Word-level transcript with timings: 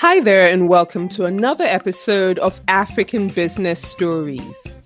Hi 0.00 0.20
there, 0.20 0.46
and 0.46 0.68
welcome 0.68 1.08
to 1.08 1.24
another 1.24 1.64
episode 1.64 2.38
of 2.38 2.60
African 2.68 3.26
Business 3.26 3.82
Stories. 3.82 4.76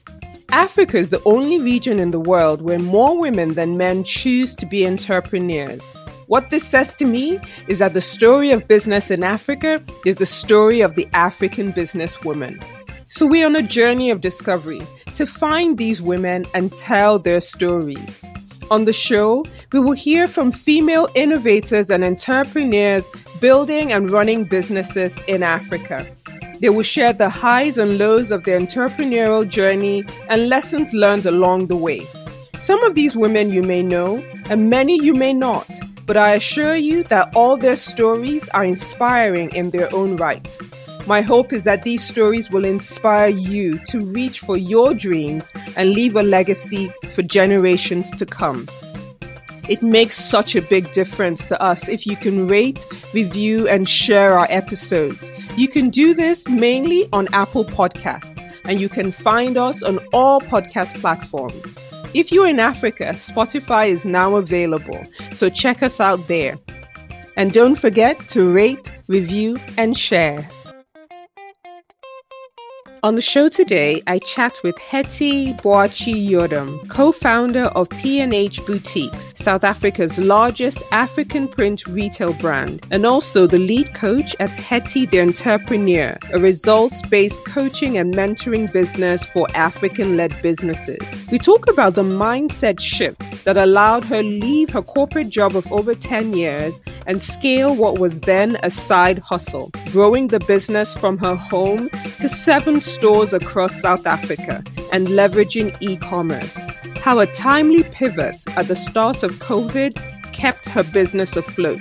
Africa 0.48 0.96
is 0.96 1.10
the 1.10 1.22
only 1.26 1.60
region 1.60 2.00
in 2.00 2.12
the 2.12 2.18
world 2.18 2.62
where 2.62 2.78
more 2.78 3.20
women 3.20 3.52
than 3.52 3.76
men 3.76 4.04
choose 4.04 4.54
to 4.54 4.64
be 4.64 4.86
entrepreneurs. 4.86 5.84
What 6.28 6.48
this 6.48 6.66
says 6.66 6.96
to 6.96 7.04
me 7.04 7.38
is 7.68 7.80
that 7.80 7.92
the 7.92 8.00
story 8.00 8.52
of 8.52 8.66
business 8.66 9.10
in 9.10 9.22
Africa 9.22 9.84
is 10.06 10.16
the 10.16 10.24
story 10.24 10.80
of 10.80 10.94
the 10.94 11.06
African 11.12 11.74
businesswoman. 11.74 12.64
So 13.08 13.26
we're 13.26 13.44
on 13.44 13.54
a 13.54 13.60
journey 13.60 14.08
of 14.08 14.22
discovery 14.22 14.80
to 15.14 15.26
find 15.26 15.76
these 15.76 16.00
women 16.00 16.46
and 16.54 16.72
tell 16.74 17.18
their 17.18 17.42
stories. 17.42 18.24
On 18.70 18.84
the 18.84 18.92
show, 18.92 19.44
we 19.72 19.80
will 19.80 19.92
hear 19.92 20.26
from 20.26 20.52
female 20.52 21.08
innovators 21.14 21.90
and 21.90 22.04
entrepreneurs 22.04 23.08
building 23.40 23.92
and 23.92 24.10
running 24.10 24.44
businesses 24.44 25.16
in 25.26 25.42
Africa. 25.42 26.06
They 26.60 26.68
will 26.68 26.84
share 26.84 27.12
the 27.12 27.28
highs 27.28 27.76
and 27.76 27.98
lows 27.98 28.30
of 28.30 28.44
their 28.44 28.58
entrepreneurial 28.58 29.48
journey 29.48 30.04
and 30.28 30.48
lessons 30.48 30.92
learned 30.92 31.26
along 31.26 31.66
the 31.66 31.76
way. 31.76 32.02
Some 32.58 32.82
of 32.84 32.94
these 32.94 33.16
women 33.16 33.50
you 33.50 33.62
may 33.62 33.82
know, 33.82 34.24
and 34.48 34.70
many 34.70 35.02
you 35.02 35.12
may 35.12 35.32
not, 35.32 35.68
but 36.06 36.16
I 36.16 36.34
assure 36.34 36.76
you 36.76 37.02
that 37.04 37.34
all 37.34 37.56
their 37.56 37.76
stories 37.76 38.48
are 38.50 38.64
inspiring 38.64 39.52
in 39.54 39.70
their 39.70 39.92
own 39.94 40.16
right. 40.16 40.46
My 41.06 41.20
hope 41.20 41.52
is 41.52 41.64
that 41.64 41.82
these 41.82 42.04
stories 42.04 42.50
will 42.50 42.64
inspire 42.64 43.28
you 43.28 43.78
to 43.86 43.98
reach 44.00 44.38
for 44.38 44.56
your 44.56 44.94
dreams 44.94 45.50
and 45.76 45.90
leave 45.90 46.14
a 46.14 46.22
legacy 46.22 46.92
for 47.14 47.22
generations 47.22 48.10
to 48.12 48.24
come. 48.24 48.68
It 49.68 49.82
makes 49.82 50.16
such 50.16 50.54
a 50.54 50.62
big 50.62 50.92
difference 50.92 51.48
to 51.48 51.60
us 51.60 51.88
if 51.88 52.06
you 52.06 52.14
can 52.16 52.46
rate, 52.46 52.84
review, 53.14 53.66
and 53.68 53.88
share 53.88 54.38
our 54.38 54.46
episodes. 54.48 55.30
You 55.56 55.68
can 55.68 55.90
do 55.90 56.14
this 56.14 56.48
mainly 56.48 57.08
on 57.12 57.26
Apple 57.32 57.64
Podcasts, 57.64 58.38
and 58.64 58.80
you 58.80 58.88
can 58.88 59.10
find 59.10 59.56
us 59.56 59.82
on 59.82 59.98
all 60.12 60.40
podcast 60.40 61.00
platforms. 61.00 61.76
If 62.14 62.30
you're 62.30 62.46
in 62.46 62.60
Africa, 62.60 63.10
Spotify 63.14 63.88
is 63.88 64.04
now 64.04 64.36
available, 64.36 65.02
so 65.32 65.48
check 65.48 65.82
us 65.82 65.98
out 65.98 66.28
there. 66.28 66.58
And 67.36 67.52
don't 67.52 67.76
forget 67.76 68.18
to 68.28 68.48
rate, 68.48 68.92
review, 69.08 69.56
and 69.76 69.96
share. 69.96 70.48
On 73.04 73.16
the 73.16 73.20
show 73.20 73.48
today, 73.48 74.00
I 74.06 74.20
chat 74.20 74.60
with 74.62 74.78
Hetty 74.78 75.54
Boakye 75.54 76.14
Yiadom, 76.24 76.88
co-founder 76.88 77.64
of 77.64 77.88
P&H 77.88 78.64
Boutiques, 78.64 79.32
South 79.34 79.64
Africa's 79.64 80.18
largest 80.18 80.78
African 80.92 81.48
print 81.48 81.84
retail 81.88 82.32
brand, 82.34 82.86
and 82.92 83.04
also 83.04 83.48
the 83.48 83.58
lead 83.58 83.92
coach 83.94 84.36
at 84.38 84.50
Hetty 84.50 85.06
the 85.06 85.20
Entrepreneur, 85.20 86.16
a 86.32 86.38
results-based 86.38 87.44
coaching 87.44 87.98
and 87.98 88.14
mentoring 88.14 88.72
business 88.72 89.26
for 89.26 89.48
African-led 89.56 90.40
businesses. 90.40 91.02
We 91.28 91.40
talk 91.40 91.68
about 91.68 91.96
the 91.96 92.04
mindset 92.04 92.78
shift 92.78 93.44
that 93.44 93.56
allowed 93.56 94.04
her 94.04 94.22
leave 94.22 94.70
her 94.70 94.82
corporate 94.82 95.28
job 95.28 95.56
of 95.56 95.66
over 95.72 95.92
10 95.92 96.34
years 96.34 96.80
and 97.08 97.20
scale 97.20 97.74
what 97.74 97.98
was 97.98 98.20
then 98.20 98.58
a 98.62 98.70
side 98.70 99.18
hustle, 99.18 99.72
growing 99.90 100.28
the 100.28 100.38
business 100.38 100.94
from 100.94 101.18
her 101.18 101.34
home 101.34 101.88
to 102.20 102.28
seven 102.28 102.80
stores 102.94 103.32
across 103.32 103.80
South 103.80 104.06
Africa 104.06 104.62
and 104.92 105.08
leveraging 105.08 105.76
e 105.80 105.96
commerce. 105.96 106.56
How 106.98 107.18
a 107.18 107.26
timely 107.26 107.82
pivot 107.84 108.36
at 108.56 108.68
the 108.68 108.76
start 108.76 109.22
of 109.22 109.32
COVID 109.38 110.32
kept 110.32 110.68
her 110.68 110.82
business 110.82 111.36
afloat, 111.36 111.80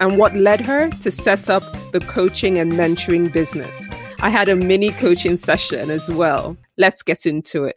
and 0.00 0.18
what 0.18 0.36
led 0.36 0.60
her 0.60 0.88
to 0.88 1.10
set 1.10 1.48
up 1.48 1.62
the 1.92 2.00
coaching 2.00 2.58
and 2.58 2.72
mentoring 2.72 3.32
business. 3.32 3.88
I 4.20 4.28
had 4.28 4.48
a 4.48 4.56
mini 4.56 4.90
coaching 4.92 5.36
session 5.36 5.90
as 5.90 6.08
well. 6.08 6.56
Let's 6.76 7.02
get 7.02 7.26
into 7.26 7.64
it. 7.64 7.76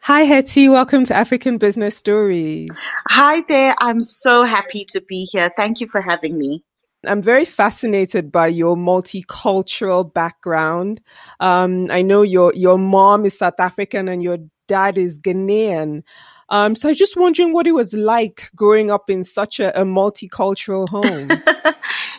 Hi, 0.00 0.22
Hetty. 0.22 0.68
Welcome 0.68 1.04
to 1.06 1.14
African 1.14 1.56
Business 1.56 1.96
Stories. 1.96 2.70
Hi 3.08 3.40
there. 3.48 3.74
I'm 3.78 4.02
so 4.02 4.42
happy 4.42 4.84
to 4.90 5.00
be 5.08 5.24
here. 5.24 5.50
Thank 5.56 5.80
you 5.80 5.88
for 5.88 6.02
having 6.02 6.36
me. 6.36 6.62
I'm 7.08 7.22
very 7.22 7.44
fascinated 7.44 8.32
by 8.32 8.48
your 8.48 8.76
multicultural 8.76 10.12
background. 10.12 11.00
Um, 11.40 11.86
I 11.90 12.02
know 12.02 12.22
your 12.22 12.52
your 12.54 12.78
mom 12.78 13.24
is 13.24 13.38
South 13.38 13.58
African 13.58 14.08
and 14.08 14.22
your 14.22 14.38
dad 14.68 14.98
is 14.98 15.18
Ghanaian. 15.18 16.02
Um, 16.50 16.76
so 16.76 16.88
I 16.88 16.92
was 16.92 16.98
just 16.98 17.16
wondering 17.16 17.52
what 17.52 17.66
it 17.66 17.72
was 17.72 17.94
like 17.94 18.50
growing 18.54 18.90
up 18.90 19.08
in 19.08 19.24
such 19.24 19.60
a, 19.60 19.80
a 19.80 19.84
multicultural 19.84 20.88
home. 20.88 21.28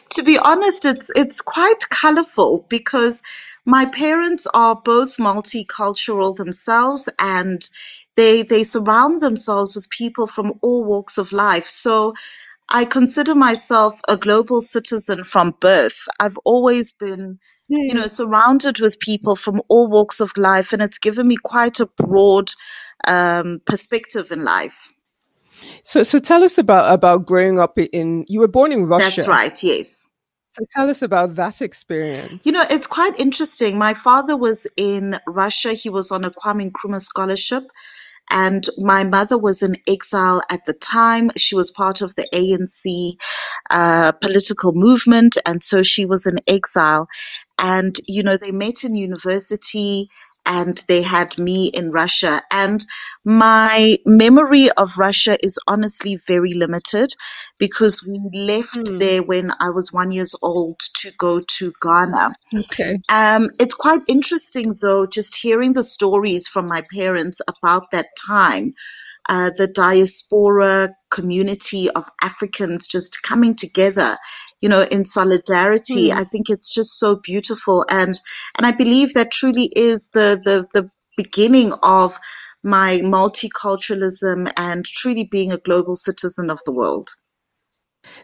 to 0.09 0.23
be 0.23 0.37
honest, 0.37 0.85
it's 0.85 1.11
it's 1.15 1.41
quite 1.41 1.89
colorful 1.89 2.65
because 2.69 3.21
my 3.65 3.85
parents 3.85 4.47
are 4.53 4.75
both 4.75 5.17
multicultural 5.17 6.35
themselves 6.35 7.09
and 7.19 7.67
they 8.15 8.43
they 8.43 8.63
surround 8.63 9.21
themselves 9.21 9.75
with 9.75 9.89
people 9.89 10.27
from 10.27 10.53
all 10.61 10.83
walks 10.83 11.17
of 11.17 11.31
life. 11.31 11.67
So 11.67 12.13
I 12.69 12.85
consider 12.85 13.35
myself 13.35 13.99
a 14.07 14.17
global 14.17 14.59
citizen 14.59 15.23
from 15.23 15.55
birth. 15.59 16.07
I've 16.19 16.37
always 16.43 16.93
been, 16.93 17.39
you 17.67 17.93
know, 17.93 18.01
hmm. 18.01 18.07
surrounded 18.07 18.79
with 18.79 18.99
people 18.99 19.35
from 19.35 19.61
all 19.69 19.87
walks 19.87 20.19
of 20.19 20.35
life, 20.35 20.73
and 20.73 20.81
it's 20.81 20.97
given 20.97 21.27
me 21.27 21.37
quite 21.37 21.79
a 21.79 21.85
broad 21.85 22.51
um, 23.07 23.61
perspective 23.65 24.31
in 24.31 24.43
life. 24.43 24.91
So, 25.83 26.03
so 26.03 26.19
tell 26.19 26.43
us 26.43 26.57
about 26.57 26.91
about 26.91 27.25
growing 27.25 27.59
up 27.59 27.77
in. 27.77 28.25
You 28.27 28.39
were 28.39 28.47
born 28.47 28.71
in 28.71 28.85
Russia. 28.85 29.15
That's 29.15 29.27
right. 29.27 29.63
Yes. 29.63 30.05
So 30.57 30.65
tell 30.71 30.89
us 30.89 31.01
about 31.01 31.35
that 31.35 31.61
experience. 31.61 32.45
You 32.45 32.53
know, 32.53 32.65
it's 32.69 32.87
quite 32.87 33.19
interesting. 33.19 33.77
My 33.77 33.93
father 33.93 34.37
was 34.37 34.67
in 34.77 35.19
Russia. 35.27 35.73
He 35.73 35.89
was 35.89 36.11
on 36.11 36.23
a 36.23 36.31
Kwame 36.31 36.71
Nkrumah 36.71 37.01
scholarship 37.01 37.63
and 38.29 38.65
my 38.77 39.03
mother 39.03 39.37
was 39.37 39.63
in 39.63 39.77
exile 39.87 40.41
at 40.49 40.65
the 40.65 40.73
time. 40.73 41.31
She 41.37 41.55
was 41.55 41.71
part 41.71 42.01
of 42.01 42.15
the 42.15 42.27
ANC 42.33 43.17
uh, 43.69 44.11
political 44.13 44.73
movement, 44.73 45.37
and 45.45 45.63
so 45.63 45.83
she 45.83 46.05
was 46.05 46.25
in 46.25 46.39
exile. 46.47 47.07
And, 47.57 47.95
you 48.07 48.23
know, 48.23 48.37
they 48.37 48.51
met 48.51 48.83
in 48.83 48.95
university 48.95 50.09
and 50.45 50.77
they 50.87 51.01
had 51.01 51.37
me 51.37 51.67
in 51.67 51.91
Russia. 51.91 52.41
And 52.51 52.83
my 53.23 53.97
memory 54.05 54.69
of 54.71 54.97
Russia 54.97 55.37
is 55.43 55.59
honestly 55.67 56.21
very 56.27 56.53
limited 56.53 57.15
because 57.57 58.05
we 58.05 58.19
left 58.33 58.75
mm. 58.75 58.99
there 58.99 59.23
when 59.23 59.51
I 59.59 59.71
was 59.71 59.91
one 59.91 60.11
years 60.11 60.35
old 60.41 60.79
to 60.99 61.11
go 61.17 61.39
to 61.39 61.73
Ghana. 61.81 62.35
Okay. 62.53 62.99
Um, 63.09 63.49
it's 63.59 63.75
quite 63.75 64.01
interesting 64.07 64.75
though, 64.79 65.05
just 65.05 65.35
hearing 65.35 65.73
the 65.73 65.83
stories 65.83 66.47
from 66.47 66.67
my 66.67 66.83
parents 66.93 67.41
about 67.47 67.91
that 67.91 68.07
time. 68.15 68.73
Uh, 69.27 69.51
the 69.57 69.67
diaspora 69.67 70.95
community 71.09 71.89
of 71.89 72.03
Africans 72.21 72.87
just 72.87 73.23
coming 73.23 73.55
together 73.55 74.17
you 74.65 74.69
know, 74.69 74.81
in 74.81 75.05
solidarity. 75.05 76.09
Mm. 76.09 76.15
I 76.15 76.23
think 76.23 76.49
it's 76.49 76.73
just 76.73 76.97
so 76.97 77.17
beautiful. 77.23 77.85
And, 77.87 78.19
and 78.57 78.65
I 78.65 78.71
believe 78.71 79.13
that 79.13 79.31
truly 79.31 79.65
is 79.65 80.09
the, 80.11 80.41
the, 80.43 80.65
the 80.73 80.89
beginning 81.17 81.73
of 81.83 82.17
my 82.63 82.99
multiculturalism 83.03 84.51
and 84.57 84.83
truly 84.83 85.23
being 85.23 85.51
a 85.51 85.57
global 85.57 85.93
citizen 85.93 86.49
of 86.49 86.59
the 86.65 86.71
world. 86.71 87.09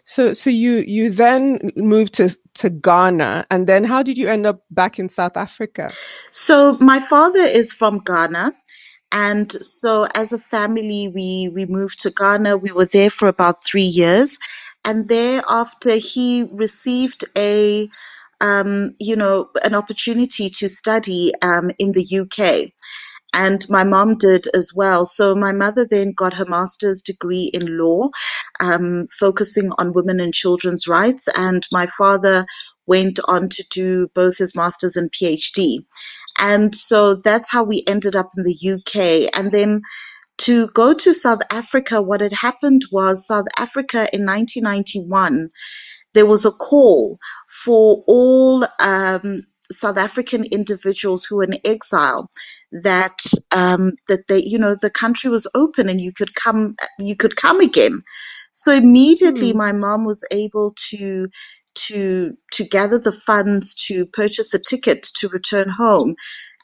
So, 0.03 0.33
so 0.33 0.50
you 0.50 0.78
you 0.78 1.12
then 1.12 1.72
moved 1.75 2.13
to 2.16 2.35
to 2.56 2.69
Ghana, 2.69 3.45
and 3.50 3.68
then 3.68 3.83
how 3.83 4.03
did 4.03 4.18
you 4.18 4.29
end 4.29 4.45
up 4.45 4.62
back 4.69 5.00
in 5.00 5.07
South 5.07 5.38
Africa? 5.38 5.91
So, 6.31 6.78
my 6.79 7.00
father 7.00 7.41
is 7.41 7.73
from 7.73 8.01
Ghana, 8.06 8.53
and 9.11 9.51
so 9.51 10.07
as 10.16 10.33
a 10.33 10.39
family, 10.39 11.09
we 11.09 11.49
we 11.53 11.66
moved 11.66 12.01
to 12.01 12.11
Ghana. 12.11 12.57
We 12.57 12.72
were 12.73 12.85
there 12.88 13.11
for 13.11 13.27
about 13.29 13.66
three 13.66 13.83
years, 14.01 14.39
and 14.85 15.07
thereafter 15.09 15.95
he 15.95 16.44
received 16.51 17.25
a 17.38 17.89
um, 18.41 18.95
you 19.00 19.16
know 19.17 19.50
an 19.63 19.75
opportunity 19.75 20.51
to 20.51 20.69
study 20.69 21.33
um, 21.41 21.71
in 21.80 21.94
the 21.94 22.19
UK 22.21 22.69
and 23.33 23.65
my 23.69 23.86
mom 23.86 24.18
did 24.18 24.47
as 24.56 24.74
well. 24.75 25.06
So 25.06 25.36
my 25.36 25.53
mother 25.53 25.88
then 25.89 26.13
got 26.13 26.36
her 26.36 26.47
master's 26.47 27.03
degree 27.03 27.45
in 27.53 27.80
law, 27.80 28.09
um, 28.59 29.07
focusing 29.19 29.71
on 29.80 29.94
women 29.94 30.21
and 30.21 30.36
children's 30.36 30.89
rights, 30.89 31.30
and 31.36 31.68
my 31.71 31.88
father 31.88 32.47
went 32.88 33.21
on 33.27 33.50
to 33.50 33.65
do 33.71 34.09
both 34.15 34.38
his 34.39 34.57
master's 34.57 34.97
and 34.97 35.13
PhD. 35.13 35.86
And 36.41 36.75
so 36.75 37.15
that's 37.15 37.51
how 37.51 37.63
we 37.63 37.83
ended 37.88 38.17
up 38.17 38.31
in 38.38 38.43
the 38.43 38.73
UK. 38.73 39.31
And 39.33 39.51
then 39.51 39.83
to 40.39 40.67
go 40.69 40.93
to 40.93 41.13
South 41.13 41.41
Africa, 41.51 42.01
what 42.01 42.21
had 42.21 42.33
happened 42.33 42.83
was 42.91 43.27
South 43.27 43.45
Africa 43.57 44.09
in 44.11 44.25
1991, 44.25 45.51
there 46.13 46.25
was 46.25 46.45
a 46.45 46.51
call 46.51 47.19
for 47.47 48.03
all 48.07 48.65
um, 48.79 49.43
South 49.71 49.97
African 49.97 50.45
individuals 50.45 51.25
who 51.25 51.38
were 51.38 51.43
in 51.43 51.59
exile 51.63 52.29
that 52.71 53.19
um, 53.55 53.93
that 54.07 54.27
they 54.27 54.43
you 54.43 54.57
know 54.57 54.75
the 54.81 54.89
country 54.89 55.29
was 55.29 55.47
open 55.55 55.89
and 55.89 56.01
you 56.01 56.13
could 56.13 56.33
come 56.35 56.75
you 56.99 57.15
could 57.15 57.35
come 57.35 57.59
again. 57.59 58.01
So 58.53 58.73
immediately, 58.73 59.53
mm. 59.53 59.57
my 59.57 59.73
mom 59.73 60.05
was 60.05 60.25
able 60.31 60.73
to 60.89 61.29
to 61.73 62.38
to 62.53 62.63
gather 62.63 63.00
the 63.00 63.12
funds 63.12 63.75
to 63.88 64.06
purchase 64.06 64.53
a 64.53 64.59
ticket 64.59 65.03
to 65.19 65.29
return 65.29 65.69
home. 65.69 66.15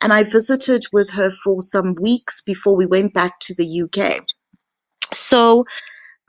And 0.01 0.13
I 0.13 0.23
visited 0.23 0.85
with 0.91 1.11
her 1.11 1.31
for 1.31 1.61
some 1.61 1.95
weeks 1.95 2.41
before 2.41 2.75
we 2.75 2.85
went 2.85 3.13
back 3.13 3.39
to 3.41 3.55
the 3.55 3.81
UK. 3.83 4.23
So 5.13 5.65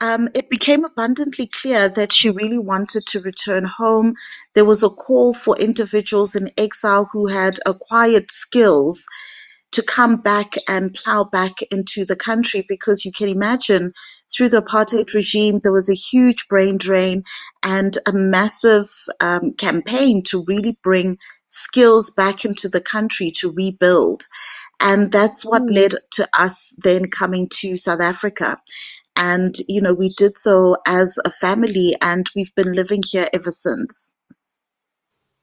um, 0.01 0.29
it 0.33 0.49
became 0.49 0.85
abundantly 0.85 1.47
clear 1.47 1.89
that 1.89 2.13
she 2.13 2.29
really 2.29 2.57
wanted 2.57 3.05
to 3.07 3.21
return 3.21 3.65
home. 3.65 4.15
There 4.55 4.65
was 4.65 4.81
a 4.83 4.89
call 4.89 5.33
for 5.33 5.57
individuals 5.57 6.35
in 6.35 6.51
exile 6.57 7.09
who 7.11 7.27
had 7.27 7.59
acquired 7.65 8.31
skills 8.31 9.05
to 9.71 9.83
come 9.83 10.17
back 10.17 10.55
and 10.67 10.93
plow 10.93 11.25
back 11.25 11.61
into 11.69 12.05
the 12.05 12.15
country 12.15 12.65
because 12.67 13.05
you 13.05 13.11
can 13.11 13.29
imagine 13.29 13.93
through 14.31 14.49
the 14.49 14.61
apartheid 14.61 15.13
regime, 15.13 15.59
there 15.59 15.71
was 15.71 15.89
a 15.89 15.95
huge 15.95 16.47
brain 16.47 16.77
drain 16.77 17.23
and 17.63 17.97
a 18.07 18.13
massive 18.13 18.89
um, 19.19 19.53
campaign 19.53 20.23
to 20.23 20.43
really 20.47 20.77
bring 20.83 21.17
skills 21.47 22.11
back 22.11 22.45
into 22.45 22.69
the 22.69 22.81
country 22.81 23.31
to 23.37 23.51
rebuild. 23.51 24.23
And 24.79 25.11
that's 25.11 25.45
what 25.45 25.63
mm. 25.63 25.75
led 25.75 25.93
to 26.11 26.27
us 26.33 26.73
then 26.77 27.09
coming 27.09 27.49
to 27.59 27.75
South 27.75 28.01
Africa. 28.01 28.57
And, 29.15 29.53
you 29.67 29.81
know, 29.81 29.93
we 29.93 30.13
did 30.13 30.37
so 30.37 30.77
as 30.87 31.19
a 31.23 31.31
family 31.31 31.95
and 32.01 32.29
we've 32.35 32.53
been 32.55 32.71
living 32.71 33.01
here 33.05 33.27
ever 33.33 33.51
since. 33.51 34.13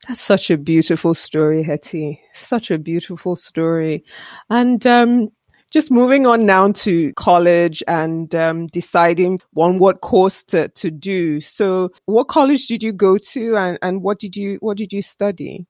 That's 0.08 0.20
such 0.20 0.50
a 0.50 0.56
beautiful 0.56 1.14
story, 1.14 1.64
Hetty. 1.64 2.20
Such 2.32 2.70
a 2.70 2.78
beautiful 2.78 3.34
story. 3.34 4.04
And 4.48 4.86
um, 4.86 5.28
just 5.76 5.90
moving 5.90 6.26
on 6.26 6.46
now 6.46 6.72
to 6.72 7.12
college 7.18 7.82
and 7.86 8.34
um, 8.34 8.64
deciding 8.68 9.38
on 9.56 9.78
what 9.78 10.00
course 10.00 10.42
to, 10.42 10.68
to 10.68 10.90
do. 10.90 11.38
So, 11.38 11.90
what 12.06 12.28
college 12.28 12.66
did 12.66 12.82
you 12.82 12.94
go 12.94 13.18
to, 13.18 13.56
and, 13.58 13.78
and 13.82 14.02
what 14.02 14.18
did 14.18 14.36
you 14.36 14.56
what 14.60 14.78
did 14.78 14.90
you 14.90 15.02
study? 15.02 15.66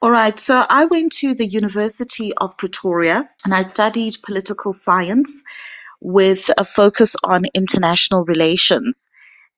All 0.00 0.12
right, 0.12 0.38
so 0.38 0.64
I 0.70 0.84
went 0.84 1.10
to 1.14 1.34
the 1.34 1.46
University 1.46 2.32
of 2.32 2.56
Pretoria 2.56 3.28
and 3.44 3.52
I 3.52 3.62
studied 3.62 4.22
political 4.24 4.70
science 4.70 5.42
with 6.00 6.48
a 6.56 6.64
focus 6.64 7.16
on 7.24 7.46
international 7.54 8.24
relations. 8.24 9.08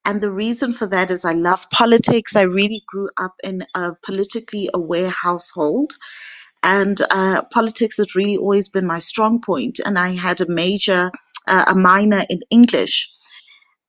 And 0.06 0.22
the 0.22 0.32
reason 0.32 0.72
for 0.72 0.86
that 0.86 1.10
is 1.10 1.26
I 1.26 1.34
love 1.34 1.68
politics. 1.68 2.34
I 2.34 2.42
really 2.42 2.82
grew 2.86 3.10
up 3.18 3.34
in 3.44 3.66
a 3.74 3.92
politically 4.02 4.70
aware 4.72 5.10
household. 5.10 5.92
And 6.66 7.00
uh, 7.00 7.44
politics 7.44 7.98
had 7.98 8.16
really 8.16 8.36
always 8.36 8.68
been 8.68 8.86
my 8.86 8.98
strong. 8.98 9.42
And 9.84 9.98
I 9.98 10.10
had 10.10 10.40
a 10.40 10.48
major, 10.48 11.12
uh, 11.46 11.64
a 11.68 11.74
minor 11.74 12.22
in 12.28 12.40
English. 12.50 13.12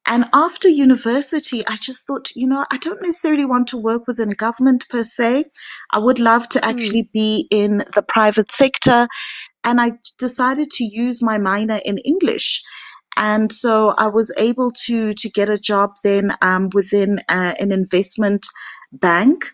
And 0.05 0.25
after 0.31 0.69
university, 0.69 1.67
I 1.67 1.75
just 1.75 2.07
thought, 2.07 2.31
you 2.33 2.47
know, 2.47 2.63
I 2.71 2.77
don't 2.77 3.01
necessarily 3.01 3.45
want 3.45 3.69
to 3.69 3.77
work 3.77 4.07
within 4.07 4.29
government 4.29 4.87
per 4.87 5.03
se. 5.03 5.45
I 5.91 5.99
would 5.99 6.19
love 6.19 6.47
to 6.49 6.59
hmm. 6.59 6.69
actually 6.69 7.03
mm. 7.03 7.11
be 7.11 7.47
in 7.51 7.83
the 7.93 8.03
private 8.07 8.51
sector 8.51 9.07
and 9.67 9.81
I 9.81 9.91
decided 10.17 10.71
to 10.71 10.85
use 10.85 11.21
my 11.21 11.37
minor 11.39 11.79
in 11.83 11.97
English. 11.97 12.63
And 13.17 13.51
so 13.51 13.93
I 13.97 14.07
was 14.07 14.31
able 14.37 14.71
to 14.85 15.13
to 15.13 15.29
get 15.29 15.49
a 15.49 15.57
job 15.57 15.95
then 16.03 16.31
um, 16.41 16.69
within 16.73 17.19
uh, 17.27 17.53
an 17.59 17.71
investment 17.71 18.47
bank, 18.93 19.51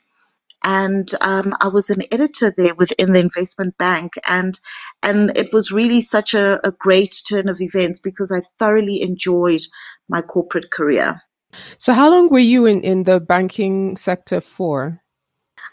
and 0.63 1.09
um, 1.21 1.53
I 1.59 1.67
was 1.67 1.89
an 1.89 2.03
editor 2.11 2.53
there 2.55 2.75
within 2.75 3.13
the 3.13 3.19
investment 3.19 3.77
bank, 3.77 4.13
and 4.25 4.57
and 5.01 5.37
it 5.37 5.51
was 5.51 5.71
really 5.71 6.01
such 6.01 6.33
a, 6.33 6.65
a 6.65 6.71
great 6.71 7.15
turn 7.27 7.49
of 7.49 7.61
events 7.61 7.99
because 7.99 8.31
I 8.31 8.41
thoroughly 8.59 9.01
enjoyed 9.01 9.61
my 10.07 10.21
corporate 10.21 10.71
career. 10.71 11.21
So, 11.77 11.93
how 11.93 12.09
long 12.09 12.29
were 12.29 12.39
you 12.39 12.65
in 12.65 12.81
in 12.81 13.03
the 13.03 13.19
banking 13.19 13.97
sector 13.97 14.41
for? 14.41 15.01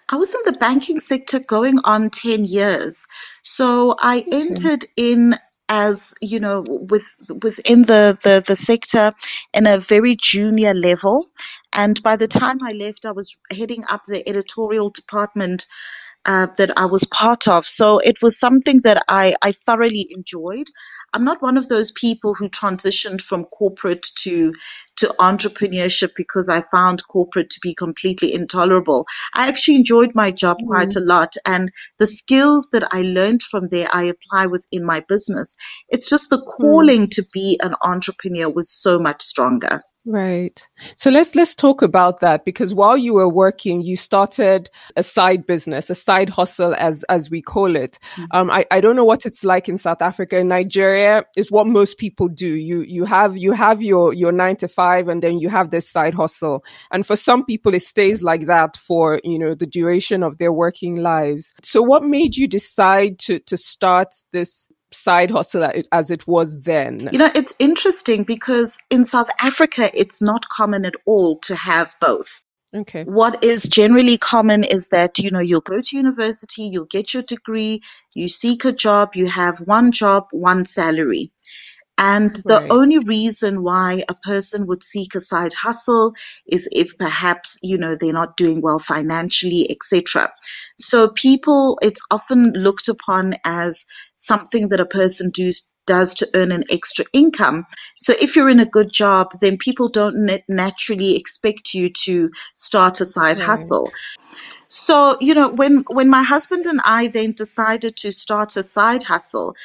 I 0.08 0.16
was 0.16 0.34
in 0.34 0.40
the 0.44 0.58
banking 0.58 0.98
sector 0.98 1.38
going 1.38 1.78
on 1.84 2.10
10 2.10 2.44
years. 2.44 3.06
So 3.42 3.94
I 3.98 4.20
okay. 4.20 4.40
entered 4.40 4.84
in 4.96 5.36
as 5.68 6.16
you 6.20 6.40
know 6.40 6.64
with 6.66 7.14
within 7.28 7.82
the, 7.82 8.18
the 8.24 8.42
the 8.44 8.56
sector 8.56 9.14
in 9.54 9.68
a 9.68 9.78
very 9.78 10.16
junior 10.16 10.74
level 10.74 11.30
and 11.72 12.02
by 12.02 12.16
the 12.16 12.28
time 12.28 12.58
i 12.62 12.72
left 12.72 13.06
i 13.06 13.12
was 13.12 13.36
heading 13.50 13.82
up 13.88 14.02
the 14.06 14.28
editorial 14.28 14.90
department 14.90 15.66
uh, 16.24 16.48
that 16.58 16.76
I 16.76 16.86
was 16.86 17.04
part 17.04 17.48
of. 17.48 17.66
So 17.66 17.98
it 17.98 18.20
was 18.22 18.38
something 18.38 18.80
that 18.82 19.04
I, 19.08 19.34
I 19.40 19.52
thoroughly 19.52 20.06
enjoyed. 20.10 20.66
I'm 21.12 21.24
not 21.24 21.42
one 21.42 21.56
of 21.56 21.68
those 21.68 21.90
people 21.90 22.34
who 22.34 22.48
transitioned 22.48 23.20
from 23.20 23.44
corporate 23.44 24.06
to 24.20 24.52
to 24.98 25.06
entrepreneurship 25.18 26.10
because 26.14 26.48
I 26.48 26.62
found 26.70 27.02
corporate 27.08 27.50
to 27.50 27.60
be 27.60 27.74
completely 27.74 28.32
intolerable. 28.32 29.06
I 29.34 29.48
actually 29.48 29.76
enjoyed 29.76 30.12
my 30.14 30.30
job 30.30 30.58
mm. 30.58 30.66
quite 30.66 30.94
a 30.94 31.00
lot 31.00 31.34
and 31.46 31.72
the 31.98 32.06
skills 32.06 32.68
that 32.72 32.92
I 32.92 33.02
learned 33.02 33.42
from 33.42 33.68
there 33.68 33.88
I 33.92 34.04
apply 34.04 34.46
within 34.46 34.84
my 34.84 35.00
business. 35.08 35.56
It's 35.88 36.08
just 36.08 36.30
the 36.30 36.38
mm. 36.38 36.44
calling 36.44 37.06
mm. 37.06 37.10
to 37.12 37.24
be 37.32 37.58
an 37.60 37.74
entrepreneur 37.82 38.48
was 38.48 38.70
so 38.70 39.00
much 39.00 39.22
stronger. 39.22 39.82
Right. 40.06 40.66
So 40.96 41.10
let's 41.10 41.34
let's 41.34 41.54
talk 41.54 41.82
about 41.82 42.20
that 42.20 42.46
because 42.46 42.74
while 42.74 42.96
you 42.96 43.12
were 43.12 43.28
working, 43.28 43.82
you 43.82 43.98
started 43.98 44.70
a 44.96 45.02
side 45.02 45.46
business, 45.46 45.90
a 45.90 45.94
side 45.94 46.30
hustle, 46.30 46.74
as 46.74 47.02
as 47.10 47.30
we 47.30 47.42
call 47.42 47.76
it. 47.76 47.98
Mm-hmm. 48.14 48.24
Um, 48.30 48.50
I, 48.50 48.64
I 48.70 48.80
don't 48.80 48.96
know 48.96 49.04
what 49.04 49.26
it's 49.26 49.44
like 49.44 49.68
in 49.68 49.76
South 49.76 50.00
Africa. 50.00 50.38
In 50.38 50.48
Nigeria, 50.48 51.24
is 51.36 51.50
what 51.50 51.66
most 51.66 51.98
people 51.98 52.28
do. 52.28 52.48
You 52.48 52.80
you 52.80 53.04
have 53.04 53.36
you 53.36 53.52
have 53.52 53.82
your 53.82 54.14
your 54.14 54.32
nine 54.32 54.56
to 54.56 54.68
five, 54.68 55.06
and 55.08 55.22
then 55.22 55.38
you 55.38 55.50
have 55.50 55.70
this 55.70 55.90
side 55.90 56.14
hustle. 56.14 56.64
And 56.90 57.06
for 57.06 57.14
some 57.14 57.44
people, 57.44 57.74
it 57.74 57.82
stays 57.82 58.22
like 58.22 58.46
that 58.46 58.78
for 58.78 59.20
you 59.22 59.38
know 59.38 59.54
the 59.54 59.66
duration 59.66 60.22
of 60.22 60.38
their 60.38 60.52
working 60.52 60.96
lives. 60.96 61.52
So, 61.62 61.82
what 61.82 62.04
made 62.04 62.36
you 62.36 62.48
decide 62.48 63.18
to 63.20 63.38
to 63.40 63.58
start 63.58 64.14
this 64.32 64.66
side 64.92 65.30
hustle 65.30 65.70
as 65.92 66.10
it 66.10 66.26
was 66.26 66.62
then? 66.62 67.08
You 67.12 67.18
know, 67.18 67.30
it's 67.34 67.54
interesting 67.58 68.24
because 68.24 68.78
in 68.90 69.04
South 69.04 69.28
Africa, 69.40 69.90
it's 69.94 70.22
not 70.22 70.48
common 70.48 70.84
at 70.84 70.94
all 71.06 71.38
to 71.40 71.54
have 71.54 71.94
both. 72.00 72.42
Okay. 72.72 73.02
What 73.02 73.42
is 73.42 73.64
generally 73.64 74.16
common 74.16 74.62
is 74.62 74.88
that, 74.88 75.18
you 75.18 75.32
know, 75.32 75.40
you'll 75.40 75.60
go 75.60 75.80
to 75.80 75.96
university, 75.96 76.64
you'll 76.64 76.84
get 76.84 77.12
your 77.12 77.24
degree, 77.24 77.82
you 78.14 78.28
seek 78.28 78.64
a 78.64 78.72
job, 78.72 79.16
you 79.16 79.26
have 79.26 79.58
one 79.58 79.90
job, 79.90 80.28
one 80.30 80.66
salary. 80.66 81.32
And 82.02 82.34
the 82.46 82.60
right. 82.60 82.70
only 82.70 82.98
reason 82.98 83.62
why 83.62 84.04
a 84.08 84.14
person 84.14 84.66
would 84.68 84.82
seek 84.82 85.14
a 85.14 85.20
side 85.20 85.52
hustle 85.52 86.14
is 86.46 86.66
if 86.72 86.96
perhaps, 86.96 87.58
you 87.62 87.76
know, 87.76 87.94
they're 87.94 88.14
not 88.14 88.38
doing 88.38 88.62
well 88.62 88.78
financially, 88.78 89.70
etc. 89.70 90.32
So 90.78 91.10
people, 91.10 91.78
it's 91.82 92.00
often 92.10 92.54
looked 92.54 92.88
upon 92.88 93.34
as 93.44 93.84
something 94.16 94.70
that 94.70 94.80
a 94.80 94.86
person 94.86 95.30
does 95.30 95.66
does 95.86 96.14
to 96.14 96.30
earn 96.34 96.52
an 96.52 96.64
extra 96.70 97.04
income. 97.12 97.66
So 97.98 98.14
if 98.18 98.36
you're 98.36 98.48
in 98.48 98.60
a 98.60 98.66
good 98.66 98.92
job, 98.92 99.32
then 99.40 99.58
people 99.58 99.88
don't 99.88 100.30
naturally 100.48 101.16
expect 101.16 101.74
you 101.74 101.90
to 102.04 102.30
start 102.54 103.00
a 103.00 103.04
side 103.04 103.38
right. 103.38 103.46
hustle. 103.46 103.90
So, 104.68 105.16
you 105.20 105.34
know, 105.34 105.48
when 105.48 105.84
when 105.88 106.08
my 106.08 106.22
husband 106.22 106.66
and 106.66 106.80
I 106.84 107.08
then 107.08 107.32
decided 107.32 107.96
to 107.96 108.12
start 108.12 108.56
a 108.56 108.62
side 108.62 109.02
hustle, 109.02 109.56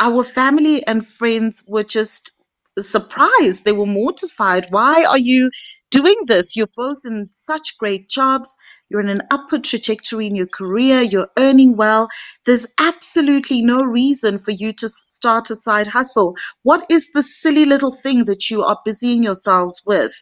our 0.00 0.24
family 0.24 0.86
and 0.86 1.06
friends 1.06 1.66
were 1.68 1.84
just 1.84 2.32
surprised. 2.80 3.64
They 3.66 3.72
were 3.72 3.86
mortified. 3.86 4.68
Why 4.70 5.04
are 5.04 5.18
you 5.18 5.50
doing 5.92 6.16
this? 6.26 6.56
You're 6.56 6.70
both 6.76 7.00
in 7.06 7.28
such 7.32 7.78
great 7.78 8.08
jobs. 8.08 8.56
You're 8.90 9.02
in 9.02 9.10
an 9.10 9.22
upward 9.30 9.64
trajectory 9.64 10.28
in 10.28 10.36
your 10.36 10.48
career. 10.48 11.02
You're 11.02 11.28
earning 11.38 11.76
well. 11.76 12.08
There's 12.46 12.68
absolutely 12.80 13.62
no 13.62 13.78
reason 13.80 14.38
for 14.40 14.52
you 14.52 14.72
to 14.74 14.88
start 14.88 15.50
a 15.50 15.56
side 15.56 15.88
hustle. 15.88 16.36
What 16.64 16.86
is 16.90 17.10
the 17.12 17.24
silly 17.24 17.66
little 17.66 17.92
thing 17.92 18.26
that 18.26 18.50
you 18.50 18.64
are 18.64 18.80
busying 18.84 19.24
yourselves 19.24 19.82
with? 19.86 20.12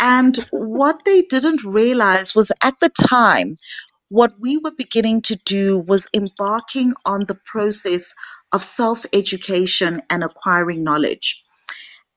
And 0.00 0.36
what 0.50 1.04
they 1.06 1.22
didn't 1.22 1.64
realize 1.64 2.34
was 2.34 2.52
at 2.62 2.74
the 2.80 2.90
time, 2.90 3.56
what 4.10 4.34
we 4.40 4.58
were 4.58 4.72
beginning 4.72 5.22
to 5.22 5.36
do 5.36 5.78
was 5.78 6.08
embarking 6.14 6.94
on 7.06 7.26
the 7.26 7.36
process 7.46 8.14
of 8.52 8.62
self 8.62 9.06
education 9.12 10.00
and 10.10 10.24
acquiring 10.24 10.82
knowledge. 10.84 11.44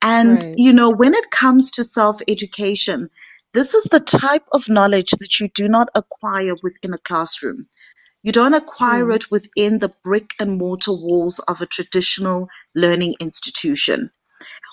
And, 0.02 0.44
right. 0.44 0.56
you 0.58 0.74
know, 0.74 0.90
when 0.90 1.14
it 1.14 1.32
comes 1.32 1.72
to 1.72 1.84
self 1.84 2.22
education, 2.28 3.10
this 3.54 3.74
is 3.74 3.86
the 3.86 4.00
type 4.00 4.46
of 4.52 4.68
knowledge 4.68 5.12
that 5.20 5.40
you 5.40 5.48
do 5.54 5.68
not 5.68 5.90
acquire 5.96 6.56
within 6.64 6.94
a 6.94 6.98
classroom. 6.98 7.68
You 8.24 8.32
don't 8.32 8.54
acquire 8.54 9.06
mm. 9.06 9.16
it 9.16 9.30
within 9.30 9.80
the 9.80 9.94
brick 10.04 10.34
and 10.40 10.58
mortar 10.58 10.94
walls 10.94 11.40
of 11.40 11.62
a 11.62 11.66
traditional 11.66 12.48
learning 12.74 13.16
institution. 13.20 14.12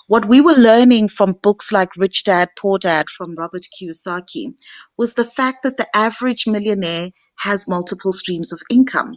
What 0.07 0.25
we 0.25 0.41
were 0.41 0.53
learning 0.53 1.09
from 1.09 1.33
books 1.33 1.71
like 1.71 1.95
Rich 1.95 2.23
Dad, 2.23 2.49
Poor 2.57 2.77
Dad 2.77 3.09
from 3.09 3.35
Robert 3.35 3.65
Kiyosaki 3.71 4.53
was 4.97 5.13
the 5.13 5.25
fact 5.25 5.63
that 5.63 5.77
the 5.77 5.87
average 5.95 6.47
millionaire 6.47 7.11
has 7.37 7.69
multiple 7.69 8.11
streams 8.11 8.51
of 8.51 8.61
income. 8.69 9.13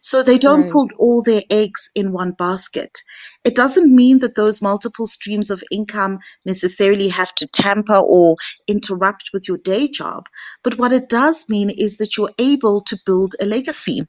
So 0.00 0.22
they 0.22 0.38
don't 0.38 0.68
Right. 0.68 0.70
put 0.70 0.90
all 0.98 1.22
their 1.22 1.42
eggs 1.50 1.90
in 1.94 2.12
one 2.12 2.32
basket. 2.32 2.98
It 3.44 3.54
doesn't 3.56 3.94
mean 3.94 4.20
that 4.20 4.34
those 4.36 4.62
multiple 4.62 5.06
streams 5.06 5.50
of 5.50 5.62
income 5.70 6.20
necessarily 6.44 7.08
have 7.08 7.34
to 7.36 7.46
tamper 7.46 7.96
or 7.96 8.36
interrupt 8.68 9.30
with 9.32 9.48
your 9.48 9.58
day 9.58 9.88
job. 9.88 10.26
But 10.62 10.78
what 10.78 10.92
it 10.92 11.08
does 11.08 11.48
mean 11.48 11.70
is 11.70 11.98
that 11.98 12.16
you're 12.16 12.32
able 12.38 12.82
to 12.82 12.98
build 13.06 13.34
a 13.40 13.46
legacy. 13.46 14.02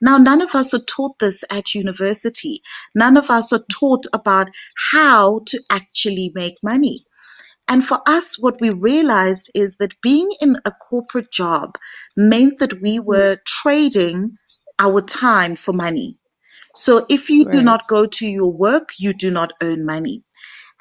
Now, 0.00 0.18
none 0.18 0.42
of 0.42 0.54
us 0.54 0.74
are 0.74 0.84
taught 0.84 1.18
this 1.18 1.44
at 1.50 1.74
university. 1.74 2.62
None 2.94 3.16
of 3.16 3.30
us 3.30 3.52
are 3.52 3.64
taught 3.70 4.06
about 4.12 4.48
how 4.92 5.40
to 5.46 5.62
actually 5.70 6.32
make 6.34 6.56
money. 6.62 7.04
And 7.68 7.84
for 7.84 8.00
us, 8.06 8.38
what 8.38 8.60
we 8.60 8.70
realized 8.70 9.50
is 9.54 9.78
that 9.78 10.00
being 10.02 10.30
in 10.40 10.56
a 10.66 10.72
corporate 10.72 11.30
job 11.32 11.76
meant 12.16 12.58
that 12.58 12.80
we 12.82 12.98
were 13.00 13.38
trading 13.46 14.38
our 14.78 15.00
time 15.00 15.56
for 15.56 15.72
money. 15.72 16.18
So 16.74 17.06
if 17.08 17.30
you 17.30 17.44
do 17.50 17.62
not 17.62 17.88
go 17.88 18.06
to 18.06 18.26
your 18.26 18.52
work, 18.52 18.90
you 18.98 19.12
do 19.12 19.30
not 19.30 19.52
earn 19.62 19.84
money. 19.84 20.22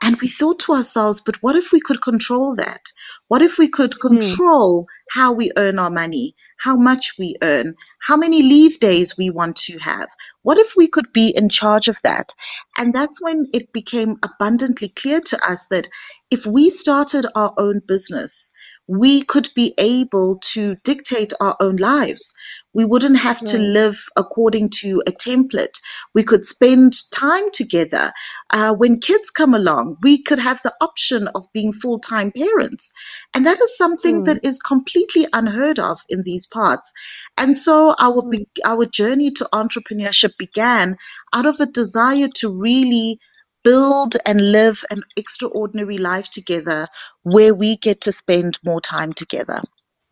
And 0.02 0.20
we 0.22 0.28
thought 0.28 0.60
to 0.60 0.74
ourselves, 0.74 1.22
but 1.22 1.42
what 1.42 1.56
if 1.56 1.72
we 1.72 1.80
could 1.80 2.02
control 2.02 2.56
that? 2.58 2.82
What 3.30 3.42
if 3.42 3.58
we 3.58 3.68
could 3.68 3.96
hmm. 3.96 4.08
control 4.10 4.88
how 5.10 5.34
we 5.34 5.52
earn 5.58 5.80
our 5.80 5.90
money, 5.90 6.36
how 6.60 6.76
much 6.76 7.18
we 7.18 7.36
earn, 7.42 7.76
how 8.00 8.18
many 8.18 8.44
leave 8.44 8.80
days 8.80 9.18
we 9.18 9.30
want 9.30 9.56
to 9.68 9.80
have? 9.80 10.08
What 10.44 10.60
if 10.60 10.76
we 10.78 10.88
could 10.88 11.12
be 11.12 11.30
in 11.36 11.50
charge 11.50 11.88
of 11.88 12.00
that? 12.04 12.34
And 12.78 12.94
that's 12.94 13.22
when 13.22 13.48
it 13.54 13.74
became 13.74 14.18
abundantly 14.24 14.90
clear 14.90 15.20
to 15.20 15.50
us 15.50 15.68
that 15.72 15.90
if 16.30 16.46
we 16.46 16.70
started 16.70 17.26
our 17.36 17.54
own 17.58 17.82
business, 17.86 18.54
we 18.88 19.24
could 19.24 19.50
be 19.56 19.74
able 19.78 20.38
to 20.54 20.76
dictate 20.84 21.34
our 21.42 21.58
own 21.60 21.76
lives. 21.76 22.34
We 22.74 22.86
wouldn't 22.86 23.18
have 23.18 23.44
to 23.46 23.58
live 23.58 23.98
according 24.18 24.72
to 24.82 25.02
a 25.08 25.12
template. 25.12 25.82
We 26.14 26.24
could 26.24 26.46
spend 26.46 26.94
time 27.12 27.52
together. 27.52 28.12
Uh, 28.52 28.74
when 28.76 29.00
kids 29.00 29.32
come 29.32 29.54
along, 29.56 29.98
we 30.04 30.24
could 30.24 30.40
have 30.40 30.62
the 30.64 30.74
option 30.82 31.28
of 31.30 31.46
being 31.54 31.74
full 31.74 32.00
time 32.00 32.32
parents. 32.32 32.94
And 33.34 33.46
that 33.48 33.60
is 33.62 33.78
something 33.78 34.24
Hmm. 34.24 34.26
that 34.26 34.46
is 34.46 34.60
completely 34.60 35.28
unheard 35.34 35.80
of 35.80 36.00
in 36.10 36.24
these 36.24 36.48
parts. 36.48 36.92
And 37.38 37.58
so 37.58 37.96
our, 38.00 38.22
Hmm. 38.22 38.30
be- 38.30 38.48
our 38.66 38.86
journey 38.86 39.32
to 39.32 39.50
entrepreneurship 39.54 40.38
began 40.38 40.98
out 41.34 41.46
of 41.48 41.60
a 41.60 41.66
desire 41.68 42.30
to 42.36 42.50
really 42.52 43.20
build 43.64 44.16
and 44.26 44.54
live 44.54 44.84
an 44.92 45.04
extraordinary 45.18 45.98
life 45.98 46.30
together 46.32 46.88
where 47.24 47.54
we 47.54 47.78
get 47.78 48.02
to 48.02 48.12
spend 48.12 48.60
more 48.66 48.82
time 48.82 49.14
together. 49.14 49.62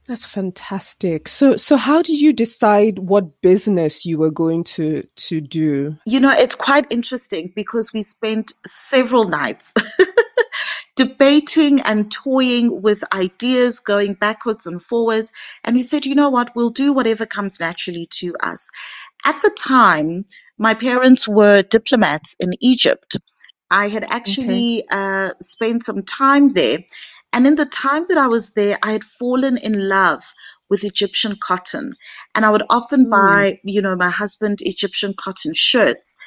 That's 0.07 0.25
fantastic. 0.25 1.27
So 1.27 1.55
so 1.55 1.77
how 1.77 2.03
did 2.03 2.19
you 2.19 2.31
decide 2.31 2.99
what 2.99 3.41
business 3.41 4.05
you 4.05 4.19
were 4.19 4.31
going 4.31 4.63
to 4.75 5.07
to 5.15 5.41
do? 5.41 5.97
You 6.05 6.19
know, 6.19 6.31
it's 6.31 6.55
quite 6.55 6.85
interesting 6.91 7.51
because 7.55 7.91
we 7.91 8.03
spent 8.03 8.53
several 8.67 9.27
nights 9.27 9.73
debating 10.95 11.81
and 11.81 12.11
toying 12.11 12.81
with 12.83 13.03
ideas, 13.13 13.79
going 13.79 14.13
backwards 14.13 14.67
and 14.67 14.81
forwards. 14.81 15.31
And 15.63 15.75
we 15.75 15.81
said, 15.81 16.05
you 16.05 16.13
know 16.13 16.29
what, 16.29 16.55
we'll 16.55 16.69
do 16.69 16.93
whatever 16.93 17.25
comes 17.25 17.59
naturally 17.59 18.07
to 18.19 18.35
us. 18.39 18.69
At 19.25 19.41
the 19.41 19.49
time, 19.49 20.25
my 20.57 20.75
parents 20.75 21.27
were 21.27 21.63
diplomats 21.63 22.35
in 22.39 22.53
Egypt. 22.61 23.17
I 23.71 23.89
had 23.89 24.03
actually 24.03 24.85
uh, 24.89 25.31
spent 25.41 25.83
some 25.83 26.03
time 26.03 26.49
there. 26.49 26.79
And 27.35 27.47
in 27.47 27.55
the 27.55 27.67
time 27.67 28.07
that 28.09 28.17
I 28.19 28.29
was 28.29 28.53
there, 28.53 28.79
I 28.83 28.93
had 28.93 29.05
fallen 29.05 29.57
in 29.59 29.89
love 29.89 30.23
with 30.71 30.85
Egyptian 30.85 31.37
cotton. 31.41 31.93
And 32.35 32.45
I 32.45 32.51
would 32.51 32.63
often 32.71 33.05
Mm. 33.05 33.11
buy, 33.11 33.59
you 33.65 33.83
know, 33.83 33.97
my 33.97 34.11
husband 34.11 34.59
Egyptian 34.63 35.15
cotton 35.19 35.53
shirts. 35.55 36.17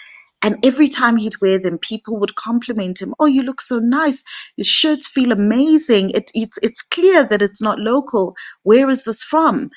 And 0.42 0.58
every 0.64 0.88
time 0.90 1.16
he'd 1.18 1.40
wear 1.42 1.60
them, 1.60 1.78
people 1.78 2.18
would 2.20 2.36
compliment 2.36 3.02
him. 3.02 3.14
Oh, 3.20 3.26
you 3.26 3.42
look 3.44 3.62
so 3.62 3.80
nice. 3.80 4.24
Your 4.56 4.66
shirts 4.66 5.08
feel 5.08 5.32
amazing. 5.32 6.12
It, 6.12 6.30
it's, 6.34 6.58
it's 6.62 6.82
clear 6.82 7.26
that 7.28 7.42
it's 7.42 7.62
not 7.62 7.80
local. 7.80 8.36
Where 8.64 8.90
is 8.90 9.04
this 9.04 9.24
from? 9.24 9.70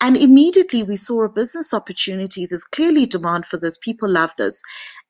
And 0.00 0.16
immediately 0.16 0.84
we 0.84 0.96
saw 0.96 1.24
a 1.24 1.30
business 1.30 1.74
opportunity. 1.74 2.46
There's 2.46 2.64
clearly 2.64 3.06
demand 3.06 3.46
for 3.46 3.58
this. 3.58 3.78
People 3.78 4.10
love 4.10 4.32
this. 4.38 4.62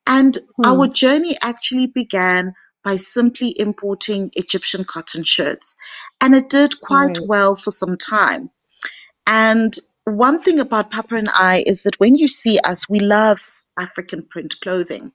And 0.06 0.38
our 0.64 0.86
Hmm. 0.86 0.88
journey 0.88 1.36
actually 1.42 1.88
began 1.88 2.54
by 2.84 2.96
simply 2.96 3.54
importing 3.58 4.30
Egyptian 4.34 4.84
cotton 4.84 5.24
shirts. 5.24 5.76
And 6.20 6.34
it 6.34 6.48
did 6.50 6.80
quite 6.80 7.18
Right. 7.18 7.28
well 7.28 7.56
for 7.56 7.70
some 7.72 7.96
time. 7.98 8.50
And 9.26 9.74
one 10.04 10.40
thing 10.42 10.60
about 10.60 10.92
Papa 10.92 11.16
and 11.16 11.30
I 11.32 11.64
is 11.66 11.84
that 11.84 12.00
when 12.00 12.16
you 12.16 12.28
see 12.28 12.58
us, 12.60 12.88
we 12.90 13.00
love 13.00 13.40
African 13.78 14.24
print 14.24 14.56
clothing. 14.62 15.12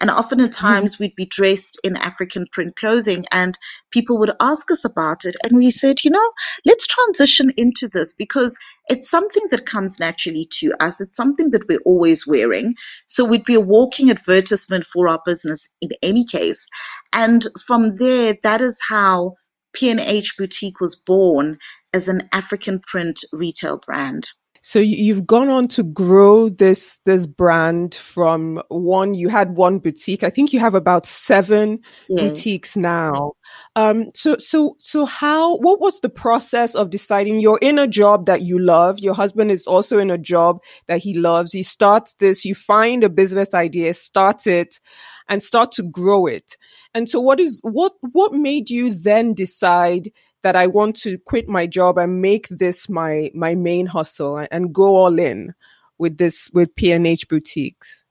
And 0.00 0.10
often 0.10 0.40
at 0.40 0.50
mm-hmm. 0.50 0.66
times 0.66 0.98
we'd 0.98 1.14
be 1.16 1.26
dressed 1.26 1.80
in 1.82 1.96
African 1.96 2.46
print 2.52 2.76
clothing 2.76 3.24
and 3.32 3.58
people 3.90 4.18
would 4.18 4.32
ask 4.40 4.70
us 4.70 4.84
about 4.84 5.24
it. 5.24 5.36
And 5.44 5.56
we 5.56 5.70
said, 5.70 6.04
you 6.04 6.10
know, 6.10 6.30
let's 6.64 6.86
transition 6.86 7.52
into 7.56 7.88
this 7.88 8.14
because 8.14 8.56
it's 8.88 9.08
something 9.08 9.44
that 9.50 9.66
comes 9.66 9.98
naturally 9.98 10.48
to 10.58 10.72
us. 10.80 11.00
It's 11.00 11.16
something 11.16 11.50
that 11.50 11.66
we're 11.68 11.80
always 11.84 12.26
wearing. 12.26 12.74
So 13.08 13.24
we'd 13.24 13.44
be 13.44 13.54
a 13.54 13.60
walking 13.60 14.10
advertisement 14.10 14.84
for 14.92 15.08
our 15.08 15.20
business 15.24 15.68
in 15.80 15.90
any 16.02 16.24
case. 16.24 16.66
And 17.12 17.44
from 17.66 17.88
there, 17.96 18.36
that 18.42 18.60
is 18.60 18.78
how 18.86 19.36
P&H 19.72 20.36
Boutique 20.38 20.80
was 20.80 20.96
born 20.96 21.58
as 21.92 22.08
an 22.08 22.28
African 22.32 22.80
print 22.80 23.24
retail 23.32 23.78
brand. 23.78 24.28
So 24.68 24.80
you- 24.80 24.96
you've 24.96 25.28
gone 25.28 25.48
on 25.48 25.68
to 25.68 25.84
grow 25.84 26.48
this 26.48 26.98
this 27.04 27.24
brand 27.24 27.94
from 27.94 28.60
one. 28.68 29.14
You 29.14 29.28
had 29.28 29.56
one 29.56 29.78
boutique. 29.78 30.24
I 30.24 30.30
think 30.30 30.52
you 30.52 30.58
have 30.58 30.74
about 30.74 31.06
seven 31.06 31.78
Yes. 32.08 32.20
boutiques 32.20 32.76
now. 32.76 33.34
Um, 33.76 34.06
so 34.12 34.34
so 34.38 34.74
so 34.80 35.04
how? 35.04 35.58
What 35.58 35.80
was 35.80 36.00
the 36.00 36.08
process 36.08 36.74
of 36.74 36.90
deciding 36.90 37.38
you're 37.38 37.60
in 37.62 37.78
a 37.78 37.86
job 37.86 38.26
that 38.26 38.42
you 38.42 38.58
love? 38.58 38.98
Your 38.98 39.14
husband 39.14 39.52
is 39.52 39.68
also 39.68 40.00
in 40.00 40.10
a 40.10 40.18
job 40.18 40.58
that 40.88 40.98
he 40.98 41.14
loves. 41.14 41.54
You 41.54 41.62
start 41.62 42.14
this. 42.18 42.44
You 42.44 42.56
find 42.56 43.04
a 43.04 43.08
business 43.08 43.54
idea, 43.54 43.94
start 43.94 44.48
it, 44.48 44.80
and 45.28 45.40
start 45.40 45.70
to 45.72 45.84
grow 45.84 46.26
it. 46.26 46.56
And 46.92 47.08
so, 47.08 47.20
what 47.20 47.38
is 47.38 47.60
what 47.62 47.92
what 48.10 48.32
made 48.32 48.68
you 48.68 48.92
then 48.92 49.32
decide 49.32 50.10
that 50.46 50.54
I 50.54 50.68
want 50.68 50.94
to 50.98 51.18
quit 51.18 51.48
my 51.48 51.66
job 51.66 51.98
and 51.98 52.22
make 52.22 52.46
this 52.48 52.88
my 52.88 53.32
my 53.34 53.56
main 53.56 53.86
hustle 53.86 54.46
and, 54.48 54.72
go 54.72 54.94
all 54.94 55.18
in 55.18 55.54
with 55.98 56.18
this 56.18 56.48
with 56.54 56.72
P&H 56.76 57.28
boutiques? 57.28 58.04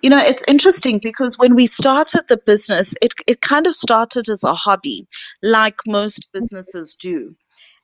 You 0.00 0.08
know, 0.08 0.24
it's 0.24 0.42
interesting 0.48 1.00
because 1.02 1.36
when 1.38 1.54
we 1.54 1.66
started 1.66 2.22
the 2.28 2.38
business, 2.38 2.94
it, 3.02 3.12
it 3.26 3.42
kind 3.42 3.66
of 3.66 3.74
started 3.74 4.30
as 4.30 4.42
a 4.42 4.54
hobby, 4.54 5.06
like 5.42 5.76
most 5.86 6.30
businesses 6.32 6.96
do. 6.98 7.36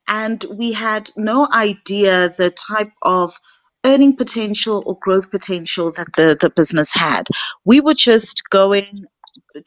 And 0.08 0.42
we 0.50 0.72
had 0.72 1.10
no 1.14 1.46
idea 1.52 2.30
the 2.30 2.50
type 2.50 2.92
of 3.02 3.38
earning 3.84 4.16
potential 4.16 4.82
or 4.86 4.98
growth 4.98 5.30
potential 5.30 5.92
that 5.92 6.08
the, 6.16 6.34
the 6.40 6.48
business 6.48 6.94
had. 6.94 7.24
We 7.66 7.82
were 7.82 7.94
just 7.94 8.48
going 8.48 9.04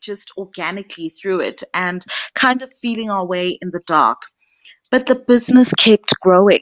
just 0.02 0.32
organically 0.38 1.10
through 1.10 1.42
it 1.42 1.64
and 1.74 2.04
kind 2.36 2.62
of 2.62 2.72
feeling 2.82 3.10
our 3.10 3.26
way 3.26 3.58
in 3.62 3.72
the 3.72 3.82
dark. 3.86 4.24
But 4.92 5.06
the 5.06 5.16
business 5.16 5.74
kept 5.74 6.14
growing. 6.22 6.62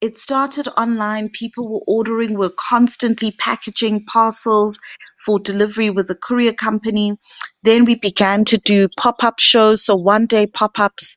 It 0.00 0.18
started 0.18 0.66
online. 0.76 1.28
People 1.28 1.68
were 1.68 1.84
ordering, 1.86 2.34
were 2.34 2.52
constantly 2.56 3.30
packaging 3.30 4.04
parcels 4.06 4.80
for 5.24 5.38
delivery 5.38 5.90
with 5.90 6.10
a 6.10 6.16
courier 6.16 6.52
company. 6.52 7.16
Then 7.62 7.84
we 7.84 7.94
began 7.94 8.44
to 8.46 8.58
do 8.58 8.88
pop 8.98 9.22
up 9.22 9.38
shows. 9.38 9.84
So 9.84 9.94
one 9.94 10.26
day 10.26 10.46
pop 10.46 10.80
ups, 10.80 11.14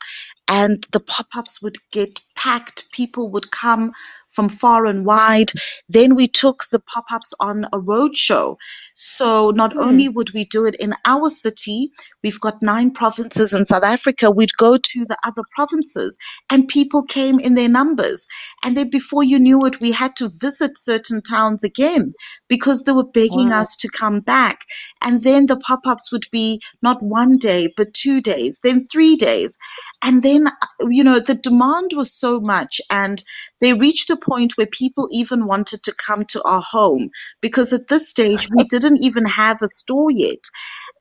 and 0.47 0.83
the 0.91 0.99
pop 0.99 1.27
ups 1.35 1.61
would 1.63 1.77
get 1.91 2.21
packed. 2.35 2.91
People 2.91 3.29
would 3.31 3.49
come 3.49 3.91
from 4.35 4.49
far 4.49 4.85
and 4.87 5.05
wide. 5.05 5.51
Then 5.89 6.15
we 6.15 6.27
took 6.29 6.65
the 6.71 6.81
pop 6.81 7.05
ups 7.11 7.33
on 7.39 7.65
a 7.73 7.79
road 7.79 8.15
show. 8.17 8.57
So 8.95 9.51
not 9.51 9.73
Hmm. 9.73 9.79
only 9.79 10.09
would 10.09 10.33
we 10.33 10.45
do 10.45 10.65
it 10.67 10.75
in 10.77 10.93
our 11.05 11.29
city, 11.29 11.91
we've 12.23 12.41
got 12.41 12.61
nine 12.63 12.91
provinces 12.91 13.53
in 13.53 13.65
South 13.67 13.83
Africa, 13.85 14.31
we'd 14.31 14.57
go 14.57 14.77
to 14.77 15.05
the 15.05 15.17
other 15.25 15.43
provinces 15.55 16.17
and 16.51 16.67
people 16.67 17.03
came 17.03 17.39
in 17.39 17.55
their 17.55 17.69
numbers. 17.69 18.27
And 18.63 18.77
then 18.77 18.89
before 18.91 19.23
you 19.23 19.39
knew 19.39 19.65
it, 19.65 19.81
we 19.81 19.93
had 19.93 20.15
to 20.17 20.29
visit 20.29 20.77
certain 20.77 21.21
towns 21.23 21.63
again 21.63 22.13
because 22.49 22.83
they 22.83 22.93
were 22.93 23.05
begging 23.07 23.51
Wow. 23.51 23.53
us 23.53 23.77
to 23.77 23.89
come 23.89 24.21
back. 24.21 24.59
And 25.01 25.23
then 25.23 25.47
the 25.47 25.57
pop 25.57 25.87
ups 25.87 26.11
would 26.11 26.25
be 26.31 26.61
not 26.81 27.03
one 27.03 27.33
day, 27.33 27.73
but 27.77 27.93
two 27.93 28.21
days, 28.21 28.61
then 28.63 28.87
three 28.87 29.17
days. 29.17 29.57
And 30.05 30.23
then, 30.23 30.47
uh, 30.47 30.87
you 30.89 31.03
know, 31.03 31.19
the 31.19 31.35
demand 31.35 31.91
was 31.95 32.13
so 32.13 32.39
much, 32.41 32.81
and 32.91 33.23
they 33.61 33.73
reached 33.73 34.11
a 34.11 34.17
point 34.17 34.53
where 34.57 34.67
people 34.67 35.09
even 35.11 35.47
wanted 35.47 35.83
to 35.85 35.95
come 35.95 36.25
to 36.27 36.43
our 36.43 36.61
home 36.61 37.09
because 37.41 37.73
at 37.73 37.89
this 37.89 38.09
stage 38.09 38.49
we 38.51 38.65
didn't 38.65 39.03
even 39.03 39.25
have 39.27 39.61
a 39.63 39.67
store 39.67 40.11
yet. 40.11 40.45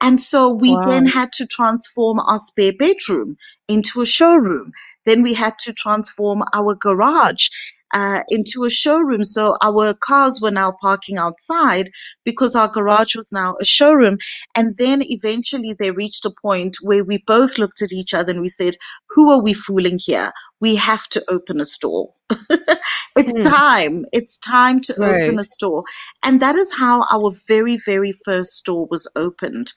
And 0.03 0.21
so 0.21 0.51
we 0.51 0.77
Wow. 0.77 0.83
then 0.85 1.07
had 1.07 1.33
to 1.35 1.47
transform 1.47 2.21
our 2.21 2.39
spare 2.41 2.73
bedroom 2.79 3.37
into 3.69 4.03
a 4.03 4.07
showroom. 4.07 4.73
Then 5.07 5.23
we 5.25 5.35
had 5.35 5.59
to 5.61 5.75
transform 5.75 6.45
our 6.55 6.77
garage 6.77 7.49
uh, 7.95 8.23
into 8.31 8.65
a 8.67 8.71
showroom. 8.71 9.25
So 9.25 9.57
our 9.63 9.95
cars 9.95 10.41
were 10.43 10.53
now 10.53 10.75
parking 10.83 11.19
outside 11.19 11.91
because 12.25 12.57
our 12.57 12.69
garage 12.69 13.17
was 13.17 13.33
now 13.33 13.55
a 13.61 13.67
showroom. 13.67 14.19
And 14.57 14.77
then 14.79 15.03
eventually 15.05 15.75
they 15.79 15.93
reached 15.93 16.27
a 16.27 16.35
point 16.43 16.79
where 16.83 17.05
we 17.05 17.19
both 17.27 17.59
looked 17.59 17.83
at 17.83 17.93
each 17.95 18.15
other 18.15 18.33
and 18.33 18.43
we 18.43 18.49
said, 18.51 18.77
Who 19.13 19.33
are 19.33 19.43
we 19.43 19.55
fooling 19.55 20.01
here? 20.03 20.33
We 20.61 20.77
have 20.77 21.09
to 21.11 21.25
open 21.31 21.61
a 21.61 21.67
store. 21.67 22.15
it's 23.17 23.35
Hmm. 23.35 23.49
time. 23.49 24.05
It's 24.13 24.39
time 24.39 24.81
to 24.83 24.99
open 25.05 25.39
a 25.41 25.45
store. 25.45 25.85
And 26.25 26.43
that 26.43 26.57
is 26.57 26.75
how 26.77 27.03
our 27.13 27.33
very, 27.49 27.79
very 27.87 28.15
first 28.27 28.53
store 28.53 28.89
was 28.91 29.11
opened. 29.17 29.73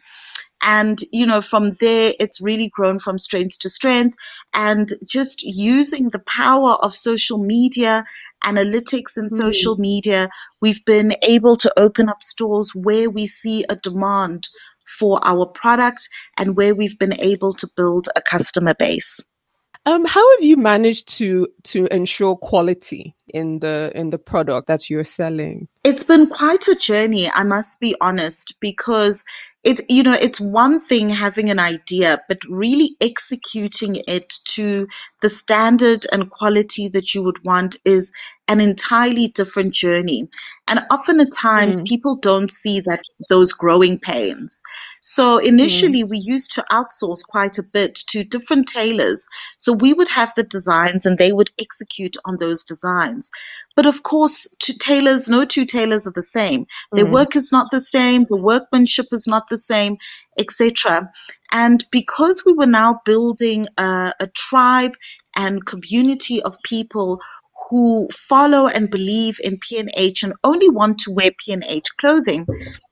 And, 0.62 1.00
you 1.12 1.26
know, 1.26 1.42
from 1.42 1.70
there, 1.70 2.14
it's 2.20 2.42
really 2.42 2.70
grown 2.70 3.00
from 3.00 3.18
strength 3.18 3.60
to 3.60 3.70
strength. 3.70 4.18
And 4.54 4.92
just 5.06 5.44
using 5.44 6.10
the 6.10 6.20
power 6.20 6.74
of 6.74 6.96
social 6.96 7.44
media, 7.44 8.06
analytics 8.44 9.18
and 9.18 9.30
Hmm. 9.30 9.38
social 9.38 9.78
media, 9.78 10.30
we've 10.62 10.84
been 10.86 11.14
able 11.22 11.56
to 11.58 11.72
open 11.78 12.10
up 12.10 12.24
stores 12.24 12.72
where 12.74 13.10
we 13.10 13.28
see 13.28 13.66
a 13.70 13.76
demand 13.76 14.48
for 14.86 15.20
our 15.24 15.46
product 15.46 16.10
and 16.38 16.56
where 16.56 16.74
we've 16.74 16.98
been 16.98 17.20
able 17.20 17.54
to 17.54 17.68
build 17.76 18.08
a 18.16 18.22
customer 18.22 18.74
base. 18.74 19.22
Um, 19.86 20.04
how 20.04 20.36
have 20.36 20.44
you 20.44 20.58
managed 20.58 21.08
to 21.20 21.48
to 21.64 21.88
ensure 21.88 22.36
quality 22.36 23.16
in 23.30 23.60
the 23.60 23.90
in 23.96 24.10
the 24.10 24.18
product 24.18 24.68
that 24.68 24.90
you're 24.90 25.06
selling? 25.06 25.70
It's 25.86 26.04
been 26.04 26.28
quite 26.28 26.68
a 26.68 26.76
journey, 26.76 27.32
I 27.32 27.44
must 27.44 27.80
be 27.80 27.96
honest, 28.02 28.56
because 28.60 29.24
it 29.68 29.82
you 29.90 30.04
know 30.04 30.14
it's 30.14 30.40
one 30.40 30.86
thing 30.88 31.10
having 31.10 31.50
an 31.50 31.60
idea, 31.60 32.22
but 32.30 32.40
really 32.50 32.96
executing 33.02 33.98
it 34.08 34.30
to 34.46 34.88
the 35.22 35.30
standard 35.30 36.06
and 36.12 36.30
quality 36.32 36.88
that 36.90 37.14
you 37.14 37.24
would 37.24 37.44
want 37.44 37.76
is 37.84 38.14
an 38.48 38.62
entirely 38.62 39.27
different 39.30 39.74
journey. 39.74 40.30
And 40.68 40.86
often 40.92 41.20
at 41.22 41.32
times 41.32 41.82
Mm. 41.82 41.88
people 41.88 42.16
don't 42.18 42.51
see 42.51 42.82
that 42.82 43.01
those 43.30 43.54
growing 43.54 44.00
pains. 44.00 44.63
So 45.01 45.38
initially 45.39 46.04
we 46.04 46.20
used 46.20 46.54
to 46.54 46.66
outsource 46.72 47.24
quite 47.27 47.58
a 47.60 47.63
bit 47.63 47.96
to 48.10 48.24
different 48.24 48.68
tailors. 48.68 49.27
So 49.58 49.74
we 49.74 49.94
would 49.94 50.10
have 50.10 50.34
the 50.36 50.44
designs 50.44 51.06
and 51.06 51.18
they 51.18 51.32
would 51.34 51.51
execute 51.60 52.18
on 52.25 52.38
those 52.39 52.63
designs. 52.66 53.32
But 53.75 53.86
of 53.86 54.04
course, 54.04 54.56
tailors, 54.60 55.30
no 55.30 55.46
two 55.46 55.66
tailors 55.66 56.08
are 56.08 56.13
the 56.13 56.24
same. 56.24 56.66
Their 56.96 57.06
Mm. 57.06 57.12
work 57.13 57.36
is 57.36 57.51
not 57.51 57.72
the 57.72 57.80
same, 57.80 58.25
the 58.30 58.38
workmanship 58.38 59.08
is 59.12 59.27
not 59.27 59.48
the 59.50 59.58
same, 59.58 59.98
etc. 60.38 61.12
And 61.51 61.86
because 61.92 62.44
we 62.46 62.54
were 62.54 62.68
now 62.68 63.01
building 63.06 63.68
a, 63.77 64.13
a 64.20 64.27
tribe 64.27 64.94
and 65.36 65.66
community 65.66 66.42
of 66.44 66.58
people 66.63 67.22
who 67.70 68.08
follow 68.12 68.68
and 68.68 68.90
believe 68.90 69.40
in 69.44 69.58
P&H 69.58 70.24
and 70.24 70.34
only 70.44 70.70
want 70.70 71.00
to 71.00 71.12
wear 71.12 71.32
P&H 71.38 71.86
clothing, 72.00 72.46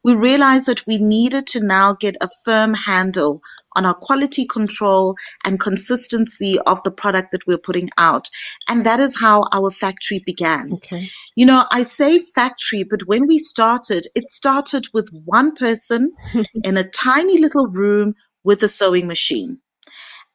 we 0.03 0.13
realized 0.13 0.67
that 0.67 0.85
we 0.85 0.97
needed 0.97 1.47
to 1.47 1.65
now 1.65 1.93
get 1.93 2.17
a 2.21 2.29
firm 2.43 2.73
handle 2.73 3.41
on 3.75 3.85
our 3.85 3.93
quality 3.93 4.45
control 4.45 5.15
and 5.43 5.59
consistency 5.59 6.57
of 6.65 6.81
the 6.83 6.91
product 6.91 7.31
that 7.31 7.45
we're 7.45 7.57
putting 7.57 7.89
out. 7.97 8.29
And 8.69 8.85
that 8.85 8.99
is 8.99 9.19
how 9.19 9.43
our 9.51 9.69
factory 9.69 10.23
began. 10.25 10.73
Okay. 10.73 11.09
You 11.35 11.45
know, 11.45 11.65
I 11.69 11.83
say 11.83 12.19
factory, 12.19 12.83
but 12.83 13.01
when 13.05 13.27
we 13.27 13.37
started, 13.37 14.07
it 14.15 14.31
started 14.31 14.87
with 14.93 15.09
one 15.25 15.53
person 15.55 16.13
in 16.63 16.77
a 16.77 16.89
tiny 16.89 17.37
little 17.37 17.67
room 17.67 18.15
with 18.43 18.63
a 18.63 18.67
sewing 18.67 19.07
machine. 19.07 19.59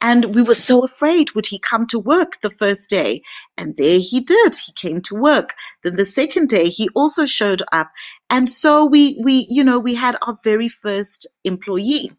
And 0.01 0.35
we 0.35 0.43
were 0.43 0.55
so 0.55 0.85
afraid, 0.85 1.33
would 1.35 1.47
he 1.47 1.59
come 1.59 1.87
to 1.89 1.99
work 1.99 2.41
the 2.41 2.51
first 2.51 2.89
day? 2.91 3.23
And 3.57 3.77
there 3.77 3.99
he 3.99 4.21
did. 4.21 4.55
He 4.55 4.73
came 4.73 5.03
to 5.03 5.15
work. 5.15 5.55
Then 5.85 5.97
the 5.97 6.05
second 6.05 6.49
day, 6.49 6.69
he 6.69 6.89
also 6.95 7.27
showed 7.27 7.63
up. 7.73 7.91
And 8.31 8.49
so 8.49 8.87
we, 8.87 9.21
we, 9.23 9.47
you 9.51 9.65
know, 9.65 9.79
we 9.79 9.95
had 9.95 10.17
our 10.23 10.37
very 10.43 10.69
first 10.69 11.29
employee. 11.45 12.13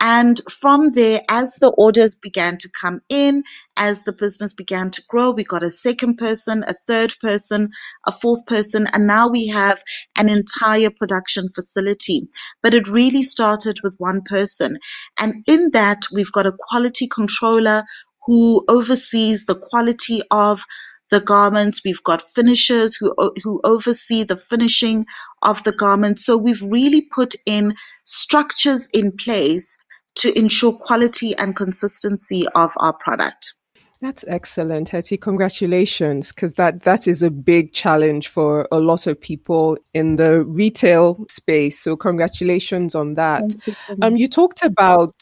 And 0.00 0.38
from 0.50 0.90
there, 0.90 1.22
as 1.28 1.56
the 1.56 1.68
orders 1.68 2.16
began 2.16 2.58
to 2.58 2.70
come 2.70 3.00
in, 3.08 3.44
as 3.76 4.02
the 4.02 4.12
business 4.12 4.52
began 4.52 4.90
to 4.92 5.02
grow, 5.08 5.30
we 5.30 5.44
got 5.44 5.62
a 5.62 5.70
second 5.70 6.16
person, 6.16 6.64
a 6.66 6.74
third 6.86 7.14
person, 7.22 7.70
a 8.06 8.12
fourth 8.12 8.46
person, 8.46 8.86
and 8.92 9.06
now 9.06 9.28
we 9.28 9.48
have 9.48 9.82
an 10.18 10.28
entire 10.28 10.90
production 10.90 11.48
facility. 11.48 12.28
But 12.62 12.74
it 12.74 12.88
really 12.88 13.22
started 13.22 13.78
with 13.82 13.96
one 13.98 14.22
person. 14.22 14.78
And 15.18 15.44
in 15.46 15.70
that, 15.72 16.06
we've 16.12 16.32
got 16.32 16.46
a 16.46 16.56
quality 16.58 17.08
controller 17.08 17.84
who 18.26 18.64
oversees 18.68 19.44
the 19.44 19.54
quality 19.54 20.22
of 20.30 20.62
the 21.10 21.20
garments. 21.20 21.82
We've 21.84 22.02
got 22.02 22.22
finishers 22.22 22.96
who, 22.96 23.14
who 23.42 23.60
oversee 23.62 24.24
the 24.24 24.36
finishing 24.36 25.06
of 25.42 25.62
the 25.62 25.72
garments. 25.72 26.24
So 26.24 26.36
we've 26.36 26.62
really 26.62 27.02
put 27.02 27.34
in 27.46 27.74
structures 28.04 28.88
in 28.92 29.12
place 29.16 29.78
to 30.16 30.36
ensure 30.36 30.72
quality 30.72 31.36
and 31.36 31.54
consistency 31.54 32.46
of 32.54 32.72
our 32.76 32.94
product. 32.94 33.54
That's 34.00 34.24
excellent, 34.28 34.90
Hetty. 34.90 35.16
Congratulations, 35.16 36.30
because 36.30 36.54
that 36.54 36.82
that 36.82 37.08
is 37.08 37.22
a 37.22 37.30
big 37.30 37.72
challenge 37.72 38.28
for 38.28 38.68
a 38.70 38.78
lot 38.78 39.06
of 39.06 39.18
people 39.18 39.78
in 39.94 40.16
the 40.16 40.44
retail 40.44 41.24
space. 41.30 41.80
So 41.80 41.96
congratulations 41.96 42.94
on 42.94 43.14
that. 43.14 43.54
Um, 44.02 44.16
you 44.16 44.28
talked 44.28 44.62
about 44.62 45.14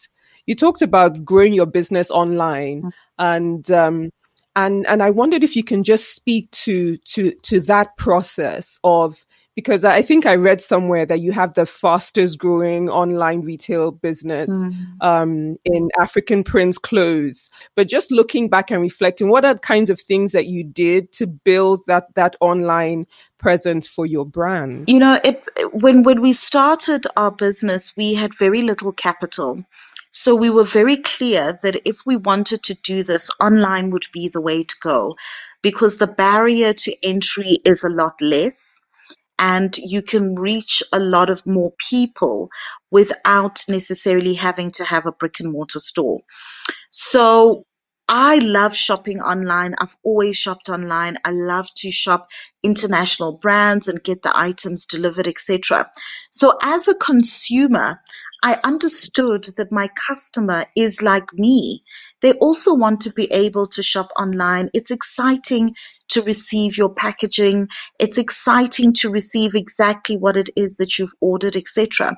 you 0.47 0.55
talked 0.55 0.83
about 0.83 1.25
growing 1.25 1.55
your 1.55 1.67
business 1.67 2.11
online, 2.11 2.91
and 3.19 3.71
um, 3.71 4.11
and 4.57 4.87
and 4.89 5.03
I 5.03 5.11
wondered 5.11 5.45
if 5.45 5.55
you 5.55 5.63
can 5.65 5.85
just 5.85 6.15
speak 6.15 6.51
to 6.51 6.97
to 6.97 7.33
to 7.43 7.61
that 7.61 7.97
process 7.97 8.79
of 8.83 9.25
because 9.55 9.85
I 9.85 10.03
think 10.03 10.27
I 10.27 10.35
read 10.35 10.61
somewhere 10.61 11.07
that 11.07 11.21
you 11.21 11.33
have 11.33 11.55
the 11.55 11.67
fastest 11.67 12.39
growing 12.39 12.89
online 12.89 13.43
retail 13.43 13.93
business 13.93 14.51
um, 15.01 15.57
in 15.65 15.91
African 16.01 16.43
print 16.43 16.83
clothes. 16.83 17.49
But 17.77 17.89
just 17.89 18.11
looking 18.11 18.49
back 18.49 18.71
and 18.71 18.83
reflecting, 18.83 19.29
what 19.29 19.45
are 19.45 19.55
the 19.55 19.61
kinds 19.61 19.91
of 19.91 20.01
things 20.01 20.33
that 20.33 20.47
you 20.47 20.65
did 20.65 21.13
to 21.13 21.27
build 21.27 21.81
that 21.87 22.13
that 22.15 22.37
online 22.41 23.07
presence 23.39 23.87
for 23.87 24.07
your 24.07 24.27
brand? 24.27 24.89
You 24.89 24.99
know, 24.99 25.21
it, 25.23 25.43
when 25.73 26.03
when 26.03 26.21
we 26.21 26.33
started 26.33 27.07
our 27.17 27.31
business, 27.31 27.97
we 27.97 28.15
had 28.15 28.33
very 28.39 28.63
little 28.63 28.93
capital. 28.93 29.65
So 30.11 30.37
we 30.37 30.49
were 30.49 30.65
very 30.65 30.99
clear 30.99 31.59
that 31.63 31.89
if 31.89 32.07
we 32.07 32.17
wanted 32.17 32.63
to 32.65 32.75
do 32.75 33.03
this, 33.03 33.31
online 33.41 33.91
would 33.91 34.07
be 34.13 34.29
the 34.29 34.41
way 34.41 34.63
to 34.63 34.75
go 34.81 35.17
because 35.61 35.97
the 35.97 36.07
barrier 36.07 36.73
to 36.73 36.95
entry 37.03 37.59
is 37.65 37.83
a 37.83 37.89
lot 37.89 38.21
less 38.21 38.84
and 39.39 39.77
you 39.79 40.03
can 40.03 40.35
reach 40.35 40.83
a 40.93 41.01
lot 41.01 41.31
of 41.31 41.47
more 41.47 41.73
people 41.79 42.51
without 42.91 43.65
necessarily 43.69 44.35
having 44.35 44.71
to 44.73 44.85
have 44.85 45.07
a 45.07 45.13
brick 45.13 45.41
and 45.41 45.53
mortar 45.53 45.81
store. 45.81 46.21
So 46.91 47.65
I 48.09 48.37
love 48.39 48.77
shopping 48.77 49.21
online. 49.21 49.75
I've 49.79 49.97
always 50.05 50.37
shopped 50.37 50.69
online. 50.69 51.17
I 51.25 51.31
love 51.33 51.69
to 51.79 51.91
shop 51.91 52.29
international 52.63 53.39
brands 53.39 53.89
and 53.89 54.03
get 54.03 54.23
the 54.23 54.37
items 54.37 54.87
delivered, 54.87 55.27
etc. 55.27 55.91
So 56.31 56.57
as 56.63 56.89
a 56.89 56.95
consumer, 56.95 58.01
I 58.43 58.61
understood 58.63 59.45
that 59.57 59.73
my 59.73 59.89
customer 59.89 60.67
is 60.77 61.03
like 61.03 61.33
me. 61.33 61.83
They 62.25 62.33
also 62.33 62.73
want 62.73 63.03
to 63.03 63.13
be 63.13 63.31
able 63.31 63.67
to 63.67 63.83
shop 63.83 64.09
online. 64.19 64.71
It's 64.73 64.91
exciting 64.91 65.75
to 66.09 66.23
receive 66.23 66.79
your 66.79 66.89
packaging. 66.89 67.69
It's 67.99 68.17
exciting 68.17 68.95
to 68.95 69.11
receive 69.11 69.55
exactly 69.55 70.17
what 70.17 70.39
it 70.39 70.49
is 70.57 70.77
that 70.77 70.99
you've 70.99 71.13
ordered, 71.21 71.55
etc. 71.55 72.17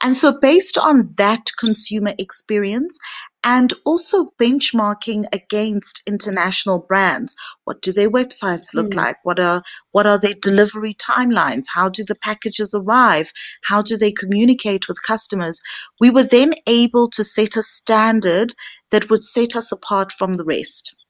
And 0.00 0.16
so, 0.16 0.40
based 0.40 0.76
on 0.76 1.14
that 1.18 1.52
consumer 1.56 2.14
experience 2.18 2.98
and 3.44 3.72
also 3.84 4.32
benchmarking 4.40 5.24
against 5.32 6.02
international 6.08 6.80
brands, 6.80 7.36
what 7.64 7.82
do 7.82 7.92
their 7.92 8.10
websites 8.10 8.74
look 8.74 8.92
Mm. 8.92 8.96
like? 8.96 9.18
What 9.24 9.40
are 9.40 9.62
what 9.92 10.06
are 10.06 10.18
their 10.18 10.34
delivery 10.34 10.94
timelines? 10.94 11.66
How 11.72 11.90
do 11.90 12.04
the 12.04 12.16
packages 12.16 12.74
arrive? 12.74 13.32
How 13.64 13.82
do 13.82 13.96
they 13.98 14.12
communicate 14.12 14.88
with 14.88 15.02
customers? 15.02 15.60
We 16.00 16.10
were 16.10 16.24
then 16.24 16.54
able 16.66 17.10
to 17.12 17.24
set 17.24 17.56
a 17.56 17.64
standard 17.64 18.54
that 18.92 19.10
would 19.10 19.24
set 19.24 19.56
us 19.56 19.72
apart 19.72 20.12
from 20.12 20.34
the 20.34 20.44
rest. 20.44 21.03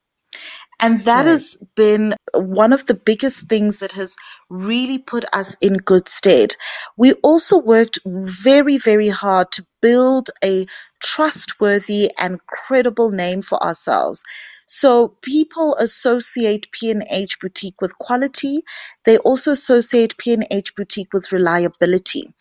And 0.80 1.04
that 1.04 1.26
Right. 1.26 1.26
has 1.26 1.58
been 1.76 2.16
one 2.34 2.72
of 2.72 2.86
the 2.86 2.94
biggest 2.94 3.48
things 3.48 3.78
that 3.78 3.92
has 3.92 4.16
really 4.50 4.98
put 4.98 5.24
us 5.32 5.56
in 5.62 5.78
good 5.78 6.08
stead. 6.08 6.56
We 6.96 7.14
also 7.14 7.58
worked 7.58 7.98
very, 8.06 8.78
very 8.78 9.08
hard 9.08 9.50
to 9.52 9.66
build 9.82 10.30
a 10.44 10.66
trustworthy 11.02 12.12
and 12.18 12.40
credible 12.46 13.10
name 13.10 13.42
for 13.42 13.62
ourselves. 13.62 14.24
So 14.66 15.08
people 15.08 15.76
associate 15.76 16.66
P&H 16.72 17.38
Boutique 17.40 17.80
with 17.80 17.98
quality. 17.98 18.62
They 19.04 19.18
also 19.18 19.52
associate 19.52 20.16
P&H 20.16 20.74
Boutique 20.74 21.12
with 21.12 21.32
reliability 21.32 22.32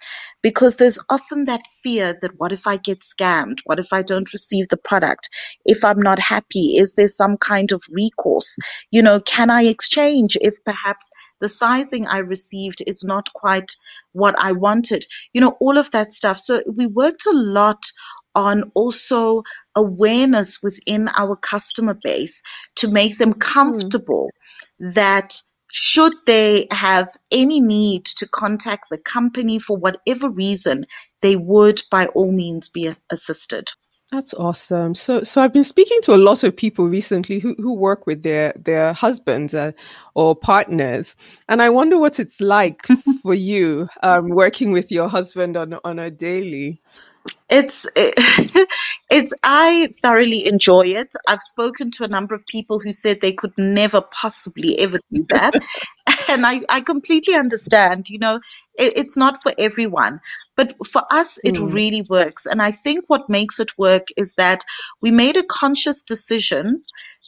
because 0.41 0.77
there's 0.77 0.99
often 1.09 1.45
that 1.45 1.61
fear 1.83 2.17
that 2.21 2.37
what 2.37 2.51
if 2.51 2.67
I 2.67 2.77
get 2.77 3.01
scammed? 3.01 3.59
What 3.65 3.79
if 3.79 3.91
I 3.91 4.01
don't 4.03 4.31
receive 4.31 4.69
the 4.69 4.77
product? 4.77 5.29
If 5.65 5.83
I'm 5.83 6.01
not 6.01 6.19
happy, 6.19 6.77
is 6.77 6.93
there 6.93 7.07
some 7.07 7.37
kind 7.37 7.71
of 7.71 7.83
recourse? 7.89 8.57
You 8.89 9.01
know, 9.03 9.19
can 9.19 9.49
I 9.49 9.63
exchange 9.63 10.37
if 10.39 10.55
perhaps 10.65 11.11
the 11.41 11.49
sizing 11.49 12.07
I 12.07 12.19
received 12.19 12.81
is 12.85 13.03
not 13.03 13.33
quite 13.33 13.73
what 14.13 14.35
I 14.39 14.53
wanted? 14.53 15.05
You 15.33 15.41
know, 15.41 15.57
all 15.59 15.77
of 15.77 15.91
that 15.91 16.13
stuff. 16.13 16.37
So 16.37 16.61
we 16.65 16.85
worked 16.85 17.25
a 17.25 17.33
lot 17.33 17.83
on 18.35 18.71
also 18.73 19.43
awareness 19.75 20.61
within 20.61 21.09
our 21.09 21.35
customer 21.35 21.93
base 21.93 22.43
to 22.75 22.91
make 22.91 23.17
them 23.17 23.33
comfortable 23.33 24.29
that 24.79 25.35
should 25.71 26.13
they 26.27 26.67
have 26.71 27.09
any 27.31 27.59
need 27.59 28.05
to 28.05 28.27
contact 28.27 28.89
the 28.91 28.97
company 28.97 29.57
for 29.57 29.75
whatever 29.75 30.29
reason, 30.29 30.85
they 31.21 31.35
would 31.35 31.81
by 31.89 32.05
all 32.07 32.31
means 32.31 32.69
be 32.69 32.91
assisted. 33.11 33.71
That's 34.11 34.35
awesome. 34.35 34.93
So, 34.93 35.23
so 35.23 35.41
I've 35.41 35.53
been 35.53 35.63
speaking 35.63 35.99
to 36.03 36.13
a 36.13 36.17
lot 36.17 36.43
of 36.43 36.55
people 36.55 36.85
recently 36.85 37.39
who, 37.39 37.55
who 37.57 37.73
work 37.73 38.05
with 38.05 38.21
their 38.21 38.53
their 38.55 38.93
husbands 38.93 39.55
uh, 39.55 39.71
or 40.13 40.35
partners, 40.35 41.15
and 41.49 41.63
I 41.63 41.71
wonder 41.71 41.97
what 41.97 42.19
it's 42.19 42.39
like 42.39 42.85
for 43.23 43.33
you 43.33 43.89
um, 44.03 44.29
working 44.29 44.71
with 44.71 44.91
your 44.91 45.09
husband 45.09 45.57
on 45.57 45.79
on 45.83 45.97
a 45.97 46.11
daily 46.11 46.79
it's 47.53 47.87
it, 47.95 48.67
it's 49.11 49.33
I 49.43 49.93
thoroughly 50.01 50.47
enjoy 50.47 50.87
it. 50.87 51.13
I've 51.27 51.41
spoken 51.41 51.91
to 51.91 52.03
a 52.03 52.07
number 52.07 52.33
of 52.33 52.45
people 52.47 52.79
who 52.79 52.91
said 52.91 53.21
they 53.21 53.33
could 53.33 53.53
never 53.57 54.01
possibly 54.01 54.79
ever 54.79 54.97
do 55.11 55.25
that, 55.29 55.53
and 56.29 56.45
I 56.45 56.61
I 56.67 56.81
completely 56.81 57.35
understand. 57.35 58.09
You 58.09 58.17
know, 58.19 58.35
it, 58.73 58.93
it's 58.97 59.17
not 59.17 59.43
for 59.43 59.53
everyone, 59.57 60.19
but 60.55 60.73
for 60.87 61.03
us 61.11 61.37
it 61.43 61.55
mm. 61.55 61.71
really 61.71 62.01
works. 62.01 62.47
And 62.47 62.59
I 62.59 62.71
think 62.71 63.05
what 63.07 63.29
makes 63.29 63.59
it 63.59 63.77
work 63.77 64.07
is 64.17 64.33
that 64.35 64.63
we 64.99 65.11
made 65.11 65.37
a 65.37 65.43
conscious 65.43 66.01
decision 66.01 66.83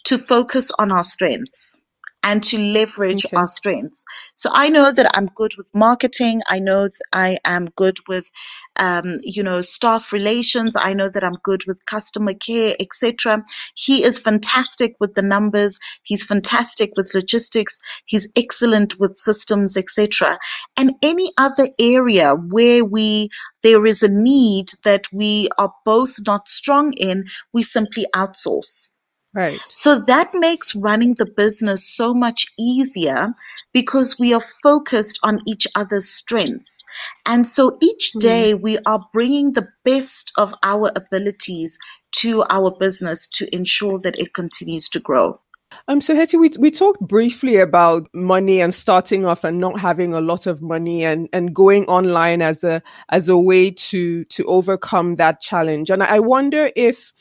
to 0.06 0.18
focus 0.18 0.72
on 0.80 0.92
our 0.92 1.04
strengths 1.04 1.78
and 2.26 2.42
to 2.42 2.58
leverage 2.58 3.28
okay. 3.28 3.38
our 3.38 3.48
strengths. 3.48 4.04
So 4.34 4.50
I 4.52 4.70
know 4.70 4.92
that 4.92 5.16
I'm 5.16 5.28
good 5.28 5.56
with 5.58 5.74
marketing. 5.76 6.42
I 6.48 6.58
know 6.58 6.90
I 7.14 7.38
am 7.46 7.68
good 7.76 8.00
with, 8.08 8.30
um, 8.78 9.20
you 9.22 9.44
know, 9.44 9.62
staff 9.62 10.12
relations. 10.12 10.76
I 10.76 10.96
know 10.96 11.08
that 11.08 11.24
I'm 11.24 11.38
good 11.44 11.68
with 11.68 11.86
customer 11.86 12.34
care, 12.34 12.76
etc. 12.80 13.44
He 13.76 14.04
is 14.04 14.18
fantastic 14.18 14.96
with 15.00 15.14
the 15.14 15.22
numbers. 15.22 15.78
He's 16.02 16.26
fantastic 16.26 16.94
with 16.98 17.14
logistics. 17.14 17.80
He's 18.06 18.32
excellent 18.36 19.00
with 19.00 19.18
systems, 19.18 19.78
etc. 19.78 20.40
And 20.76 20.96
any 21.04 21.32
other 21.38 21.68
area 21.78 22.34
where 22.34 22.84
we 22.84 23.30
there 23.62 23.86
is 23.86 24.02
a 24.02 24.10
need 24.10 24.72
that 24.84 25.06
we 25.14 25.50
are 25.60 25.74
both 25.86 26.16
not 26.26 26.48
strong 26.48 26.94
in, 26.94 27.26
we 27.54 27.62
simply 27.62 28.08
outsource. 28.16 28.90
Right. 29.36 29.60
So 29.70 30.00
that 30.00 30.30
makes 30.34 30.76
running 30.76 31.16
the 31.16 31.26
business 31.26 31.86
so 31.86 32.14
much 32.14 32.48
easier 32.58 33.34
because 33.74 34.18
we 34.18 34.34
are 34.34 34.44
focused 34.64 35.20
on 35.24 35.42
each 35.46 35.68
other's 35.76 36.10
strengths. 36.10 36.86
And 37.26 37.46
so 37.46 37.78
each 37.82 38.12
hmm. 38.14 38.20
day 38.20 38.54
mm. 38.54 38.62
we 38.62 38.78
are 38.86 39.06
bringing 39.12 39.52
the 39.52 39.68
best 39.84 40.32
of 40.38 40.54
our 40.64 40.90
abilities 40.96 41.78
to 42.20 42.46
our 42.50 42.72
business 42.80 43.28
to 43.28 43.54
ensure 43.54 44.00
that 44.00 44.18
it 44.18 44.34
continues 44.34 44.88
to 44.90 45.02
grow. 45.02 45.42
Um, 45.90 46.00
so 46.00 46.16
Hetty, 46.16 46.38
we 46.38 46.52
we 46.58 46.72
talked 46.72 47.02
briefly 47.02 47.58
about 47.58 48.08
money 48.14 48.62
and 48.62 48.74
starting 48.74 49.26
off 49.26 49.44
and 49.44 49.60
not 49.60 49.80
having 49.80 50.14
a 50.14 50.22
lot 50.22 50.48
of 50.48 50.62
money 50.62 51.04
and, 51.04 51.28
and 51.34 51.54
going 51.54 51.86
online 51.88 52.42
as 52.42 52.64
a 52.64 52.82
as 53.10 53.28
a 53.28 53.38
way 53.38 53.72
to 53.72 54.24
to 54.26 54.46
overcome 54.46 55.18
that 55.18 55.42
challenge. 55.42 55.90
And 55.90 56.02
I 56.02 56.20
wonder 56.20 56.72
if 56.78 57.12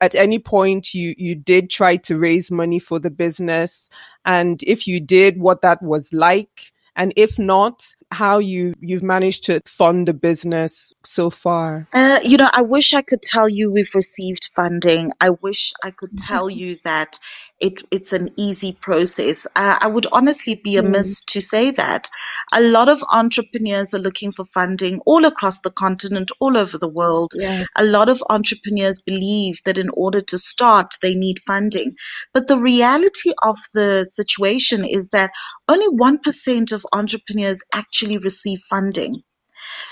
at 0.00 0.14
any 0.14 0.38
point 0.38 0.94
you 0.94 1.14
you 1.18 1.34
did 1.34 1.70
try 1.70 1.96
to 1.96 2.18
raise 2.18 2.50
money 2.50 2.78
for 2.78 2.98
the 2.98 3.10
business? 3.10 3.88
And 4.24 4.62
if 4.64 4.86
you 4.86 5.00
did 5.00 5.38
what 5.40 5.62
that 5.62 5.82
was 5.82 6.12
like? 6.12 6.72
And 6.96 7.12
if 7.16 7.38
not 7.38 7.94
how 8.10 8.38
you 8.38 8.74
you've 8.80 9.02
managed 9.02 9.44
to 9.44 9.60
fund 9.66 10.08
the 10.08 10.14
business 10.14 10.92
so 11.04 11.30
far 11.30 11.86
uh, 11.92 12.18
you 12.24 12.36
know 12.36 12.48
i 12.52 12.62
wish 12.62 12.92
i 12.92 13.02
could 13.02 13.22
tell 13.22 13.48
you 13.48 13.70
we've 13.70 13.94
received 13.94 14.48
funding 14.54 15.10
i 15.20 15.30
wish 15.30 15.72
i 15.84 15.90
could 15.90 16.16
tell 16.18 16.50
you 16.50 16.76
that 16.82 17.18
it, 17.60 17.82
it's 17.90 18.12
an 18.12 18.30
easy 18.36 18.72
process 18.72 19.46
uh, 19.54 19.78
i 19.80 19.86
would 19.86 20.06
honestly 20.10 20.54
be 20.56 20.76
hmm. 20.76 20.86
amiss 20.86 21.20
mm. 21.20 21.26
to 21.26 21.40
say 21.40 21.70
that 21.70 22.08
a 22.52 22.60
lot 22.60 22.88
of 22.88 23.02
entrepreneurs 23.10 23.94
are 23.94 24.00
looking 24.00 24.32
for 24.32 24.44
funding 24.44 25.00
all 25.06 25.24
across 25.24 25.60
the 25.60 25.70
continent 25.70 26.30
all 26.40 26.56
over 26.56 26.78
the 26.78 26.88
world 26.88 27.30
yeah. 27.36 27.64
a 27.76 27.84
lot 27.84 28.08
of 28.08 28.22
entrepreneurs 28.28 29.00
believe 29.00 29.62
that 29.64 29.78
in 29.78 29.88
order 29.90 30.20
to 30.20 30.36
start 30.36 30.94
they 31.00 31.14
need 31.14 31.38
funding 31.38 31.94
but 32.34 32.48
the 32.48 32.58
reality 32.58 33.32
of 33.42 33.56
the 33.72 34.04
situation 34.04 34.84
is 34.84 35.10
that 35.10 35.30
only 35.68 35.86
1% 35.88 36.72
of 36.72 36.84
entrepreneurs 36.92 37.62
actually 37.72 37.99
actually 38.00 38.18
receive 38.18 38.60
funding. 38.62 39.22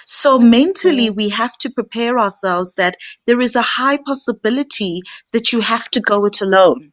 So 0.07 0.39
mentally, 0.39 1.11
we 1.11 1.29
have 1.29 1.57
to 1.59 1.71
prepare 1.71 2.19
ourselves 2.19 2.77
that 2.77 2.97
there 3.27 3.41
is 3.41 3.55
a 3.55 3.63
high 3.63 3.99
possibility 3.99 5.03
that 5.33 5.53
you 5.53 5.61
have 5.61 5.91
to 5.91 6.01
go 6.01 6.25
it 6.25 6.41
alone, 6.41 6.93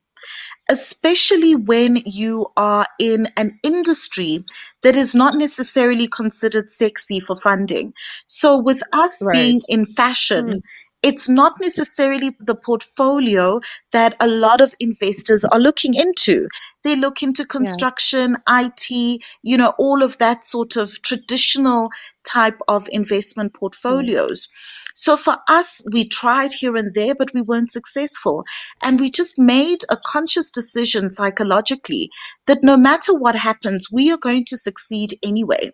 especially 0.70 1.56
when 1.56 1.96
you 1.96 2.48
are 2.58 2.86
in 3.00 3.28
an 3.38 3.60
industry 3.64 4.44
that 4.84 4.98
is 4.98 5.16
not 5.16 5.36
necessarily 5.36 6.10
considered 6.10 6.70
sexy 6.70 7.22
for 7.22 7.40
funding. 7.40 7.94
So 8.28 8.58
with 8.58 8.84
us 8.92 9.24
right. 9.24 9.34
being 9.34 9.62
in 9.70 9.86
fashion, 9.86 10.46
mm 10.46 10.62
it's 11.06 11.30
not 11.30 11.62
necessarily 11.62 12.36
the 12.40 12.56
portfolio 12.56 13.62
that 13.92 14.16
a 14.20 14.28
lot 14.28 14.60
of 14.60 14.74
investors 14.80 15.46
are 15.46 15.60
looking 15.60 15.94
into. 15.94 16.48
They 16.84 16.96
look 16.96 17.22
into 17.22 17.46
construction, 17.46 18.36
yeah. 18.48 18.66
IT, 18.66 19.22
you 19.44 19.58
know, 19.58 19.74
all 19.78 20.02
of 20.02 20.18
that 20.18 20.46
sort 20.46 20.78
of 20.78 21.00
traditional 21.04 21.90
type 22.28 22.58
of 22.68 22.90
investment 22.92 23.54
portfolios. 23.54 24.48
Mm. 24.48 24.52
So 24.96 25.16
for 25.16 25.38
us, 25.48 25.84
we 25.94 26.08
tried 26.08 26.54
here 26.54 26.76
and 26.76 26.92
there, 26.96 27.14
but 27.14 27.34
we 27.36 27.42
weren't 27.42 27.72
successful. 27.72 28.44
And 28.82 29.00
we 29.00 29.12
just 29.12 29.38
made 29.38 29.84
a 29.92 29.98
conscious 29.98 30.50
decision 30.50 31.12
psychologically 31.12 32.10
that 32.48 32.64
no 32.64 32.78
matter 32.78 33.14
what 33.14 33.36
happens, 33.36 33.92
we 33.92 34.12
are 34.12 34.18
going 34.18 34.46
to 34.46 34.58
succeed 34.58 35.20
anyway. 35.22 35.72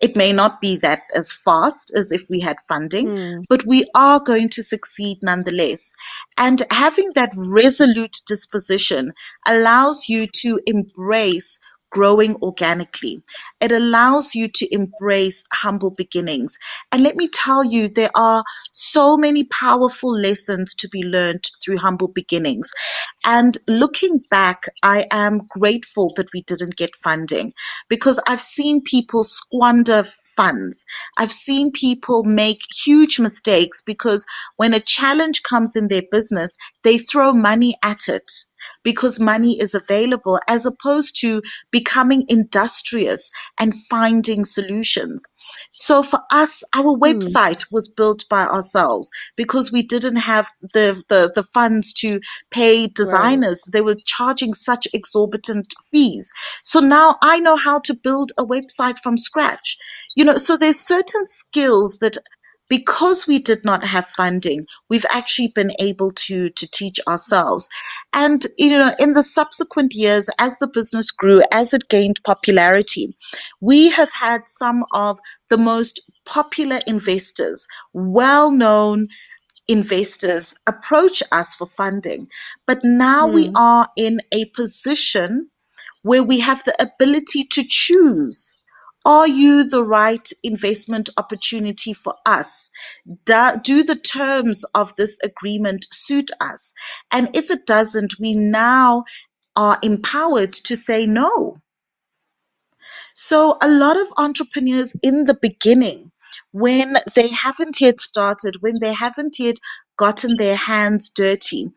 It 0.00 0.16
may 0.16 0.32
not 0.32 0.60
be 0.60 0.76
that 0.76 1.02
as 1.14 1.32
fast 1.32 1.92
as 1.94 2.12
if 2.12 2.22
we 2.30 2.40
had 2.40 2.56
funding, 2.68 3.06
mm. 3.06 3.44
but 3.48 3.66
we 3.66 3.84
are 3.94 4.20
going 4.20 4.48
to 4.50 4.62
succeed 4.62 5.18
nonetheless. 5.22 5.94
And 6.36 6.62
having 6.70 7.10
that 7.14 7.32
resolute 7.36 8.16
disposition 8.26 9.12
allows 9.46 10.08
you 10.08 10.26
to 10.42 10.60
embrace 10.66 11.58
growing 11.90 12.36
organically. 12.36 13.22
It 13.60 13.72
allows 13.72 14.34
you 14.34 14.48
to 14.48 14.74
embrace 14.74 15.44
humble 15.52 15.90
beginnings. 15.90 16.58
And 16.92 17.02
let 17.02 17.16
me 17.16 17.28
tell 17.28 17.64
you, 17.64 17.88
there 17.88 18.10
are 18.14 18.44
so 18.72 19.16
many 19.16 19.44
powerful 19.44 20.12
lessons 20.12 20.74
to 20.76 20.88
be 20.88 21.02
learned 21.04 21.44
through 21.64 21.78
humble 21.78 22.08
beginnings. 22.08 22.72
And 23.24 23.56
looking 23.68 24.22
back, 24.30 24.64
I 24.82 25.06
am 25.10 25.46
grateful 25.48 26.12
that 26.16 26.28
we 26.34 26.42
didn't 26.42 26.76
get 26.76 26.96
funding 26.96 27.52
because 27.88 28.20
I've 28.26 28.40
seen 28.42 28.82
people 28.82 29.24
squander 29.24 30.04
funds. 30.36 30.86
I've 31.18 31.32
seen 31.32 31.72
people 31.72 32.24
make 32.24 32.62
huge 32.84 33.20
mistakes 33.20 33.82
because 33.82 34.26
when 34.56 34.74
a 34.74 34.80
challenge 34.80 35.42
comes 35.42 35.76
in 35.76 35.88
their 35.88 36.02
business, 36.10 36.56
they 36.84 36.98
throw 36.98 37.32
money 37.32 37.76
at 37.82 38.08
it 38.08 38.30
because 38.82 39.20
money 39.20 39.60
is 39.60 39.74
available 39.74 40.38
as 40.48 40.66
opposed 40.66 41.20
to 41.20 41.42
becoming 41.70 42.24
industrious 42.28 43.30
and 43.58 43.74
finding 43.90 44.44
solutions. 44.44 45.32
So 45.70 46.02
for 46.02 46.20
us, 46.30 46.62
our 46.74 46.94
hmm. 46.94 47.02
website 47.02 47.64
was 47.70 47.88
built 47.88 48.24
by 48.28 48.44
ourselves 48.44 49.10
because 49.36 49.72
we 49.72 49.82
didn't 49.82 50.16
have 50.16 50.48
the, 50.72 51.02
the, 51.08 51.32
the 51.34 51.42
funds 51.42 51.92
to 51.94 52.20
pay 52.50 52.86
designers. 52.86 53.64
Right. 53.66 53.72
They 53.72 53.82
were 53.82 53.96
charging 54.04 54.54
such 54.54 54.86
exorbitant 54.92 55.74
fees. 55.90 56.32
So 56.62 56.80
now 56.80 57.16
I 57.22 57.40
know 57.40 57.56
how 57.56 57.80
to 57.80 57.94
build 57.94 58.32
a 58.38 58.44
website 58.44 58.98
from 58.98 59.16
scratch. 59.16 59.76
You 60.14 60.24
know, 60.24 60.36
so 60.36 60.56
there's 60.56 60.80
certain 60.80 61.26
skills 61.26 61.98
that 62.00 62.16
because 62.68 63.26
we 63.26 63.40
did 63.40 63.64
not 63.64 63.84
have 63.84 64.06
funding, 64.16 64.66
we've 64.90 65.06
actually 65.10 65.48
been 65.54 65.72
able 65.80 66.12
to 66.12 66.50
to 66.50 66.70
teach 66.70 67.00
ourselves. 67.08 67.68
And 68.12 68.44
you 68.58 68.70
know, 68.70 68.94
in 68.98 69.14
the 69.14 69.22
subsequent 69.24 69.94
years, 69.94 70.30
as 70.38 70.58
the 70.58 70.68
business 70.68 71.12
grew, 71.12 71.42
as 71.52 71.74
it 71.74 71.88
gained 71.88 72.20
popularity, 72.24 73.16
we 73.60 73.90
have 73.90 74.10
had 74.12 74.48
some 74.48 74.84
of 74.94 75.18
the 75.50 75.58
most 75.58 76.00
popular 76.26 76.80
investors, 76.86 77.66
well 77.94 78.50
known 78.50 79.08
investors 79.68 80.54
approach 80.66 81.22
us 81.32 81.56
for 81.56 81.68
funding. 81.76 82.28
But 82.66 82.84
now 82.84 83.28
we 83.28 83.48
Hmm. 83.48 83.56
are 83.56 83.88
in 83.96 84.20
a 84.32 84.46
position 84.46 85.50
where 86.02 86.24
we 86.24 86.40
have 86.40 86.64
the 86.64 86.76
ability 86.82 87.46
to 87.52 87.64
choose. 87.68 88.56
Are 89.04 89.28
you 89.28 89.64
the 89.68 89.84
right 89.84 90.28
investment 90.44 91.10
opportunity 91.16 91.92
for 91.94 92.14
us? 92.26 92.70
Do, 93.26 93.82
the 93.84 93.96
terms 93.96 94.64
of 94.74 94.96
this 94.96 95.18
agreement 95.24 95.86
suit 95.92 96.30
us? 96.40 96.74
And 97.12 97.36
if 97.36 97.50
it 97.50 97.66
doesn't, 97.66 98.14
we 98.20 98.34
now 98.34 99.04
are 99.56 99.78
empowered 99.82 100.52
to 100.54 100.76
say 100.76 101.06
no. 101.06 101.56
So 103.14 103.58
a 103.62 103.68
lot 103.68 104.00
of 104.00 104.08
entrepreneurs 104.18 104.94
in 105.02 105.26
the 105.26 105.34
beginning, 105.34 106.12
when 106.52 106.96
they 107.14 107.28
haven't 107.28 107.80
yet 107.80 108.00
started, 108.00 108.56
when 108.60 108.80
they 108.80 108.92
haven't 108.94 109.38
yet 109.38 109.58
gotten 109.98 110.36
their 110.36 110.56
hands 110.56 111.10
dirty, 111.10 111.70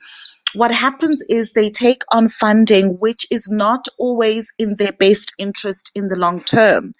what 0.54 0.72
happens 0.72 1.24
is 1.30 1.52
they 1.52 1.70
take 1.70 2.02
on 2.12 2.30
funding 2.30 2.98
which 3.00 3.26
is 3.32 3.50
not 3.50 3.86
always 3.98 4.54
in 4.58 4.76
their 4.76 4.92
best 4.92 5.34
interest 5.38 5.92
in 5.96 6.08
the 6.08 6.16
long 6.16 6.44
term, 6.44 6.94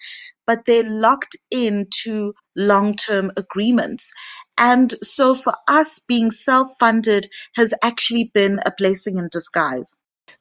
but 0.48 0.66
they're 0.66 0.84
locked 0.84 1.36
into 1.50 2.34
long 2.56 2.96
term 2.96 3.32
agreements. 3.38 4.14
And 4.58 4.92
so 5.02 5.34
for 5.36 5.54
us, 5.68 6.00
being 6.00 6.32
self 6.32 6.72
funded 6.80 7.28
has 7.56 7.74
actually 7.84 8.32
been 8.34 8.60
a 8.66 8.72
blessing 8.78 9.18
in 9.18 9.30
disguise. 9.32 9.96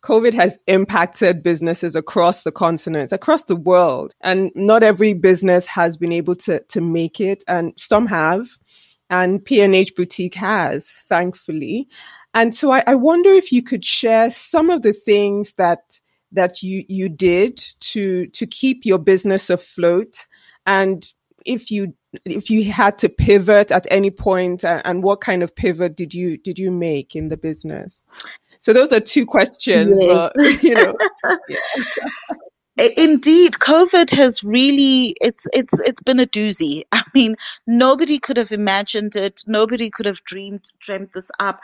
COVID 0.05 0.35
has 0.35 0.59
impacted 0.67 1.43
businesses 1.43 1.95
across 1.95 2.43
the 2.43 2.53
continent, 2.53 3.13
across 3.13 3.45
the 3.45 3.57
world. 3.57 4.15
And 4.23 4.51
not 4.55 4.83
every 4.83 5.15
business 5.15 5.67
has 5.67 5.97
been 5.97 6.13
able 6.13 6.37
to, 6.37 6.61
to 6.71 6.81
make 6.81 7.21
it, 7.21 7.45
and 7.47 7.73
some 7.77 8.07
have. 8.07 8.47
And 9.11 9.45
P&H 9.45 9.95
Boutique 9.97 10.37
has, 10.37 10.91
thankfully. 11.09 11.89
And 12.35 12.55
so 12.55 12.71
I, 12.71 12.83
I 12.87 12.95
wonder 12.95 13.31
if 13.31 13.51
you 13.53 13.63
could 13.63 13.85
share 13.85 14.31
some 14.31 14.71
of 14.71 14.83
the 14.83 14.93
things 14.93 15.55
that 15.55 16.01
that 16.33 16.63
you 16.63 16.85
you 16.89 17.09
did 17.09 17.65
to 17.81 18.27
to 18.29 18.47
keep 18.47 18.85
your 18.87 18.99
business 18.99 19.51
afloat 19.51 20.27
and 20.67 21.13
if 21.45 21.71
you 21.71 21.93
if 22.25 22.51
you 22.51 22.71
had 22.71 22.99
to 22.99 23.09
pivot 23.09 23.73
at 23.73 23.87
any 23.91 24.11
point 24.11 24.65
uh, 24.65 24.81
and 24.85 25.03
what 25.03 25.21
kind 25.21 25.43
of 25.43 25.55
pivot 25.55 25.97
did 25.97 26.15
you 26.15 26.37
did 26.39 26.59
you 26.59 26.71
make 26.71 27.17
in 27.17 27.29
the 27.31 27.37
business 27.37 28.05
so 28.61 28.73
those 28.73 28.93
are 28.93 29.01
two 29.01 29.27
questions 29.27 29.97
Yes. 30.01 30.31
but 30.35 30.63
you 30.63 30.75
know 30.75 30.95
I- 32.79 32.95
Indeed, 32.97 33.55
COVID 33.55 34.11
has 34.13 34.43
really 34.43 35.15
it's 35.21 35.47
it's 35.53 35.81
it's 35.81 36.03
been 36.03 36.21
a 36.21 36.27
doozy. 36.27 36.85
I 36.93 37.03
mean, 37.15 37.37
nobody 37.67 38.19
could 38.19 38.39
have 38.39 38.53
imagined 38.53 39.17
it. 39.17 39.43
Nobody 39.47 39.91
could 39.91 40.07
have 40.07 40.23
dreamed 40.25 40.65
dreamt 40.81 41.13
this 41.13 41.31
up. 41.39 41.61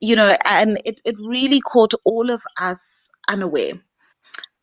You 0.00 0.16
know, 0.16 0.36
and 0.46 0.80
it 0.84 1.00
it 1.06 1.16
really 1.18 1.60
caught 1.60 1.94
all 2.04 2.30
of 2.30 2.42
us 2.60 3.10
unaware. 3.28 3.74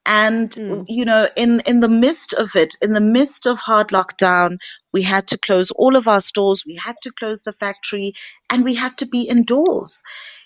And 0.06 0.52
Mm. 0.52 0.86
you 0.90 1.06
know, 1.06 1.30
in 1.38 1.62
in 1.62 1.80
the 1.82 1.90
midst 1.90 2.34
of 2.34 2.56
it, 2.58 2.76
in 2.82 2.94
the 2.94 3.02
midst 3.02 3.48
of 3.48 3.58
hard 3.60 3.90
lockdown, 3.90 4.60
we 4.94 5.04
had 5.04 5.30
to 5.30 5.40
close 5.40 5.72
all 5.72 5.98
of 5.98 6.10
our 6.10 6.22
stores, 6.22 6.64
we 6.68 6.76
had 6.76 6.98
to 7.04 7.14
close 7.14 7.44
the 7.44 7.54
factory, 7.54 8.14
and 8.52 8.66
we 8.66 8.76
had 8.76 8.98
to 9.00 9.08
be 9.08 9.24
indoors. 9.30 10.04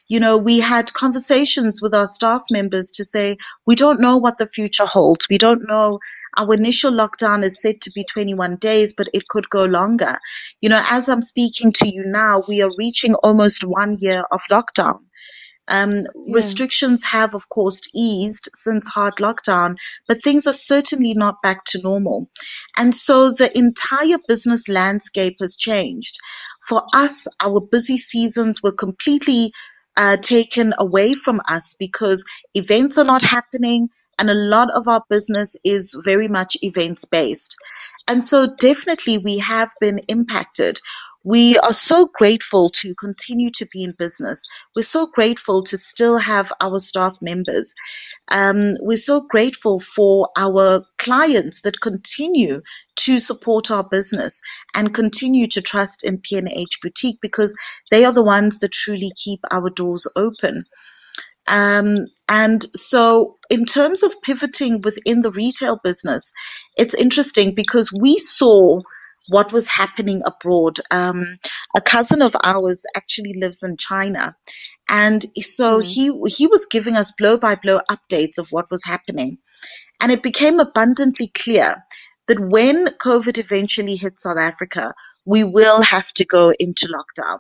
You 0.10 0.21
know, 0.21 0.38
we 0.38 0.60
had 0.62 0.93
conversations 0.93 1.82
with 1.82 1.95
our 1.95 2.08
staff 2.08 2.43
members 2.51 2.91
to 2.93 3.06
say, 3.06 3.38
we 3.67 3.75
don't 3.75 4.01
know 4.01 4.17
what 4.17 4.38
the 4.38 4.47
future 4.47 4.86
holds. 4.88 5.27
We 5.30 5.39
don't 5.39 5.67
know. 5.67 5.99
Our 6.37 6.53
initial 6.55 6.91
lockdown 6.93 7.43
is 7.43 7.61
said 7.61 7.81
to 7.83 7.91
be 7.91 8.05
21 8.05 8.57
days, 8.57 8.93
but 8.97 9.09
it 9.13 9.27
could 9.27 9.49
go 9.49 9.65
longer. 9.65 10.19
You 10.61 10.69
know, 10.69 10.81
as 10.91 11.09
I'm 11.09 11.21
speaking 11.23 11.73
to 11.73 11.87
you 11.89 12.03
now, 12.05 12.41
we 12.47 12.61
are 12.63 12.71
reaching 12.77 13.15
almost 13.15 13.63
one 13.65 13.97
year 13.99 14.25
of 14.31 14.41
lockdown. 14.51 14.99
Um, 15.67 16.05
Yeah. 16.15 16.33
restrictions 16.35 17.03
have, 17.03 17.33
of 17.35 17.49
course, 17.49 17.81
eased 17.93 18.49
since 18.55 18.87
hard 18.87 19.15
lockdown, 19.17 19.77
but 20.07 20.23
things 20.23 20.47
are 20.47 20.53
certainly 20.53 21.13
not 21.15 21.41
back 21.41 21.65
to 21.67 21.81
normal. 21.81 22.29
And 22.77 22.95
so 22.95 23.31
the 23.31 23.55
entire 23.57 24.19
business 24.27 24.69
landscape 24.69 25.37
has 25.41 25.57
changed. 25.57 26.19
For 26.67 26.83
us, 26.93 27.27
our 27.41 27.61
busy 27.61 27.97
seasons 27.97 28.61
were 28.63 28.73
completely 28.73 29.53
uh, 29.97 30.17
taken 30.17 30.73
away 30.77 31.15
from 31.15 31.41
us 31.49 31.75
because 31.79 32.25
events 32.53 32.97
are 32.99 33.05
not 33.05 33.23
happening, 33.23 33.89
and 34.21 34.31
a 34.31 34.36
lot 34.36 34.69
of 34.75 34.88
our 34.88 35.03
business 35.10 35.57
is 35.65 35.97
very 36.05 36.29
much 36.29 36.57
events 36.63 37.05
based. 37.05 37.57
And 38.07 38.23
so, 38.23 38.47
definitely, 38.60 39.19
we 39.19 39.39
have 39.39 39.71
been 39.81 39.99
impacted. 40.10 40.79
We 41.25 41.60
are 41.60 41.73
so 41.73 42.07
grateful 42.15 42.69
to 42.69 42.95
continue 42.95 43.51
to 43.57 43.67
be 43.73 43.84
in 43.84 43.95
business. 43.99 44.47
We're 44.77 44.84
so 44.84 45.07
grateful 45.07 45.63
to 45.65 45.77
still 45.77 46.19
have 46.19 46.53
our 46.62 46.79
staff 46.79 47.17
members. 47.21 47.75
Um, 48.29 48.77
we're 48.81 48.97
so 48.97 49.21
grateful 49.21 49.79
for 49.79 50.29
our 50.38 50.84
clients 50.99 51.62
that 51.63 51.81
continue 51.81 52.62
to 52.97 53.19
support 53.19 53.71
our 53.71 53.84
business 53.86 54.41
and 54.75 54.93
continue 54.93 55.47
to 55.49 55.62
trust 55.62 56.03
in 56.05 56.19
P&H 56.19 56.79
Boutique 56.84 57.19
because 57.21 57.57
they 57.91 58.05
are 58.05 58.13
the 58.13 58.23
ones 58.23 58.60
that 58.60 58.73
truly 58.73 59.12
keep 59.15 59.41
our 59.51 59.69
doors 59.69 60.07
open. 60.15 60.65
Um, 61.51 62.07
and 62.29 62.63
so, 62.75 63.37
in 63.51 63.65
terms 63.65 64.03
of 64.03 64.21
pivoting 64.23 64.81
within 64.83 65.21
the 65.21 65.31
retail 65.31 65.79
business, 65.83 66.33
it's 66.77 66.95
interesting 66.95 67.55
because 67.55 67.91
we 67.93 68.17
saw 68.19 68.81
what 69.29 69.53
was 69.53 69.69
happening 69.69 70.23
abroad. 70.25 70.79
Um, 70.91 71.25
a 71.77 71.81
cousin 71.81 72.23
of 72.23 72.35
ours 72.43 72.85
actually 72.95 73.35
lives 73.39 73.63
in 73.63 73.77
China, 73.77 74.35
and 74.89 75.23
so 75.39 75.79
Mm. 75.79 75.85
he 75.85 76.11
he 76.35 76.47
was 76.47 76.67
giving 76.67 76.97
us 76.97 77.13
blow 77.17 77.37
by 77.37 77.55
blow 77.55 77.81
updates 77.91 78.39
of 78.39 78.49
what 78.51 78.71
was 78.71 78.85
happening, 78.85 79.39
and 80.01 80.11
it 80.11 80.23
became 80.23 80.59
abundantly 80.59 81.29
clear 81.29 81.83
that 82.27 82.39
when 82.39 82.87
COVID 82.87 83.39
eventually 83.39 83.97
hit 83.97 84.19
South 84.19 84.39
Africa, 84.39 84.93
we 85.25 85.43
will 85.43 85.81
have 85.81 86.11
to 86.13 86.25
go 86.25 86.53
into 86.59 86.87
lockdown. 86.87 87.39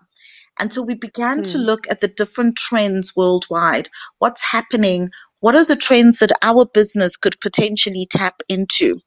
And 0.61 0.73
so 0.73 0.83
we 0.83 0.95
began 0.95 1.43
to 1.45 1.59
Hmm. 1.59 1.65
look 1.65 1.87
at 1.91 2.01
the 2.01 2.09
different 2.09 2.57
trends 2.57 3.15
worldwide. 3.17 3.89
What's 4.19 4.43
happening? 4.43 5.11
What 5.41 5.55
are 5.57 5.65
the 5.65 5.77
trends 5.77 6.19
that 6.19 6.33
our 6.43 6.65
business 6.65 7.17
could 7.17 7.41
potentially 7.41 8.07
tap 8.09 8.37
into? 8.49 9.01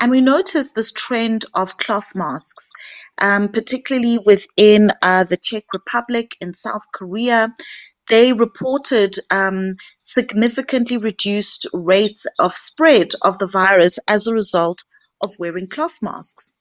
And 0.00 0.10
we 0.12 0.20
noticed 0.20 0.74
this 0.74 0.92
trend 0.92 1.46
of 1.54 1.78
cloth 1.78 2.14
masks, 2.14 2.72
um, 3.18 3.50
particularly 3.50 4.18
within 4.18 4.92
uh, 5.02 5.24
the 5.24 5.38
Czech 5.38 5.64
Republic, 5.74 6.36
in 6.40 6.54
South 6.54 6.82
Korea. 6.94 7.54
They 8.08 8.32
reported 8.34 9.16
um, 9.30 9.76
significantly 10.00 10.98
reduced 10.98 11.66
rates 11.72 12.26
of 12.38 12.54
spread 12.56 13.10
of 13.22 13.38
the 13.38 13.48
virus 13.48 13.98
as 14.08 14.26
a 14.28 14.34
result 14.34 14.84
of 15.22 15.32
wearing 15.38 15.68
cloth 15.68 15.98
masks. 16.02 16.54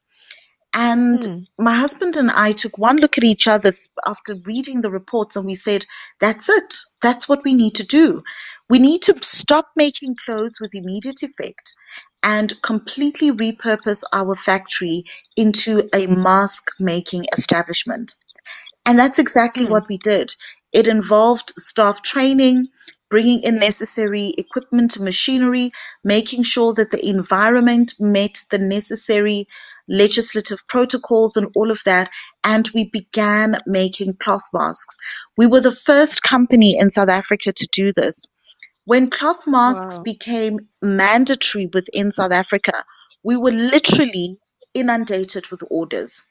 And 0.74 1.22
Hmm. 1.22 1.40
my 1.60 1.76
husband 1.76 2.18
and 2.18 2.32
I 2.32 2.54
took 2.54 2.78
one 2.80 2.98
look 2.98 3.20
at 3.20 3.26
each 3.26 3.48
other 3.48 3.74
after 4.06 4.36
reading 4.46 4.82
the 4.82 4.92
reports 4.92 5.36
and 5.38 5.46
we 5.46 5.56
said, 5.56 5.86
that's 6.22 6.50
it. 6.50 6.76
That's 7.04 7.30
what 7.30 7.44
we 7.46 7.56
need 7.56 7.76
to 7.78 7.86
do. 7.88 8.24
We 8.70 8.80
need 8.80 9.04
to 9.04 9.16
stop 9.24 9.68
making 9.76 10.18
clothes 10.26 10.60
with 10.62 10.76
immediate 10.76 11.24
effect 11.24 11.74
and 12.24 12.54
completely 12.64 13.32
repurpose 13.34 14.04
our 14.14 14.36
factory 14.36 15.06
into 15.38 15.90
a 15.96 16.08
mask 16.08 16.72
making 16.80 17.26
establishment. 17.38 18.16
And 18.86 19.00
that's 19.00 19.20
exactly 19.20 19.66
Hmm. 19.66 19.72
what 19.72 19.90
we 19.90 20.00
did. 20.00 20.36
It 20.74 20.90
involved 20.90 21.54
staff 21.58 22.04
training, 22.04 22.68
bringing 23.10 23.44
in 23.44 23.58
necessary 23.60 24.36
equipment 24.38 24.98
and 24.98 25.06
machinery, 25.06 25.74
making 26.04 26.44
sure 26.44 26.74
that 26.76 26.92
the 26.92 27.06
environment 27.08 27.96
met 28.00 28.44
the 28.52 28.60
necessary 28.60 29.48
legislative 29.90 30.68
protocols 30.68 31.38
and 31.38 31.50
all 31.56 31.72
of 31.72 31.82
that. 31.86 32.12
And 32.44 32.70
we 32.76 32.90
began 32.92 33.60
making 33.68 34.16
cloth 34.16 34.44
masks. 34.54 34.98
We 35.38 35.48
were 35.48 35.62
the 35.62 35.72
first 35.74 36.24
company 36.24 36.78
in 36.80 36.92
South 36.92 37.10
Africa 37.10 37.54
to 37.54 37.70
do 37.74 37.94
this. 37.94 38.28
When 38.86 39.10
cloth 39.12 39.48
masks 39.48 40.00
Wow. 40.00 40.00
became 40.00 40.60
mandatory 40.82 41.70
within 41.74 42.12
South 42.12 42.34
Africa, 42.34 42.86
we 43.24 43.38
were 43.38 43.52
literally 43.52 44.40
inundated 44.76 45.48
with 45.52 45.64
orders 45.70 46.26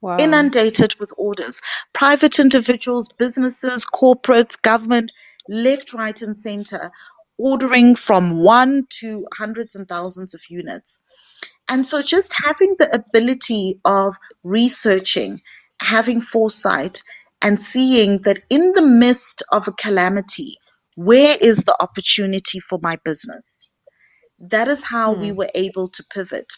Wow. 0.00 0.16
inundated 0.18 0.94
with 1.00 1.12
orders. 1.16 1.60
Private 1.92 2.38
individuals, 2.38 3.08
businesses, 3.18 3.86
corporates, 3.86 4.60
government, 4.60 5.12
left, 5.48 5.92
right, 5.92 6.20
and 6.22 6.36
center, 6.36 6.90
ordering 7.38 7.94
from 7.96 8.38
one 8.42 8.86
to 9.00 9.26
hundreds 9.34 9.74
and 9.74 9.88
thousands 9.88 10.34
of 10.34 10.40
units. 10.48 11.00
And 11.68 11.86
so 11.86 12.02
just 12.02 12.34
having 12.44 12.76
the 12.78 12.94
ability 12.94 13.80
of 13.84 14.16
researching, 14.44 15.42
having 15.82 16.20
foresight, 16.20 17.02
and 17.42 17.60
seeing 17.60 18.22
that 18.22 18.42
in 18.50 18.72
the 18.74 18.82
midst 18.82 19.42
of 19.52 19.68
a 19.68 19.72
calamity, 19.72 20.58
where 20.96 21.36
is 21.40 21.64
the 21.64 21.76
opportunity 21.80 22.60
for 22.60 22.78
my 22.82 22.98
business? 23.04 23.70
That 24.40 24.68
is 24.68 24.84
how 24.84 25.14
we 25.14 25.32
Hmm. 25.32 25.32
were 25.32 25.50
able 25.54 25.88
to 25.88 26.04
pivot. 26.14 26.52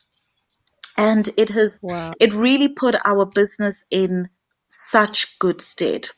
And 0.99 1.29
it 1.39 1.51
has 1.51 1.81
Wow. 1.83 2.15
it 2.21 2.35
really 2.35 2.69
put 2.69 2.97
our 3.07 3.27
business 3.27 3.87
in 3.91 4.29
such 4.71 5.39
good 5.41 5.61
stead. 5.61 6.09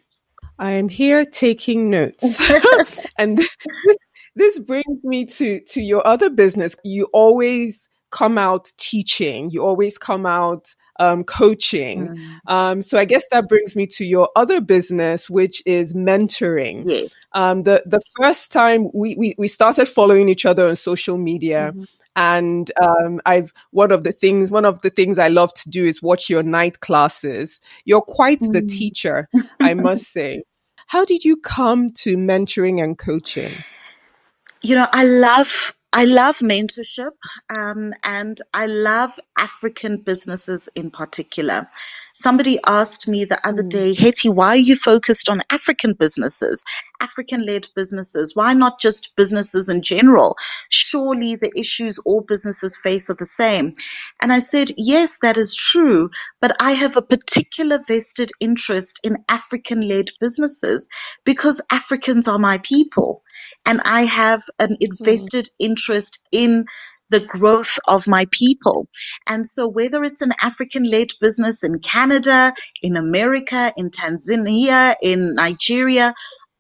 I 0.59 0.73
am 0.73 0.89
here 0.91 1.27
taking 1.27 1.91
notes. 1.91 2.41
and 3.19 3.39
this, 3.39 3.51
this 4.37 4.61
brings 4.61 5.05
me 5.05 5.27
to, 5.27 5.61
to 5.71 5.83
your 5.83 6.07
other 6.07 6.31
business. 6.31 6.77
You 6.85 7.07
always 7.13 7.91
come 8.11 8.39
out 8.39 8.73
teaching, 8.77 9.51
you 9.51 9.65
always 9.65 9.99
come 9.99 10.27
out 10.27 10.75
um, 10.99 11.25
coaching. 11.25 12.09
Mm. 12.09 12.53
Um, 12.53 12.83
so 12.83 12.99
I 12.99 13.05
guess 13.05 13.25
that 13.31 13.49
brings 13.49 13.77
me 13.77 13.87
to 13.89 14.05
your 14.05 14.29
other 14.37 14.61
business, 14.61 15.29
which 15.29 15.63
is 15.67 15.95
mentoring. 15.95 16.85
Yeah. 16.87 17.09
Um, 17.33 17.63
the 17.65 17.83
the 17.87 18.01
first 18.21 18.53
time 18.53 18.89
we, 18.95 19.15
we 19.17 19.35
we 19.39 19.49
started 19.49 19.89
following 19.89 20.29
each 20.29 20.47
other 20.47 20.67
on 20.67 20.77
social 20.77 21.19
media. 21.19 21.73
Mm-hmm. 21.73 21.85
And 22.19 22.73
um, 22.81 23.21
I've 23.27 23.53
one 23.73 23.93
of 23.93 24.05
the 24.05 24.13
things 24.13 24.51
one 24.51 24.65
of 24.65 24.81
the 24.81 24.89
things 24.89 25.19
I 25.19 25.29
love 25.29 25.53
to 25.55 25.69
do 25.69 25.85
is 25.85 26.01
watch 26.01 26.31
your 26.31 26.43
night 26.43 26.81
classes. 26.81 27.61
You're 27.85 28.01
quite 28.01 28.41
mm. 28.41 28.53
the 28.53 28.63
teacher, 28.63 29.29
I 29.61 29.75
must 29.89 30.11
say. 30.11 30.45
How 30.87 31.05
did 31.05 31.25
you 31.25 31.37
come 31.37 31.91
to 31.95 32.17
mentoring 32.17 32.83
and 32.83 32.97
coaching? 32.97 33.53
You 34.63 34.77
know, 34.77 34.89
I 34.93 35.05
love 35.05 35.75
I 35.97 36.07
love 36.07 36.39
mentorship 36.41 37.13
um, 37.51 37.95
and 38.05 38.41
I 38.55 38.67
love 38.67 39.13
African 39.39 39.99
businesses 39.99 40.69
in 40.77 40.93
particular. 40.93 41.69
Somebody 42.19 42.59
asked 42.67 43.07
me 43.07 43.27
the 43.27 43.47
other 43.47 43.63
hmm. 43.63 43.69
day, 43.69 43.95
Hetty, 43.95 44.31
why 44.31 44.49
are 44.49 44.57
you 44.57 44.75
focused 44.75 45.29
on 45.29 45.43
African 45.51 45.93
businesses, 45.93 46.65
African 46.99 47.45
led 47.45 47.69
businesses? 47.77 48.35
Why 48.35 48.55
not 48.55 48.81
just 48.81 49.15
businesses 49.17 49.69
in 49.69 49.83
general? 49.83 50.37
Surely 50.71 51.37
the 51.37 51.53
issues 51.55 51.99
all 51.99 52.23
businesses 52.23 52.75
face 52.75 53.11
are 53.11 53.17
the 53.17 53.27
same. 53.27 53.75
And 54.19 54.33
I 54.33 54.39
said, 54.39 54.71
yes, 54.79 55.19
that 55.21 55.37
is 55.37 55.55
true, 55.55 56.11
but 56.41 56.57
I 56.59 56.73
have 56.73 56.97
a 56.97 57.03
particular 57.03 57.81
vested 57.87 58.31
interest 58.41 58.99
in 59.05 59.19
African 59.29 59.87
led 59.87 60.11
businesses 60.19 60.89
because 61.25 61.61
Africans 61.71 62.29
are 62.29 62.39
my 62.39 62.59
people 62.59 63.23
and 63.67 63.79
I 63.85 64.05
have 64.05 64.43
an 64.59 64.71
hmm. 64.71 64.77
invested 64.81 65.51
interest 65.59 66.21
in 66.33 66.65
the 67.11 67.21
growth 67.21 67.79
of 67.89 68.09
my 68.09 68.27
people. 68.33 68.89
And 69.27 69.47
so 69.47 69.69
whether 69.69 70.05
it's 70.05 70.23
an 70.23 70.33
African 70.43 70.85
led 70.85 71.09
business 71.21 71.65
in 71.65 71.81
Canada, 71.81 72.55
in 72.83 72.97
America, 72.97 73.73
in 73.77 73.91
Tanzania, 73.91 74.95
in 75.03 75.35
Nigeria, 75.35 76.15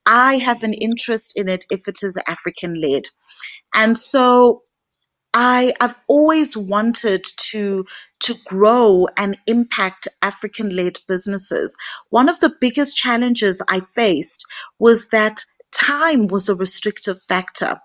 I 0.07 0.37
have 0.39 0.63
an 0.65 0.75
interest 0.75 1.35
in 1.37 1.49
it 1.49 1.67
if 1.71 1.89
it 1.89 2.01
is 2.03 2.19
African 2.29 2.75
led. 2.75 3.05
And 3.75 3.99
so 3.99 4.63
I, 5.35 5.75
I've 5.81 5.97
always 6.09 6.57
wanted 6.57 7.25
to 7.51 7.85
to 8.23 8.35
grow 8.45 9.09
and 9.17 9.39
impact 9.47 10.09
African 10.23 10.75
led 10.77 10.99
businesses. 11.09 11.77
One 12.11 12.29
of 12.29 12.39
the 12.41 12.55
biggest 12.61 12.97
challenges 12.97 13.63
I 13.69 13.81
faced 13.81 14.45
was 14.79 15.09
that 15.09 15.41
time 15.73 16.27
was 16.27 16.49
a 16.51 16.55
restrictive 16.57 17.19
factor. 17.29 17.81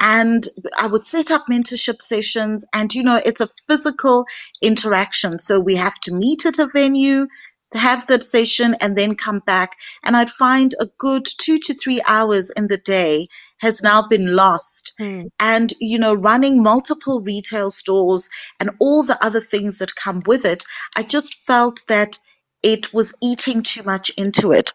And 0.00 0.46
I 0.78 0.86
would 0.86 1.04
set 1.04 1.30
up 1.30 1.44
mentorship 1.50 2.00
sessions, 2.00 2.64
and 2.72 2.92
you 2.94 3.02
know, 3.02 3.20
it's 3.22 3.42
a 3.42 3.50
physical 3.68 4.24
interaction. 4.62 5.38
So 5.38 5.60
we 5.60 5.76
have 5.76 5.94
to 6.00 6.14
meet 6.14 6.46
at 6.46 6.58
a 6.58 6.66
venue, 6.66 7.26
to 7.72 7.78
have 7.78 8.06
that 8.06 8.24
session, 8.24 8.74
and 8.80 8.96
then 8.96 9.14
come 9.14 9.40
back. 9.46 9.72
And 10.02 10.16
I'd 10.16 10.30
find 10.30 10.74
a 10.80 10.86
good 10.98 11.26
two 11.26 11.58
to 11.58 11.74
three 11.74 12.02
hours 12.04 12.50
in 12.50 12.66
the 12.66 12.78
day 12.78 13.28
has 13.60 13.82
now 13.82 14.08
been 14.08 14.34
lost. 14.34 14.94
Mm. 14.98 15.30
And, 15.38 15.72
you 15.80 15.98
know, 15.98 16.14
running 16.14 16.62
multiple 16.62 17.20
retail 17.20 17.70
stores 17.70 18.30
and 18.58 18.70
all 18.80 19.02
the 19.02 19.22
other 19.22 19.40
things 19.40 19.78
that 19.78 19.94
come 19.94 20.22
with 20.26 20.46
it, 20.46 20.64
I 20.96 21.02
just 21.02 21.34
felt 21.34 21.84
that 21.88 22.18
it 22.62 22.94
was 22.94 23.14
eating 23.22 23.62
too 23.62 23.82
much 23.84 24.10
into 24.18 24.52
it. 24.52 24.72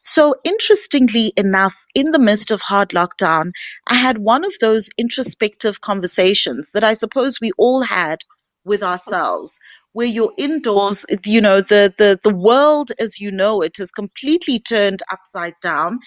So, 0.00 0.34
interestingly 0.44 1.32
enough, 1.36 1.86
in 1.94 2.12
the 2.12 2.20
midst 2.20 2.50
of 2.52 2.62
hard 2.62 2.90
lockdown, 2.90 3.52
I 3.86 3.94
had 3.94 4.18
one 4.18 4.44
of 4.44 4.52
those 4.60 4.90
introspective 4.98 5.80
conversations 5.80 6.72
that 6.72 6.84
I 6.84 6.94
suppose 6.94 7.40
we 7.40 7.52
all 7.58 7.82
had 7.82 8.20
with 8.64 8.82
ourselves 8.82 9.60
where 9.92 10.06
you're 10.08 10.34
indoors 10.38 11.06
you 11.26 11.40
know 11.42 11.60
the 11.62 11.94
the 11.98 12.20
the 12.24 12.34
world 12.34 12.92
as 13.00 13.20
you 13.20 13.32
know 13.32 13.62
it 13.62 13.76
has 13.78 13.90
completely 13.90 14.60
turned 14.60 15.02
upside 15.12 15.54
down 15.62 16.00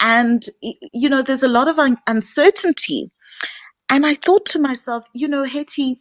and 0.00 0.42
you 0.92 1.08
know 1.10 1.22
there's 1.22 1.44
a 1.44 1.48
lot 1.48 1.68
of 1.68 1.78
un- 1.78 1.98
uncertainty 2.08 3.10
and 3.90 4.06
i 4.06 4.14
thought 4.14 4.46
to 4.46 4.60
myself 4.60 5.06
you 5.14 5.28
know 5.28 5.44
hetty 5.44 6.00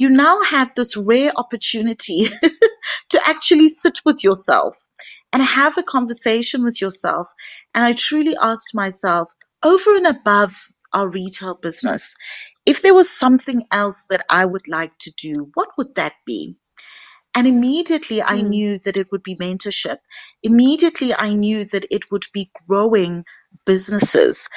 you 0.00 0.08
now 0.08 0.40
have 0.42 0.72
this 0.74 0.96
rare 0.96 1.32
opportunity 1.36 2.28
to 3.10 3.28
actually 3.28 3.68
sit 3.68 4.00
with 4.04 4.24
yourself 4.24 4.76
and 5.32 5.42
have 5.42 5.76
a 5.78 5.82
conversation 5.82 6.64
with 6.64 6.80
yourself. 6.80 7.28
And 7.74 7.84
I 7.84 7.92
truly 7.92 8.36
asked 8.40 8.74
myself, 8.74 9.28
over 9.62 9.96
and 9.96 10.06
above 10.06 10.56
our 10.92 11.08
retail 11.08 11.54
business, 11.54 12.16
if 12.66 12.82
there 12.82 12.94
was 12.94 13.10
something 13.10 13.64
else 13.70 14.06
that 14.10 14.24
I 14.28 14.44
would 14.44 14.68
like 14.68 14.96
to 15.00 15.12
do, 15.16 15.50
what 15.54 15.68
would 15.76 15.94
that 15.96 16.14
be? 16.26 16.56
And 17.34 17.46
immediately 17.46 18.22
I 18.22 18.38
mm. 18.38 18.48
knew 18.48 18.78
that 18.80 18.96
it 18.96 19.08
would 19.12 19.22
be 19.22 19.36
mentorship. 19.36 19.98
Immediately 20.42 21.14
I 21.14 21.34
knew 21.34 21.64
that 21.64 21.86
it 21.90 22.10
would 22.10 22.24
be 22.32 22.48
growing 22.66 23.24
businesses 23.66 24.48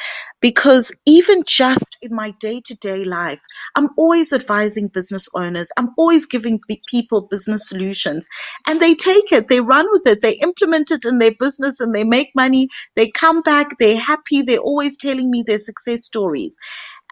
because 0.41 0.93
even 1.05 1.43
just 1.47 1.97
in 2.01 2.15
my 2.15 2.31
day 2.39 2.61
to 2.65 2.75
day 2.77 3.05
life, 3.05 3.41
I'm 3.75 3.89
always 3.97 4.33
advising 4.33 4.89
business 4.89 5.29
owners. 5.35 5.71
I'm 5.77 5.89
always 5.97 6.27
giving 6.27 6.59
people 6.89 7.27
business 7.29 7.69
solutions 7.69 8.27
and 8.67 8.81
they 8.81 8.95
take 8.95 9.31
it, 9.31 9.47
they 9.49 9.61
run 9.61 9.87
with 9.91 10.07
it, 10.07 10.21
they 10.21 10.33
implement 10.35 10.91
it 10.91 11.05
in 11.05 11.19
their 11.19 11.33
business 11.39 11.79
and 11.81 11.93
they 11.95 12.03
make 12.05 12.31
money. 12.35 12.69
They 12.95 13.09
come 13.11 13.41
back, 13.41 13.77
they're 13.79 13.99
happy. 13.99 14.43
They're 14.43 14.59
always 14.59 14.97
telling 14.97 15.31
me 15.31 15.43
their 15.45 15.59
success 15.59 16.05
stories. 16.05 16.57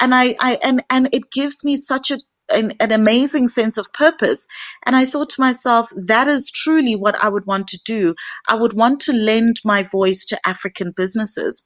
And 0.01 0.15
I, 0.15 0.35
I 0.41 0.59
and, 0.63 0.83
and 0.89 1.09
it 1.13 1.31
gives 1.31 1.65
me 1.65 1.77
such 1.77 2.11
a 2.11 2.19
an, 2.53 2.73
an, 2.79 2.91
amazing 2.91 3.47
sense 3.47 3.77
of 3.77 3.91
purpose. 3.93 4.47
And 4.85 4.95
I 4.95 5.05
thought 5.05 5.29
to 5.31 5.41
myself, 5.41 5.91
that 5.95 6.27
is 6.27 6.51
truly 6.51 6.95
what 6.95 7.21
I 7.23 7.29
would 7.29 7.45
want 7.45 7.67
to 7.69 7.79
do. 7.85 8.15
I 8.47 8.55
would 8.55 8.73
want 8.73 9.01
to 9.01 9.13
lend 9.13 9.61
my 9.63 9.83
voice 9.83 10.25
to 10.25 10.47
African 10.47 10.93
businesses. 10.95 11.65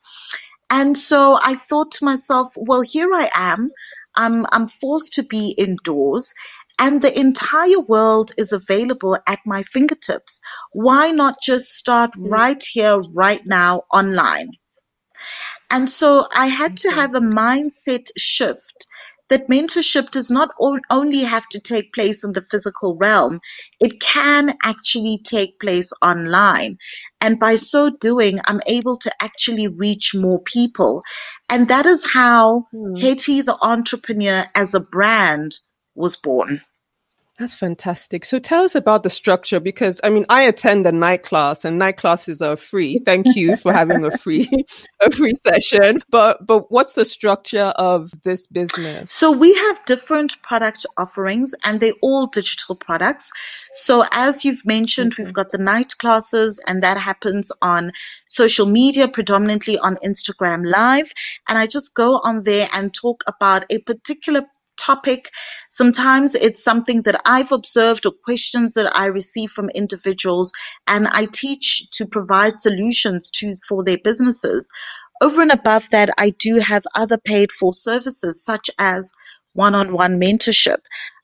And 0.70 0.98
so 0.98 1.38
I 1.42 1.56
thought 1.56 1.92
to 1.92 2.06
myself, 2.06 2.54
well, 2.56 2.82
here 2.82 3.14
I 3.14 3.30
am. 3.36 3.72
I'm, 4.16 4.46
I'm 4.52 4.68
forced 4.68 5.16
to 5.16 5.24
be 5.24 5.50
indoors 5.50 6.34
and 6.78 7.02
the 7.02 7.18
entire 7.18 7.80
world 7.80 8.32
is 8.38 8.52
available 8.52 9.18
at 9.28 9.40
my 9.46 9.64
fingertips. 9.64 10.42
Why 10.74 11.12
not 11.12 11.42
just 11.42 11.70
start 11.70 12.12
mm. 12.12 12.30
right 12.30 12.62
here, 12.62 13.00
right 13.14 13.42
now, 13.46 13.84
online? 13.94 14.52
And 15.72 15.90
so 15.90 16.28
I 16.36 16.48
had 16.48 16.78
to 16.78 16.92
have 16.92 17.16
a 17.16 17.22
mindset 17.22 18.10
shift 18.18 18.88
that 19.30 19.50
mentorship 19.50 20.12
does 20.12 20.30
not 20.30 20.50
only 20.90 21.22
have 21.22 21.48
to 21.50 21.60
take 21.60 21.94
place 21.94 22.24
in 22.24 22.32
the 22.34 22.42
physical 22.42 22.96
realm, 22.96 23.40
it 23.80 24.00
can 24.00 24.56
actually 24.64 25.20
take 25.24 25.60
place 25.60 25.92
online. 26.02 26.78
And 27.20 27.40
by 27.40 27.56
so 27.56 27.90
doing, 27.90 28.40
I'm 28.46 28.62
able 28.68 28.98
to 28.98 29.12
actually 29.20 29.68
reach 29.68 30.14
more 30.14 30.42
people. 30.42 31.04
And 31.50 31.68
that 31.70 31.86
is 31.86 32.12
how 32.12 32.68
hmm. 32.72 32.96
Hetty 32.96 33.42
the 33.42 33.58
entrepreneur 33.60 34.46
as 34.54 34.74
a 34.74 34.80
brand 34.80 35.58
was 35.96 36.16
born. 36.16 36.62
That's 37.38 37.54
fantastic. 37.54 38.24
So 38.24 38.40
tell 38.40 38.64
us 38.64 38.76
about 38.76 39.04
the 39.04 39.10
structure 39.10 39.60
because 39.60 40.00
I 40.06 40.10
mean 40.10 40.26
I 40.30 40.44
attend 40.44 40.88
a 40.88 40.92
night 40.94 41.24
class 41.24 41.66
and 41.66 41.78
night 41.78 41.98
classes 41.98 42.42
are 42.42 42.56
free. 42.56 43.00
Thank 43.06 43.36
you 43.36 43.58
for 43.58 43.74
having 43.74 44.06
a 44.06 44.18
free 44.18 44.50
a 45.02 45.12
free 45.12 45.34
session. 45.44 46.02
But 46.10 46.48
but 46.48 46.72
what's 46.72 46.94
the 46.94 47.04
structure 47.04 47.74
of 47.76 48.10
this 48.24 48.48
business? 48.48 49.12
So 49.12 49.34
we 49.34 49.54
have 49.54 49.84
different 49.84 50.42
product 50.44 50.86
offerings 50.98 51.54
and 51.66 51.82
they're 51.82 51.92
all 52.02 52.28
digital 52.28 52.74
products. 52.74 53.34
So 53.72 54.06
as 54.14 54.46
you've 54.46 54.66
mentioned, 54.66 55.14
okay. 55.14 55.24
we've 55.24 55.28
mm-hmm. 55.28 55.34
got 55.34 55.52
the 55.52 55.58
night 55.58 55.94
classes 55.98 56.64
and 56.68 56.84
that 56.84 56.98
happens 56.98 57.52
on 57.62 57.92
social 58.28 58.66
media, 58.66 59.10
predominantly 59.10 59.78
on 59.78 59.98
Instagram 59.98 60.66
Live. 60.66 61.12
And 61.50 61.58
I 61.58 61.68
just 61.68 61.96
go 61.96 62.22
on 62.24 62.44
there 62.44 62.70
and 62.74 62.94
talk 62.94 63.26
about 63.28 63.66
a 63.70 63.80
particular 63.80 64.44
topic. 64.78 65.30
Sometimes 65.70 66.36
it's 66.36 66.64
something 66.64 67.02
that 67.04 67.22
I've 67.26 67.52
observed 67.52 68.06
or 68.06 68.12
questions 68.12 68.74
that 68.74 68.96
I 68.96 69.08
receive 69.08 69.52
from 69.52 69.70
individuals, 69.70 70.54
and 70.88 71.08
I 71.08 71.26
teach 71.26 71.90
to 71.92 72.06
provide 72.06 72.60
solutions 72.60 73.30
to 73.32 73.56
for 73.68 73.84
their 73.84 73.98
businesses. 74.04 74.70
Over 75.22 75.42
and 75.42 75.52
above 75.52 75.90
that, 75.92 76.10
I 76.18 76.32
do 76.32 76.58
have 76.58 76.84
other 76.94 77.18
paid 77.18 77.52
for 77.52 77.74
services 77.74 78.44
such 78.44 78.70
as 78.78 79.14
one-on-one 79.54 80.20
mentorship. 80.20 80.80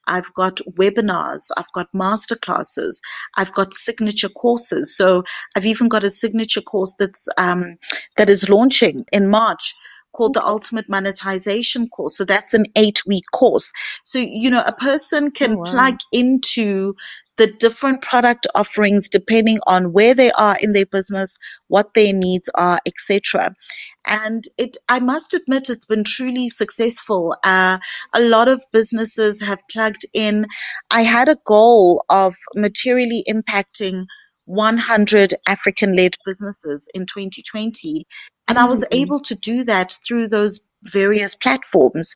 I've 0.08 0.34
got 0.34 0.60
webinars, 0.80 1.52
I've 1.56 1.72
got 1.74 1.92
masterclasses, 1.94 3.02
I've 3.38 3.54
got 3.54 3.74
signature 3.74 4.30
courses. 4.30 4.96
So 4.98 5.24
I've 5.56 5.66
even 5.66 5.90
got 5.90 6.04
a 6.04 6.10
signature 6.10 6.62
course 6.62 6.96
that's 6.98 7.28
um, 7.38 7.78
that 8.18 8.30
is 8.30 8.50
launching 8.50 9.06
in 9.12 9.30
March 9.30 9.76
called 10.14 10.34
the 10.34 10.46
Ultimate 10.46 10.90
Monetization 10.90 11.88
course. 11.88 12.18
So 12.18 12.26
that's 12.26 12.54
an 12.54 12.66
eight 12.76 13.06
week 13.06 13.24
course. 13.32 13.72
So, 14.04 14.20
you 14.20 14.50
know, 14.50 14.64
a 14.66 14.74
person 14.74 15.32
can 15.32 15.54
oh, 15.54 15.58
wow. 15.58 15.64
plug 15.64 16.00
into 16.12 16.96
the 17.38 17.48
different 17.48 18.02
product 18.02 18.46
offerings 18.54 19.10
depending 19.10 19.60
on 19.66 19.94
where 19.94 20.14
they 20.14 20.32
are 20.32 20.56
in 20.62 20.74
their 20.74 20.86
business, 20.86 21.38
what 21.68 21.94
their 21.94 22.14
needs 22.14 22.50
are, 22.54 22.78
etc. 22.86 23.56
And 24.06 24.44
it, 24.58 24.78
I 24.88 25.00
must 25.00 25.34
admit, 25.34 25.70
it's 25.70 25.86
been 25.86 26.04
truly 26.04 26.50
successful. 26.50 27.36
Uh, 27.44 27.80
a 28.14 28.22
lot 28.22 28.48
of 28.48 28.64
businesses 28.72 29.42
have 29.42 29.60
plugged 29.72 30.06
in. 30.14 30.46
I 30.92 31.02
had 31.02 31.30
a 31.30 31.38
goal 31.46 32.04
of 32.10 32.36
materially 32.56 33.24
impacting 33.28 34.06
100 34.46 35.36
African 35.48 35.96
led 35.96 36.16
businesses 36.26 36.90
in 36.94 37.06
2020. 37.06 38.06
And 38.52 38.60
I 38.60 38.66
was 38.66 38.84
Mm. 38.84 38.88
able 38.92 39.20
to 39.22 39.36
do 39.36 39.64
that 39.64 39.98
through 40.06 40.28
those 40.28 40.66
various 40.84 41.36
platforms. 41.36 42.14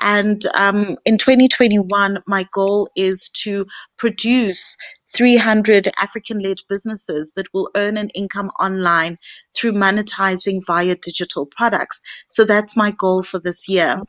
And 0.00 0.44
um, 0.52 0.96
in 1.04 1.16
2021, 1.16 2.24
my 2.26 2.44
goal 2.52 2.88
is 2.96 3.28
to 3.44 3.66
produce 3.96 4.76
300 5.14 5.88
African 5.96 6.40
led 6.40 6.58
businesses 6.68 7.34
that 7.36 7.46
will 7.54 7.70
earn 7.76 7.98
an 7.98 8.08
income 8.16 8.50
online 8.58 9.16
through 9.54 9.74
monetizing 9.74 10.60
via 10.66 10.96
digital 10.96 11.46
products. 11.46 12.02
So 12.26 12.42
that's 12.42 12.76
my 12.76 12.90
goal 12.90 13.22
for 13.22 13.38
this 13.38 13.68
year. 13.68 14.02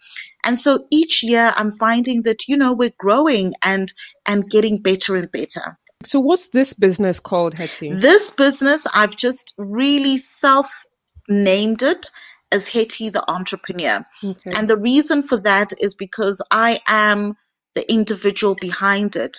And 0.44 0.60
so 0.60 0.88
each 0.90 1.22
year 1.22 1.54
I'm 1.56 1.74
finding 1.78 2.24
that, 2.24 2.48
you 2.48 2.58
know, 2.58 2.74
we're 2.74 2.98
growing 2.98 3.54
and, 3.64 3.94
and 4.26 4.50
getting 4.50 4.82
better 4.82 5.16
and 5.16 5.32
better. 5.32 5.78
So, 6.04 6.20
what's 6.20 6.50
this 6.50 6.74
business 6.74 7.20
called, 7.20 7.58
Hetty? 7.58 7.92
This 7.94 8.30
business, 8.32 8.86
I've 8.94 9.16
just 9.16 9.56
really 9.58 10.18
self 10.18 10.86
named 11.28 11.84
it 11.84 12.10
as 12.52 12.68
Hetty 12.68 13.10
the 13.10 13.30
entrepreneur. 13.30 14.06
Okay. 14.24 14.52
And 14.54 14.70
the 14.70 14.78
reason 14.78 15.24
for 15.24 15.38
that 15.38 15.74
is 15.80 15.96
because 15.96 16.44
I 16.50 16.80
am 16.88 17.36
the 17.76 17.92
individual 17.92 18.56
behind 18.60 19.16
it. 19.16 19.38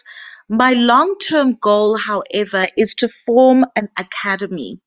My 0.49 0.73
long 0.73 1.17
term 1.19 1.55
goal, 1.55 1.97
however, 1.97 2.67
is 2.77 2.95
to 2.97 3.09
form 3.27 3.65
an 3.77 3.89
academy 3.99 4.81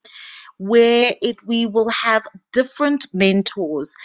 where 0.57 1.13
it 1.21 1.37
we 1.45 1.65
will 1.65 1.89
have 1.89 2.21
different 2.53 3.07
mentors, 3.13 3.95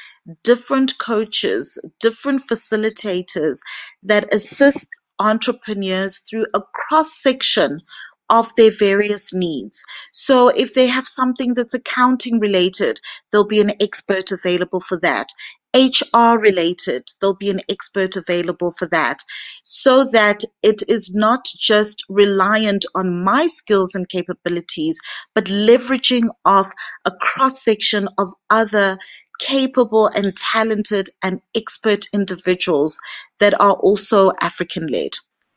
different 0.42 0.98
coaches, 0.98 1.78
different 2.00 2.42
facilitators 2.48 3.60
that 4.04 4.34
assist 4.34 4.88
entrepreneurs 5.18 6.18
through 6.18 6.46
a 6.54 6.60
cross 6.60 7.20
section 7.20 7.80
of 8.28 8.54
their 8.56 8.70
various 8.70 9.32
needs. 9.32 9.84
So 10.12 10.48
if 10.48 10.74
they 10.74 10.86
have 10.86 11.06
something 11.06 11.54
that's 11.54 11.74
accounting 11.74 12.40
related, 12.40 13.00
there'll 13.30 13.46
be 13.46 13.60
an 13.60 13.74
expert 13.80 14.32
available 14.32 14.80
for 14.80 14.98
that. 15.00 15.28
HR 15.74 16.38
related, 16.38 17.06
there'll 17.20 17.36
be 17.36 17.50
an 17.50 17.60
expert 17.68 18.16
available 18.16 18.72
for 18.78 18.86
that 18.88 19.22
so 19.62 20.04
that 20.04 20.42
it 20.62 20.82
is 20.88 21.14
not 21.14 21.44
just 21.44 22.02
reliant 22.08 22.86
on 22.94 23.22
my 23.22 23.46
skills 23.46 23.94
and 23.94 24.08
capabilities, 24.08 24.98
but 25.34 25.44
leveraging 25.46 26.28
off 26.46 26.72
a 27.04 27.10
cross 27.10 27.62
section 27.62 28.08
of 28.16 28.32
other 28.48 28.96
capable 29.38 30.06
and 30.06 30.34
talented 30.34 31.10
and 31.22 31.40
expert 31.54 32.06
individuals 32.14 32.98
that 33.38 33.60
are 33.60 33.74
also 33.74 34.32
African 34.40 34.86
led. 34.86 35.12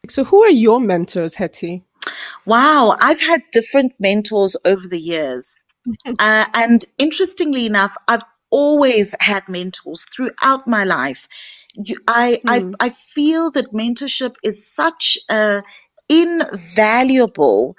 So, 0.09 0.23
who 0.23 0.43
are 0.43 0.49
your 0.49 0.79
mentors, 0.79 1.35
Hetty? 1.35 1.83
Wow, 2.45 2.95
I've 2.99 3.21
had 3.21 3.41
different 3.51 3.93
mentors 3.99 4.55
over 4.65 4.87
the 4.87 4.99
years. 4.99 5.55
uh, 6.19 6.45
and 6.53 6.83
interestingly 6.97 7.65
enough, 7.65 7.95
I've 8.07 8.23
always 8.49 9.15
had 9.19 9.47
mentors 9.49 10.03
throughout 10.05 10.67
my 10.67 10.83
life. 10.85 11.27
You, 11.75 11.97
I. 12.07 12.41
I, 12.47 12.65
I 12.79 12.89
feel 12.89 13.51
that 13.51 13.73
mentorship 13.73 14.35
is 14.43 14.67
such 14.73 15.17
a 15.29 15.63
invaluable 16.09 17.75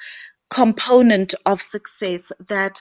component 0.51 1.35
of 1.47 1.61
success 1.63 2.33
that 2.49 2.81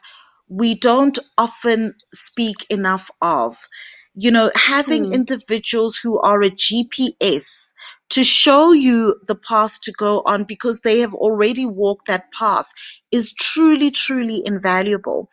we 0.49 0.75
don't 0.75 1.17
often 1.37 1.95
speak 2.13 2.65
enough 2.69 3.11
of. 3.21 3.67
You 4.15 4.31
know, 4.31 4.51
having 4.55 5.05
Hmm. 5.05 5.11
individuals 5.11 5.97
who 5.97 6.19
are 6.19 6.41
a 6.43 6.51
GPS 6.51 7.73
to 8.11 8.23
show 8.23 8.71
you 8.73 9.19
the 9.27 9.35
path 9.35 9.81
to 9.83 9.91
go 9.93 10.21
on 10.25 10.45
because 10.45 10.81
they 10.81 10.99
have 11.01 11.13
already 11.13 11.65
walked 11.65 12.07
that 12.07 12.31
path 12.31 12.67
is 13.11 13.33
truly, 13.33 13.91
truly 13.91 14.43
invaluable. 14.45 15.29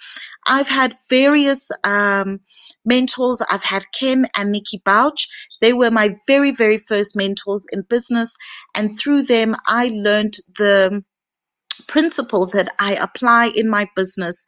I've 0.47 0.69
had 0.69 0.95
various 1.11 1.71
um, 1.85 2.41
mentors. 2.85 3.43
I've 3.43 3.65
had 3.65 3.85
Ken 3.99 4.27
and 4.37 4.53
Nikki 4.53 4.83
Bouch. 4.85 5.29
They 5.61 5.73
were 5.75 5.91
my 5.91 6.17
very, 6.27 6.53
very 6.53 6.79
first 6.79 7.17
mentors 7.17 7.67
in 7.73 7.83
business. 7.83 8.37
And 8.75 8.99
through 8.99 9.25
them, 9.25 9.57
I 9.67 9.91
learned 9.95 10.35
the 10.59 11.05
principle 11.89 12.47
that 12.49 12.71
I 12.79 12.95
apply 12.97 13.53
in 13.55 13.69
my 13.69 13.89
business 13.97 14.47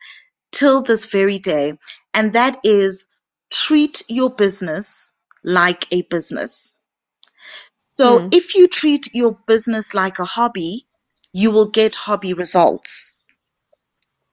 till 0.53 0.83
this 0.83 1.07
very 1.07 1.39
day. 1.39 1.75
And 2.15 2.35
that 2.35 2.61
is 2.65 3.09
treat 3.53 4.05
your 4.09 4.31
business 4.31 5.13
like 5.45 5.87
a 5.93 6.03
business. 6.03 6.81
So 7.99 8.21
Hmm. 8.21 8.29
if 8.31 8.55
you 8.55 8.69
treat 8.69 9.13
your 9.13 9.37
business 9.49 9.93
like 9.93 10.21
a 10.21 10.25
hobby, 10.25 10.87
you 11.33 11.51
will 11.51 11.67
get 11.67 11.97
hobby 11.97 12.33
results. 12.33 13.17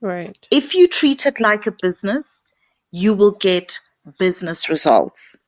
Right. 0.01 0.47
If 0.51 0.75
you 0.75 0.87
treat 0.87 1.25
it 1.25 1.39
like 1.39 1.65
a 1.65 1.71
business, 1.81 2.45
you 2.91 3.15
will 3.15 3.31
get 3.31 3.79
business 4.19 4.69
results. 4.69 5.39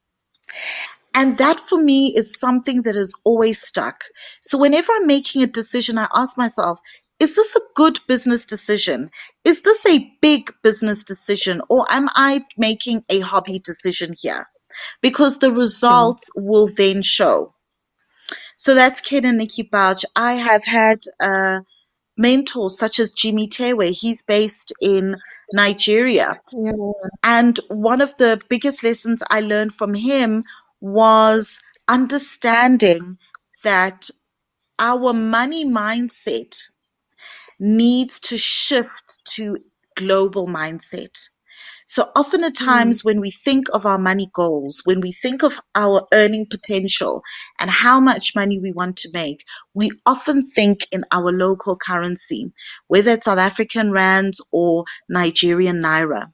And 1.14 1.38
that 1.38 1.60
for 1.60 1.80
me 1.80 2.14
is 2.16 2.40
something 2.40 2.82
that 2.84 2.96
has 2.96 3.14
always 3.24 3.62
stuck. 3.62 4.04
So 4.42 4.58
whenever 4.58 4.94
I'm 4.94 5.06
making 5.06 5.44
a 5.44 5.48
decision, 5.48 6.00
I 6.00 6.08
ask 6.16 6.40
myself, 6.40 6.80
is 7.20 7.36
this 7.36 7.56
a 7.56 7.62
good 7.76 8.00
business 8.08 8.48
decision? 8.48 9.12
Is 9.44 9.62
this 9.62 9.86
a 9.86 10.12
big 10.22 10.52
business 10.64 11.04
decision? 11.04 11.62
Or 11.70 11.86
am 11.92 12.10
I 12.16 12.46
making 12.58 13.04
a 13.10 13.20
hobby 13.20 13.60
decision 13.60 14.16
here? 14.20 14.48
Because 15.02 15.38
the 15.38 15.52
results 15.52 16.32
will 16.36 16.70
then 16.76 17.04
show. 17.04 17.54
So 18.58 18.76
that's 18.76 19.02
Ken 19.02 19.26
and 19.26 19.38
Nikki 19.38 19.64
Bouch. 19.64 20.06
I 20.16 20.34
have 20.36 20.66
had 20.66 21.02
uh, 21.20 21.62
mentors 22.18 22.78
such 22.78 23.00
as 23.00 23.12
Jimmy 23.12 23.48
Tewe. 23.50 23.92
He's 23.94 24.24
based 24.24 24.74
in 24.82 25.16
Nigeria. 25.54 26.42
Yeah. 26.54 26.74
And 27.24 27.58
one 27.70 28.02
of 28.02 28.16
the 28.18 28.42
biggest 28.50 28.84
lessons 28.84 29.24
I 29.30 29.42
learned 29.42 29.76
from 29.76 29.94
him 29.94 30.44
was 30.82 31.62
understanding 31.88 33.18
that 33.64 34.10
our 34.80 35.14
money 35.14 35.66
mindset 35.66 36.58
needs 37.60 38.20
to 38.22 38.38
shift 38.38 39.20
to 39.36 39.58
global 39.96 40.48
mindset. 40.48 41.30
So 41.90 42.12
often 42.18 42.44
at 42.44 42.54
mm. 42.56 42.66
times 42.66 43.06
when 43.06 43.22
we 43.22 43.32
think 43.32 43.68
of 43.72 43.86
our 43.86 43.98
money 43.98 44.30
goals, 44.34 44.82
when 44.84 45.00
we 45.00 45.14
think 45.14 45.42
of 45.42 45.58
our 45.74 46.06
earning 46.14 46.46
potential 46.50 47.24
and 47.60 47.70
how 47.70 48.02
much 48.02 48.36
money 48.36 48.60
we 48.60 48.74
want 48.74 48.98
to 48.98 49.10
make, 49.14 49.46
we 49.74 49.92
often 50.06 50.46
think 50.46 50.82
in 50.92 51.06
our 51.14 51.32
local 51.32 51.78
currency, 51.78 52.52
whether 52.88 53.12
it's 53.12 53.26
South 53.26 53.40
African 53.40 53.92
rands 53.92 54.46
or 54.52 54.84
Nigerian 55.08 55.78
naira. 55.78 56.30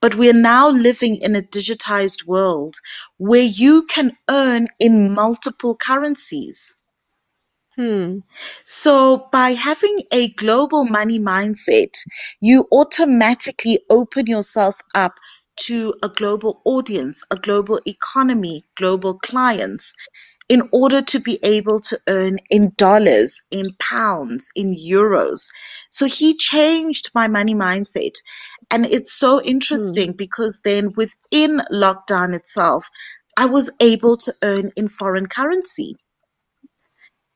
But 0.00 0.14
we're 0.14 0.32
now 0.32 0.68
living 0.70 1.16
in 1.16 1.34
a 1.34 1.42
digitized 1.42 2.24
world 2.24 2.76
where 3.18 3.42
you 3.42 3.86
can 3.86 4.16
earn 4.30 4.68
in 4.78 5.12
multiple 5.12 5.76
currencies. 5.76 6.72
Hmm. 7.76 8.20
So 8.64 9.28
by 9.32 9.50
having 9.50 10.02
a 10.10 10.28
global 10.28 10.84
money 10.84 11.18
mindset, 11.18 11.94
you 12.40 12.66
automatically 12.72 13.80
open 13.90 14.26
yourself 14.26 14.78
up 14.94 15.14
to 15.68 15.94
a 16.02 16.08
global 16.08 16.60
audience, 16.64 17.24
a 17.30 17.36
global 17.36 17.80
economy, 17.86 18.64
global 18.76 19.18
clients 19.18 19.94
in 20.48 20.68
order 20.72 21.02
to 21.02 21.20
be 21.20 21.38
able 21.42 21.80
to 21.80 21.98
earn 22.08 22.38
in 22.50 22.72
dollars, 22.76 23.42
in 23.50 23.74
pounds, 23.78 24.50
in 24.54 24.74
euros. 24.74 25.48
So 25.90 26.06
he 26.06 26.36
changed 26.36 27.10
my 27.14 27.28
money 27.28 27.54
mindset. 27.54 28.14
And 28.70 28.86
it's 28.86 29.12
so 29.12 29.42
interesting 29.42 30.12
because 30.12 30.62
then 30.64 30.92
within 30.96 31.62
lockdown 31.72 32.34
itself, 32.34 32.88
I 33.36 33.46
was 33.46 33.70
able 33.80 34.16
to 34.18 34.34
earn 34.42 34.70
in 34.76 34.88
foreign 34.88 35.26
currency. 35.26 35.96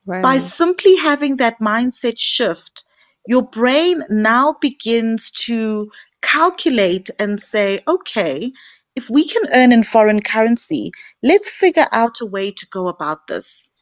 Wow. 0.07 0.23
By 0.23 0.39
simply 0.39 0.97
having 0.97 1.37
that 1.37 1.61
mindset 1.61 2.19
shift, 2.19 2.85
your 3.27 3.43
brain 3.43 4.03
now 4.11 4.57
begins 4.61 5.31
to 5.47 5.91
calculate 6.23 7.11
and 7.19 7.41
say, 7.41 7.81
okay, 7.87 8.53
if 8.97 9.11
we 9.11 9.27
can 9.29 9.49
earn 9.53 9.73
in 9.73 9.85
foreign 9.85 10.21
currency, 10.23 10.93
let's 11.23 11.51
figure 11.51 11.87
out 11.93 12.21
a 12.21 12.27
way 12.27 12.51
to 12.53 12.67
go 12.69 12.89
about 12.89 13.27
this. 13.29 13.75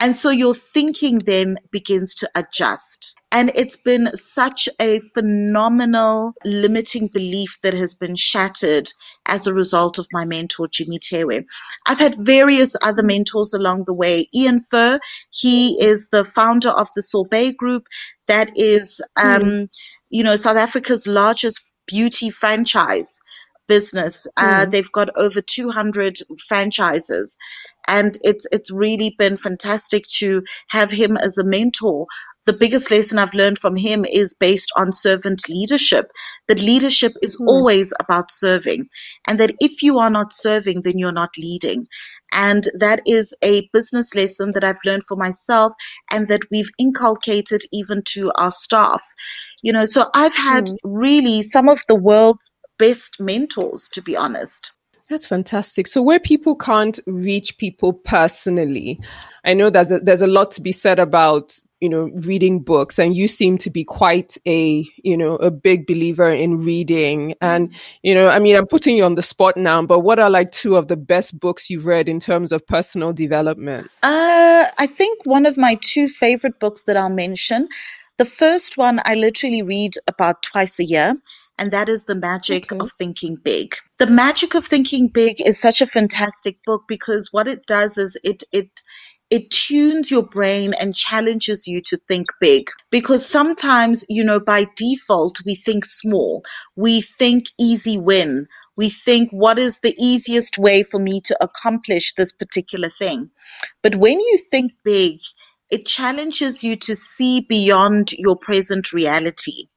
And 0.00 0.16
so 0.16 0.30
your 0.30 0.54
thinking 0.54 1.18
then 1.18 1.56
begins 1.70 2.16
to 2.16 2.30
adjust. 2.34 3.14
And 3.32 3.50
it's 3.54 3.78
been 3.78 4.14
such 4.14 4.68
a 4.78 5.00
phenomenal 5.14 6.34
limiting 6.44 7.08
belief 7.08 7.58
that 7.62 7.72
has 7.72 7.94
been 7.94 8.14
shattered 8.14 8.92
as 9.24 9.46
a 9.46 9.54
result 9.54 9.98
of 9.98 10.06
my 10.12 10.26
mentor, 10.26 10.68
Jimmy 10.68 10.98
Tewe. 10.98 11.46
I've 11.86 11.98
had 11.98 12.14
various 12.14 12.76
other 12.82 13.02
mentors 13.02 13.54
along 13.54 13.84
the 13.86 13.94
way. 13.94 14.26
Ian 14.34 14.60
Fuhr, 14.60 15.00
he 15.30 15.82
is 15.82 16.08
the 16.08 16.26
founder 16.26 16.68
of 16.68 16.90
the 16.94 17.00
Sorbet 17.00 17.56
Group, 17.56 17.84
that 18.26 18.52
is, 18.54 19.00
um, 19.16 19.42
mm. 19.42 19.68
you 20.10 20.24
know, 20.24 20.36
South 20.36 20.58
Africa's 20.58 21.06
largest 21.06 21.64
beauty 21.86 22.28
franchise 22.28 23.20
business. 23.66 24.26
Uh, 24.36 24.66
mm. 24.66 24.70
They've 24.70 24.92
got 24.92 25.08
over 25.16 25.40
200 25.40 26.18
franchises. 26.46 27.38
And 27.88 28.16
it's, 28.22 28.46
it's 28.52 28.70
really 28.70 29.14
been 29.18 29.36
fantastic 29.36 30.06
to 30.18 30.42
have 30.68 30.90
him 30.90 31.16
as 31.16 31.38
a 31.38 31.44
mentor 31.44 32.06
the 32.46 32.52
biggest 32.52 32.90
lesson 32.90 33.18
I've 33.18 33.34
learned 33.34 33.58
from 33.58 33.76
him 33.76 34.04
is 34.04 34.36
based 34.38 34.72
on 34.76 34.92
servant 34.92 35.48
leadership. 35.48 36.10
That 36.48 36.60
leadership 36.60 37.12
is 37.22 37.38
mm. 37.40 37.46
always 37.46 37.92
about 38.00 38.30
serving, 38.30 38.88
and 39.28 39.38
that 39.38 39.54
if 39.60 39.82
you 39.82 39.98
are 39.98 40.10
not 40.10 40.32
serving, 40.32 40.82
then 40.82 40.98
you're 40.98 41.12
not 41.12 41.30
leading. 41.38 41.86
And 42.32 42.66
that 42.78 43.02
is 43.06 43.34
a 43.42 43.68
business 43.72 44.14
lesson 44.14 44.52
that 44.52 44.64
I've 44.64 44.78
learned 44.86 45.04
for 45.04 45.16
myself 45.16 45.74
and 46.10 46.28
that 46.28 46.40
we've 46.50 46.70
inculcated 46.78 47.60
even 47.72 48.02
to 48.14 48.32
our 48.36 48.50
staff. 48.50 49.04
You 49.62 49.72
know, 49.72 49.84
so 49.84 50.10
I've 50.14 50.34
had 50.34 50.66
mm. 50.66 50.76
really 50.82 51.42
some 51.42 51.68
of 51.68 51.82
the 51.88 51.94
world's 51.94 52.50
best 52.78 53.20
mentors, 53.20 53.88
to 53.92 54.02
be 54.02 54.16
honest. 54.16 54.72
That's 55.08 55.26
fantastic. 55.26 55.86
So 55.86 56.00
where 56.02 56.18
people 56.18 56.56
can't 56.56 56.98
reach 57.06 57.58
people 57.58 57.92
personally, 57.92 58.98
I 59.44 59.52
know 59.52 59.68
there's 59.68 59.92
a, 59.92 59.98
there's 60.00 60.22
a 60.22 60.26
lot 60.26 60.50
to 60.52 60.62
be 60.62 60.72
said 60.72 60.98
about 60.98 61.58
you 61.82 61.88
know 61.88 62.10
reading 62.14 62.60
books 62.60 62.98
and 62.98 63.16
you 63.16 63.28
seem 63.28 63.58
to 63.58 63.68
be 63.68 63.84
quite 63.84 64.38
a 64.46 64.86
you 65.02 65.16
know 65.16 65.34
a 65.36 65.50
big 65.50 65.86
believer 65.86 66.30
in 66.30 66.58
reading 66.58 67.34
and 67.40 67.74
you 68.02 68.14
know 68.14 68.28
i 68.28 68.38
mean 68.38 68.56
i'm 68.56 68.66
putting 68.66 68.96
you 68.96 69.04
on 69.04 69.16
the 69.16 69.22
spot 69.22 69.56
now 69.56 69.84
but 69.84 70.00
what 70.00 70.18
are 70.18 70.30
like 70.30 70.50
two 70.52 70.76
of 70.76 70.86
the 70.86 70.96
best 70.96 71.38
books 71.38 71.68
you've 71.68 71.86
read 71.86 72.08
in 72.08 72.20
terms 72.20 72.52
of 72.52 72.66
personal 72.66 73.12
development 73.12 73.90
uh 74.02 74.64
i 74.78 74.86
think 74.86 75.26
one 75.26 75.44
of 75.44 75.58
my 75.58 75.74
two 75.82 76.08
favorite 76.08 76.58
books 76.60 76.84
that 76.84 76.96
i'll 76.96 77.10
mention 77.10 77.68
the 78.18 78.24
first 78.26 78.76
one 78.76 79.00
I 79.04 79.14
literally 79.14 79.62
read 79.62 79.94
about 80.06 80.42
twice 80.42 80.78
a 80.78 80.84
year, 80.84 81.16
and 81.58 81.72
that 81.72 81.88
is 81.88 82.04
The 82.04 82.14
Magic 82.14 82.70
okay. 82.70 82.78
of 82.78 82.92
Thinking 82.92 83.36
Big. 83.36 83.74
The 83.98 84.06
Magic 84.06 84.54
of 84.54 84.66
Thinking 84.66 85.08
Big 85.08 85.40
is 85.40 85.58
such 85.58 85.80
a 85.80 85.86
fantastic 85.86 86.58
book 86.64 86.82
because 86.86 87.32
what 87.32 87.48
it 87.48 87.66
does 87.66 87.98
is 87.98 88.18
it 88.22 88.44
it 88.52 88.82
it 89.32 89.50
tunes 89.50 90.10
your 90.10 90.26
brain 90.26 90.74
and 90.78 90.94
challenges 90.94 91.66
you 91.66 91.80
to 91.80 91.96
think 91.96 92.26
big. 92.38 92.68
Because 92.90 93.26
sometimes 93.26 94.04
you 94.10 94.24
know 94.24 94.38
by 94.38 94.66
default 94.76 95.38
we 95.46 95.54
think 95.54 95.86
small. 95.86 96.44
We 96.76 97.00
think 97.00 97.46
easy 97.58 97.96
win. 97.96 98.46
We 98.76 98.90
think 98.90 99.30
what 99.30 99.58
is 99.58 99.80
the 99.80 99.94
easiest 99.98 100.58
way 100.58 100.82
for 100.82 101.00
me 101.00 101.22
to 101.22 101.42
accomplish 101.42 102.12
this 102.12 102.32
particular 102.32 102.90
thing? 102.98 103.30
But 103.82 103.96
when 103.96 104.20
you 104.20 104.36
think 104.36 104.72
big 104.84 105.20
it 105.70 105.86
challenges 105.86 106.62
you 106.62 106.76
to 106.76 106.94
see 106.94 107.40
beyond 107.40 108.12
your 108.12 108.36
present 108.36 108.92
reality, 108.92 109.68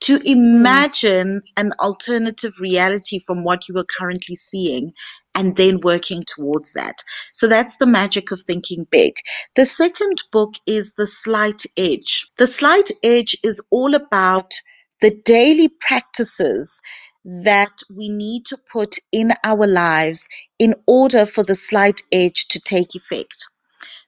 to 0.00 0.18
hmm. 0.18 0.26
imagine 0.26 1.42
an 1.56 1.72
alternative 1.78 2.54
reality 2.58 3.20
from 3.24 3.44
what 3.44 3.68
you 3.68 3.76
are 3.76 3.84
currently 3.84 4.34
seeing 4.34 4.94
and 5.38 5.54
then 5.54 5.80
working 5.80 6.24
towards 6.26 6.72
that. 6.72 7.04
So 7.32 7.46
that's 7.46 7.76
the 7.76 7.86
magic 7.86 8.32
of 8.32 8.42
thinking 8.42 8.86
big. 8.90 9.14
The 9.54 9.64
second 9.64 10.22
book 10.32 10.54
is 10.66 10.94
The 10.94 11.06
Slight 11.06 11.62
Edge. 11.76 12.26
The 12.38 12.48
Slight 12.48 12.90
Edge 13.04 13.36
is 13.44 13.62
all 13.70 13.94
about 13.94 14.52
the 15.00 15.10
daily 15.24 15.68
practices 15.68 16.80
that 17.24 17.72
we 17.94 18.08
need 18.08 18.46
to 18.46 18.58
put 18.72 18.96
in 19.12 19.30
our 19.44 19.66
lives 19.66 20.26
in 20.58 20.74
order 20.86 21.24
for 21.24 21.44
the 21.44 21.54
slight 21.54 22.02
edge 22.10 22.48
to 22.48 22.60
take 22.60 22.94
effect. 22.94 23.46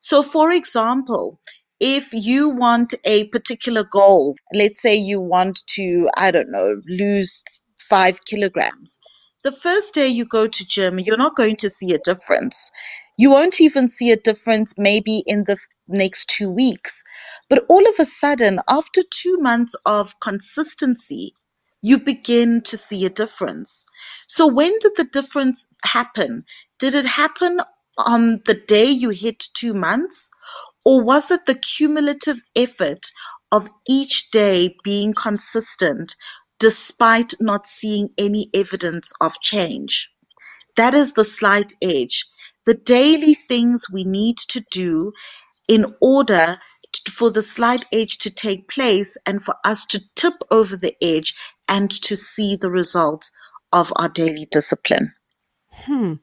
So, 0.00 0.22
for 0.22 0.50
example, 0.50 1.38
if 1.78 2.12
you 2.12 2.48
want 2.48 2.94
a 3.04 3.28
particular 3.28 3.84
goal, 3.84 4.36
let's 4.52 4.82
say 4.82 4.96
you 4.96 5.20
want 5.20 5.62
to, 5.76 6.08
I 6.16 6.30
don't 6.30 6.50
know, 6.50 6.80
lose 6.88 7.44
five 7.78 8.24
kilograms. 8.24 8.98
The 9.42 9.52
first 9.52 9.94
day 9.94 10.08
you 10.08 10.26
go 10.26 10.48
to 10.48 10.66
gym, 10.66 10.98
you're 10.98 11.16
not 11.16 11.36
going 11.36 11.56
to 11.58 11.70
see 11.70 11.94
a 11.94 11.98
difference. 11.98 12.72
You 13.16 13.30
won't 13.30 13.60
even 13.60 13.88
see 13.88 14.10
a 14.10 14.16
difference 14.16 14.74
maybe 14.76 15.22
in 15.26 15.44
the 15.44 15.56
next 15.88 16.30
two 16.30 16.50
weeks. 16.50 17.04
But 17.48 17.64
all 17.68 17.88
of 17.88 17.94
a 18.00 18.04
sudden, 18.04 18.60
after 18.68 19.02
two 19.02 19.38
months 19.38 19.76
of 19.86 20.20
consistency, 20.20 21.34
you 21.82 22.00
begin 22.00 22.62
to 22.64 22.76
see 22.76 23.06
a 23.06 23.10
difference. 23.10 23.86
So, 24.28 24.48
when 24.48 24.78
did 24.80 24.92
the 24.96 25.04
difference 25.04 25.68
happen? 25.84 26.44
Did 26.78 26.94
it 26.96 27.06
happen 27.06 27.60
on 27.96 28.42
the 28.44 28.54
day 28.54 28.86
you 28.90 29.10
hit 29.10 29.38
two 29.54 29.74
months? 29.74 30.30
Or 30.84 31.04
was 31.04 31.30
it 31.30 31.46
the 31.46 31.54
cumulative 31.54 32.42
effort 32.56 33.06
of 33.52 33.70
each 33.88 34.30
day 34.32 34.76
being 34.84 35.14
consistent 35.14 36.16
despite 36.60 37.34
not 37.40 37.66
seeing 37.66 38.10
any 38.16 38.48
evidence 38.54 39.12
of 39.20 39.40
change? 39.40 40.08
That 40.76 40.94
is 40.94 41.14
the 41.14 41.24
slight 41.24 41.72
edge. 41.82 42.26
The 42.66 42.74
daily 42.74 43.34
things 43.34 43.86
we 43.92 44.04
need 44.04 44.36
to 44.50 44.62
do 44.70 45.12
in 45.66 45.86
order 46.00 46.58
to, 46.92 47.10
for 47.10 47.30
the 47.30 47.42
slight 47.42 47.84
edge 47.92 48.18
to 48.18 48.30
take 48.30 48.68
place 48.68 49.16
and 49.26 49.42
for 49.42 49.54
us 49.64 49.86
to 49.86 50.00
tip 50.14 50.34
over 50.50 50.76
the 50.76 50.94
edge 51.02 51.34
and 51.68 51.90
to 51.90 52.16
see 52.16 52.56
the 52.56 52.70
results 52.70 53.32
of 53.72 53.92
our 53.96 54.08
daily 54.08 54.46
discipline. 54.50 55.12
Hmm. 55.70 56.14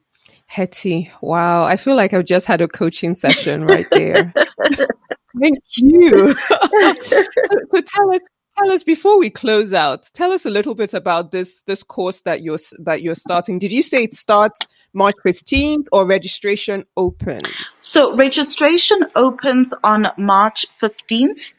Hetty, 0.46 1.10
wow. 1.20 1.64
I 1.64 1.76
feel 1.76 1.94
like 1.94 2.14
I've 2.14 2.24
just 2.24 2.46
had 2.46 2.62
a 2.62 2.68
coaching 2.68 3.14
session 3.14 3.66
right 3.66 3.86
there. 3.90 4.32
Thank 5.40 5.58
you. 5.76 6.34
so, 6.48 7.24
so 7.70 7.80
tell 7.86 8.14
us 8.14 8.22
tell 8.58 8.72
us 8.72 8.84
before 8.84 9.18
we 9.18 9.30
close 9.30 9.72
out, 9.72 10.08
tell 10.12 10.32
us 10.32 10.44
a 10.46 10.50
little 10.50 10.74
bit 10.74 10.94
about 10.94 11.30
this 11.30 11.62
this 11.62 11.82
course 11.82 12.22
that 12.22 12.42
you're 12.42 12.58
that 12.80 13.02
you're 13.02 13.14
starting. 13.14 13.58
Did 13.58 13.72
you 13.72 13.82
say 13.82 14.04
it 14.04 14.14
starts 14.14 14.66
March 14.92 15.14
15th 15.24 15.86
or 15.92 16.06
registration 16.06 16.84
opens? 16.96 17.48
So 17.80 18.16
registration 18.16 19.00
opens 19.14 19.74
on 19.84 20.08
March 20.16 20.66
15th 20.80 21.52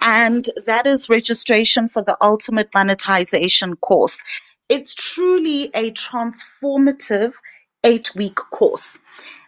and 0.00 0.48
that 0.66 0.86
is 0.86 1.08
registration 1.08 1.88
for 1.88 2.02
the 2.02 2.16
ultimate 2.20 2.68
monetization 2.74 3.76
course. 3.76 4.22
It's 4.68 4.94
truly 4.94 5.70
a 5.74 5.92
transformative 5.92 7.32
eight 7.84 8.14
week 8.14 8.36
course. 8.36 8.98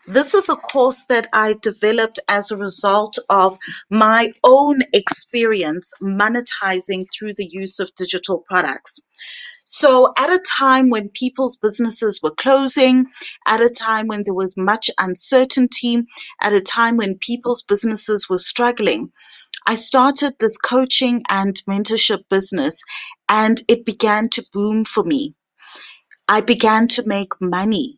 This 0.09 0.34
is 0.34 0.48
a 0.48 0.56
course 0.56 1.04
that 1.11 1.28
I 1.34 1.54
developed 1.62 2.18
as 2.28 2.50
a 2.50 2.56
result 2.56 3.18
of 3.28 3.59
my 3.90 4.32
own 4.44 4.80
experience 4.94 5.92
monetizing 6.02 7.06
through 7.12 7.32
the 7.36 7.46
use 7.48 7.78
of 7.78 7.94
digital 7.94 8.44
products. 8.50 9.00
So, 9.66 10.12
at 10.16 10.30
a 10.32 10.40
time 10.40 10.90
when 10.90 11.11
people's 11.11 11.59
businesses 11.59 12.20
were 12.22 12.34
closing, 12.34 13.06
at 13.46 13.61
a 13.61 13.70
time 13.70 14.09
when 14.09 14.22
there 14.24 14.34
was 14.34 14.56
much 14.59 14.90
uncertainty, 14.98 16.04
at 16.40 16.54
a 16.54 16.62
time 16.62 16.96
when 16.96 17.18
people's 17.18 17.62
businesses 17.62 18.28
were 18.30 18.38
struggling, 18.38 19.12
I 19.66 19.76
started 19.76 20.34
this 20.40 20.56
coaching 20.59 21.22
and 21.28 21.54
mentorship 21.68 22.28
business 22.30 22.82
and 23.28 23.61
it 23.68 23.84
began 23.86 24.30
to 24.30 24.46
boom 24.54 24.86
for 24.86 25.04
me. 25.04 25.34
I 26.28 26.40
began 26.42 26.88
to 26.88 27.06
make 27.06 27.32
money. 27.40 27.97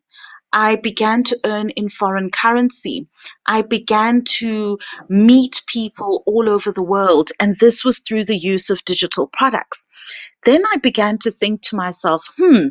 I 0.53 0.77
began 0.77 1.25
to 1.25 1.41
earn 1.45 1.71
in 1.71 1.91
foreign 1.91 2.31
currency. 2.31 3.09
I 3.47 3.63
began 3.63 4.23
to 4.39 4.79
meet 5.09 5.63
people 5.67 6.23
all 6.27 6.49
over 6.49 6.73
the 6.73 6.83
world, 6.83 7.31
and 7.41 7.57
this 7.59 7.85
was 7.85 8.01
through 8.01 8.25
the 8.25 8.37
use 8.39 8.71
of 8.71 8.85
digital 8.85 9.29
products. 9.33 9.87
Then 10.45 10.63
I 10.73 10.79
began 10.79 11.19
to 11.19 11.31
think 11.31 11.63
to 11.63 11.77
myself, 11.77 12.25
hmm, 12.37 12.69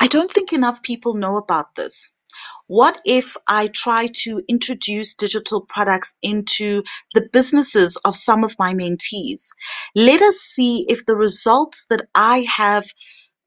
I 0.00 0.06
don't 0.08 0.30
think 0.30 0.52
enough 0.52 0.82
people 0.82 1.14
know 1.14 1.36
about 1.36 1.74
this. 1.74 2.18
What 2.66 3.00
if 3.06 3.36
I 3.46 3.68
try 3.68 4.08
to 4.24 4.42
introduce 4.46 5.14
digital 5.14 5.62
products 5.62 6.16
into 6.22 6.82
the 7.14 7.26
businesses 7.32 7.96
of 8.04 8.14
some 8.14 8.44
of 8.44 8.56
my 8.58 8.74
mentees? 8.74 9.48
Let 9.94 10.20
us 10.20 10.36
see 10.36 10.84
if 10.88 11.06
the 11.06 11.16
results 11.16 11.86
that 11.88 12.06
I 12.14 12.46
have 12.56 12.84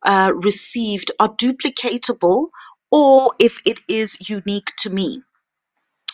uh, 0.04 0.32
received 0.36 1.12
are 1.20 1.30
duplicatable 1.36 2.48
or 2.92 3.34
if 3.40 3.62
it 3.66 3.80
is 3.90 4.30
unique 4.30 4.72
to 4.80 4.92
me. 4.92 5.22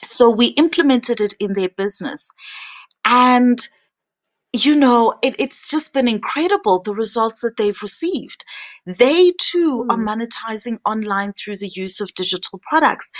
So 0.03 0.32
we 0.32 0.47
implemented 0.47 1.21
it 1.21 1.34
in 1.39 1.53
their 1.53 1.69
business. 1.69 2.32
And, 3.05 3.59
you 4.53 4.75
know, 4.75 5.15
it, 5.23 5.36
it's 5.39 5.69
just 5.71 5.93
been 5.93 6.07
incredible 6.07 6.82
the 6.84 6.93
results 6.95 7.41
that 7.41 7.57
they've 7.57 7.82
received. 7.82 8.45
They 8.88 9.34
too 9.34 9.86
are 9.90 9.98
hmm. 9.98 10.08
monetizing 10.08 10.80
online 10.86 11.34
through 11.34 11.58
the 11.58 11.68
use 11.68 12.00
of 12.00 12.14
digital 12.14 12.60
products. 12.60 13.12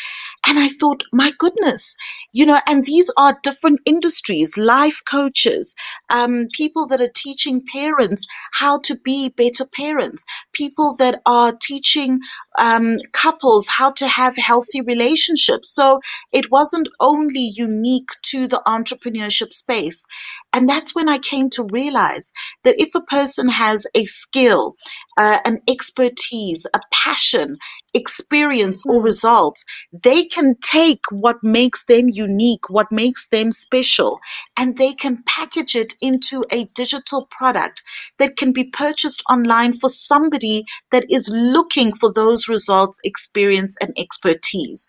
And 0.48 0.58
I 0.58 0.70
thought, 0.70 1.04
my 1.12 1.34
goodness, 1.38 1.98
you 2.32 2.46
know, 2.46 2.60
and 2.66 2.86
these 2.86 3.12
are 3.18 3.38
different 3.44 3.82
industries, 3.86 4.58
life 4.58 5.02
coaches, 5.06 5.76
um, 6.10 6.48
people 6.54 6.88
that 6.88 7.02
are 7.02 7.12
teaching 7.14 7.66
parents 7.66 8.26
how 8.54 8.80
to 8.82 8.98
be 9.04 9.28
better 9.30 9.66
parents, 9.66 10.24
people 10.54 10.96
that 11.00 11.22
are 11.26 11.52
teaching 11.52 12.20
um, 12.58 12.98
couples 13.12 13.68
how 13.68 13.92
to 13.92 14.08
have 14.08 14.38
healthy 14.38 14.82
relationships. 14.82 15.74
So 15.74 16.00
it 16.32 16.50
wasn't 16.50 16.88
only 17.00 17.52
unique 17.54 18.10
to 18.28 18.48
the 18.48 18.62
entrepreneurship 18.66 19.52
space. 19.52 20.06
And 20.54 20.70
that's 20.70 20.96
when 20.96 21.10
I 21.10 21.18
came 21.18 21.50
to 21.52 21.68
realize 21.70 22.32
that 22.64 22.82
if 22.82 22.96
a 22.96 23.02
person 23.02 23.50
has 23.50 23.86
a 23.94 24.06
skill, 24.06 24.76
uh, 25.18 25.40
an 25.46 25.57
expertise, 25.68 26.66
a 26.74 26.80
passion, 26.92 27.58
experience, 27.94 28.84
or 28.86 29.00
hmm. 29.00 29.06
results, 29.06 29.66
they 29.92 30.26
can 30.26 30.56
take 30.62 31.02
what 31.12 31.38
makes 31.44 31.86
them 31.86 32.10
unique, 32.10 32.70
what 32.70 32.92
makes 32.92 33.28
them 33.30 33.52
special, 33.52 34.20
and 34.58 34.78
they 34.78 34.94
can 34.94 35.24
package 35.26 35.76
it 35.76 35.94
into 36.02 36.46
a 36.52 36.66
digital 36.76 37.28
product 37.30 37.84
that 38.20 38.38
can 38.38 38.52
be 38.52 38.66
purchased 38.66 39.24
online 39.30 39.74
for 39.74 39.90
somebody 39.90 40.66
that 40.92 41.06
is 41.10 41.30
looking 41.34 41.94
for 41.94 42.12
those 42.14 42.48
results, 42.48 43.00
experience, 43.04 43.78
and 43.82 43.94
expertise. 43.98 44.88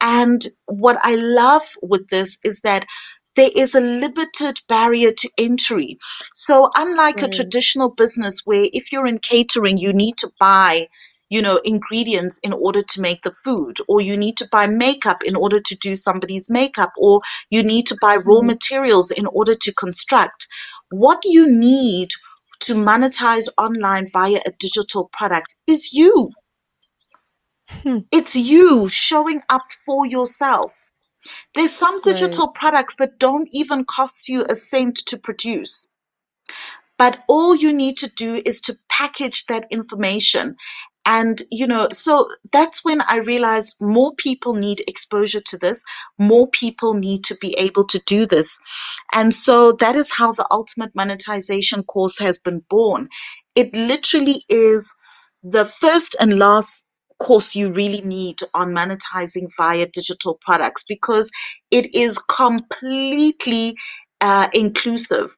And 0.00 0.44
what 0.66 0.98
I 1.02 1.14
love 1.14 1.62
with 1.80 2.08
this 2.08 2.38
is 2.44 2.60
that 2.62 2.86
there 3.36 3.50
is 3.54 3.74
a 3.74 3.80
limited 3.80 4.58
barrier 4.68 5.12
to 5.12 5.30
entry. 5.38 5.98
So 6.34 6.70
unlike 6.74 7.16
right. 7.16 7.26
a 7.26 7.36
traditional 7.36 7.90
business 7.90 8.42
where 8.44 8.68
if 8.72 8.92
you're 8.92 9.06
in 9.06 9.18
catering, 9.18 9.78
you 9.78 9.92
need 9.92 10.18
to 10.18 10.30
buy 10.38 10.88
you 11.32 11.40
know, 11.40 11.58
ingredients 11.64 12.38
in 12.42 12.52
order 12.52 12.82
to 12.82 13.00
make 13.00 13.22
the 13.22 13.30
food, 13.30 13.78
or 13.88 14.02
you 14.02 14.18
need 14.18 14.36
to 14.36 14.48
buy 14.52 14.66
makeup 14.66 15.24
in 15.24 15.34
order 15.34 15.60
to 15.60 15.74
do 15.76 15.96
somebody's 15.96 16.50
makeup, 16.50 16.92
or 16.98 17.22
you 17.48 17.62
need 17.62 17.86
to 17.86 17.96
buy 18.02 18.16
raw 18.16 18.40
mm. 18.40 18.48
materials 18.48 19.10
in 19.10 19.24
order 19.24 19.54
to 19.54 19.72
construct. 19.72 20.46
What 20.90 21.20
you 21.24 21.46
need 21.50 22.10
to 22.66 22.74
monetize 22.74 23.48
online 23.56 24.10
via 24.12 24.42
a 24.44 24.52
digital 24.58 25.08
product 25.10 25.56
is 25.66 25.94
you. 25.94 26.28
Hmm. 27.82 28.00
It's 28.12 28.36
you 28.36 28.90
showing 28.90 29.40
up 29.48 29.72
for 29.86 30.04
yourself. 30.04 30.74
There's 31.54 31.72
some 31.72 32.00
digital 32.00 32.46
right. 32.46 32.54
products 32.54 32.96
that 32.96 33.18
don't 33.18 33.48
even 33.52 33.84
cost 33.84 34.28
you 34.28 34.44
a 34.48 34.54
cent 34.54 34.96
to 35.06 35.18
produce. 35.18 35.94
But 36.98 37.24
all 37.28 37.56
you 37.56 37.72
need 37.72 37.98
to 37.98 38.08
do 38.08 38.40
is 38.44 38.60
to 38.62 38.78
package 38.88 39.46
that 39.46 39.66
information. 39.70 40.56
And, 41.04 41.40
you 41.50 41.66
know, 41.66 41.88
so 41.90 42.28
that's 42.52 42.84
when 42.84 43.00
I 43.00 43.16
realized 43.16 43.76
more 43.80 44.14
people 44.14 44.54
need 44.54 44.82
exposure 44.86 45.40
to 45.46 45.58
this. 45.58 45.82
More 46.18 46.48
people 46.48 46.94
need 46.94 47.24
to 47.24 47.36
be 47.36 47.54
able 47.58 47.86
to 47.88 48.00
do 48.06 48.26
this. 48.26 48.58
And 49.12 49.34
so 49.34 49.72
that 49.80 49.96
is 49.96 50.12
how 50.12 50.32
the 50.32 50.46
ultimate 50.50 50.94
monetization 50.94 51.82
course 51.82 52.18
has 52.18 52.38
been 52.38 52.62
born. 52.70 53.08
It 53.56 53.74
literally 53.74 54.44
is 54.48 54.94
the 55.42 55.64
first 55.64 56.14
and 56.20 56.38
last 56.38 56.86
course 57.22 57.56
you 57.56 57.72
really 57.72 58.00
need 58.02 58.40
on 58.54 58.74
monetizing 58.74 59.48
via 59.56 59.86
digital 59.86 60.38
products 60.40 60.84
because 60.84 61.30
it 61.70 61.94
is 61.94 62.18
completely 62.18 63.76
uh, 64.20 64.48
inclusive. 64.52 65.36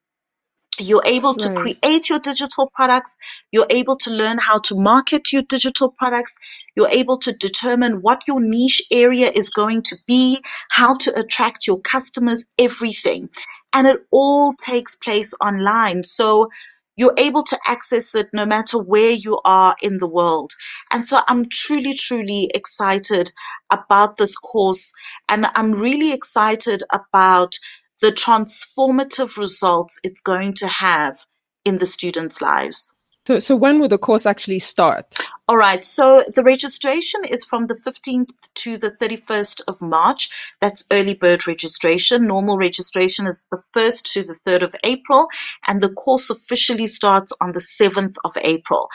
You're 0.79 1.07
able 1.07 1.35
to 1.35 1.51
right. 1.51 1.59
create 1.59 2.09
your 2.09 2.19
digital 2.19 2.69
products. 2.75 3.19
You're 3.53 3.67
able 3.71 3.97
to 3.99 4.11
learn 4.11 4.39
how 4.39 4.59
to 4.61 4.77
market 4.77 5.33
your 5.33 5.43
digital 5.43 5.89
products. 5.89 6.39
You're 6.75 6.89
able 6.89 7.19
to 7.19 7.33
determine 7.33 8.03
what 8.03 8.23
your 8.27 8.41
niche 8.41 8.83
area 8.91 9.31
is 9.31 9.51
going 9.51 9.83
to 9.83 9.97
be, 10.09 10.43
how 10.69 10.97
to 10.99 11.19
attract 11.19 11.69
your 11.69 11.81
customers, 11.81 12.45
everything. 12.59 13.29
And 13.73 13.87
it 13.87 13.99
all 14.11 14.53
takes 14.53 14.97
place 14.97 15.35
online. 15.41 16.03
So 16.03 16.49
you're 16.97 17.15
able 17.19 17.43
to 17.45 17.59
access 17.67 18.15
it 18.15 18.29
no 18.33 18.47
matter 18.47 18.79
where 18.79 19.11
you 19.11 19.41
are 19.45 19.75
in 19.83 19.99
the 19.99 20.07
world. 20.07 20.53
And 20.91 21.07
so 21.07 21.21
I'm 21.27 21.49
truly, 21.49 21.95
truly 21.95 22.51
excited 22.55 23.31
about 23.71 24.17
this 24.17 24.37
course. 24.37 24.93
And 25.29 25.47
I'm 25.55 25.73
really 25.73 26.13
excited 26.13 26.83
about 26.93 27.55
the 28.01 28.13
transformative 28.13 29.37
results 29.39 29.99
it's 30.03 30.21
going 30.21 30.55
to 30.55 30.69
have 30.69 31.19
in 31.65 31.79
the 31.79 31.87
students' 31.87 32.41
lives. 32.43 32.95
So, 33.27 33.39
so 33.39 33.57
when 33.57 33.81
will 33.81 33.89
the 33.89 33.99
course 33.99 34.27
actually 34.27 34.59
start? 34.59 35.15
All 35.49 35.57
right. 35.57 35.83
So 35.83 36.23
the 36.35 36.43
registration 36.43 37.25
is 37.25 37.45
from 37.45 37.67
the 37.67 37.75
15th 37.75 38.31
to 38.57 38.77
the 38.77 38.91
31st 38.91 39.63
of 39.67 39.81
March. 39.81 40.29
That's 40.61 40.85
early 40.91 41.15
bird 41.15 41.47
registration. 41.47 42.27
Normal 42.27 42.59
registration 42.59 43.27
is 43.27 43.47
the 43.51 43.63
1st 43.75 44.13
to 44.13 44.23
the 44.25 44.37
3rd 44.47 44.63
of 44.65 44.75
April, 44.85 45.29
and 45.67 45.81
the 45.81 45.89
course 45.89 46.29
officially 46.31 46.87
starts 46.87 47.33
on 47.41 47.53
the 47.53 47.61
7th 47.61 48.17
of 48.25 48.33
April. 48.43 48.89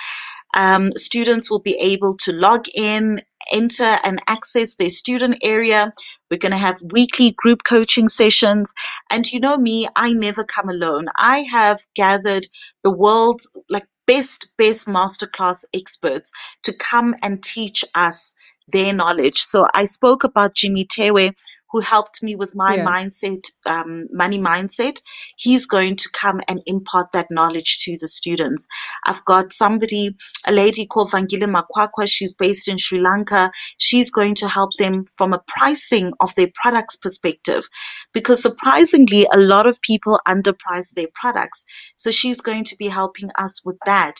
Um, 0.53 0.91
students 0.93 1.49
will 1.49 1.59
be 1.59 1.77
able 1.77 2.17
to 2.17 2.31
log 2.31 2.65
in, 2.73 3.21
enter 3.51 3.97
and 4.03 4.21
access 4.27 4.75
their 4.75 4.89
student 4.89 5.39
area. 5.41 5.91
We're 6.29 6.37
going 6.37 6.51
to 6.51 6.57
have 6.57 6.81
weekly 6.83 7.31
group 7.31 7.63
coaching 7.63 8.07
sessions. 8.07 8.73
And 9.09 9.31
you 9.31 9.39
know 9.39 9.57
me, 9.57 9.87
I 9.95 10.13
never 10.13 10.43
come 10.43 10.69
alone. 10.69 11.07
I 11.17 11.39
have 11.51 11.85
gathered 11.95 12.47
the 12.83 12.91
world's 12.91 13.51
like 13.69 13.85
best, 14.09 14.57
best 14.57 14.87
masterclass 14.87 15.65
experts 15.71 16.31
to 16.63 16.73
come 16.73 17.13
and 17.21 17.43
teach 17.43 17.85
us 17.93 18.33
their 18.67 18.91
knowledge. 18.91 19.43
So 19.43 19.67
I 19.71 19.85
spoke 19.85 20.23
about 20.23 20.55
Jimmy 20.55 20.85
Tewe, 20.85 21.35
who 21.71 21.79
helped 21.79 22.23
me 22.23 22.35
with 22.35 22.55
my 22.55 22.75
yeah. 22.75 22.85
mindset, 22.85 23.45
um, 23.65 24.07
money 24.11 24.39
mindset. 24.39 25.01
He's 25.35 25.65
going 25.65 25.97
to 25.97 26.09
come 26.11 26.41
and 26.47 26.61
impart 26.65 27.11
that 27.13 27.27
knowledge 27.29 27.77
to 27.85 27.97
the 27.99 28.07
students. 28.07 28.67
I've 29.05 29.23
got 29.25 29.53
somebody, 29.53 30.15
a 30.47 30.51
lady 30.51 30.85
called 30.85 31.11
Vangile 31.11 31.47
Makwakwa. 31.47 32.07
She's 32.07 32.33
based 32.33 32.67
in 32.67 32.77
Sri 32.77 32.99
Lanka. 32.99 33.51
She's 33.77 34.11
going 34.11 34.35
to 34.35 34.47
help 34.47 34.71
them 34.77 35.05
from 35.17 35.33
a 35.33 35.43
pricing 35.47 36.13
of 36.19 36.33
their 36.35 36.49
products 36.53 36.95
perspective 36.95 37.67
because 38.13 38.41
surprisingly, 38.41 39.27
a 39.31 39.37
lot 39.37 39.67
of 39.67 39.81
people 39.81 40.19
underprice 40.27 40.93
their 40.95 41.07
products. 41.13 41.65
So 41.95 42.11
she's 42.11 42.41
going 42.41 42.63
to 42.65 42.75
be 42.77 42.87
helping 42.87 43.29
us 43.37 43.63
with 43.65 43.77
that. 43.85 44.15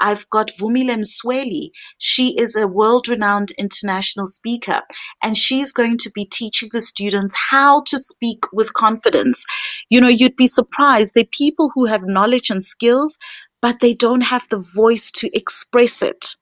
I've 0.00 0.28
got 0.30 0.50
Vumile 0.58 0.96
Msweli. 0.96 1.70
She 1.98 2.36
is 2.38 2.56
a 2.56 2.66
world 2.66 3.08
renowned 3.08 3.50
international 3.58 4.26
speaker 4.26 4.80
and 5.22 5.36
she's 5.36 5.72
going 5.72 5.98
to 5.98 6.10
be 6.14 6.24
teaching 6.24 6.70
the 6.72 6.80
students 6.94 7.36
how 7.50 7.82
to 7.86 7.98
speak 7.98 8.52
with 8.52 8.72
confidence. 8.72 9.44
You 9.88 10.00
know, 10.00 10.08
you'd 10.08 10.36
be 10.36 10.46
surprised. 10.46 11.14
There 11.14 11.24
are 11.24 11.38
people 11.42 11.70
who 11.74 11.86
have 11.86 12.04
knowledge 12.04 12.50
and 12.50 12.62
skills, 12.62 13.18
but 13.60 13.80
they 13.80 13.94
don't 13.94 14.20
have 14.20 14.48
the 14.48 14.64
voice 14.74 15.10
to 15.18 15.36
express 15.36 16.02
it. 16.02 16.36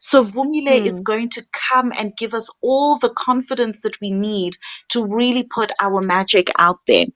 So 0.00 0.24
Vumile 0.24 0.80
mm. 0.80 0.86
is 0.86 0.98
hmm. 0.98 1.04
going 1.04 1.28
to 1.30 1.46
come 1.52 1.92
and 1.98 2.16
give 2.16 2.34
us 2.34 2.50
all 2.62 2.98
the 2.98 3.10
confidence 3.10 3.82
that 3.82 4.00
we 4.00 4.10
need 4.10 4.56
to 4.90 5.06
really 5.06 5.42
put 5.42 5.70
our 5.80 6.00
magic 6.00 6.50
out 6.58 6.78
there. 6.86 7.06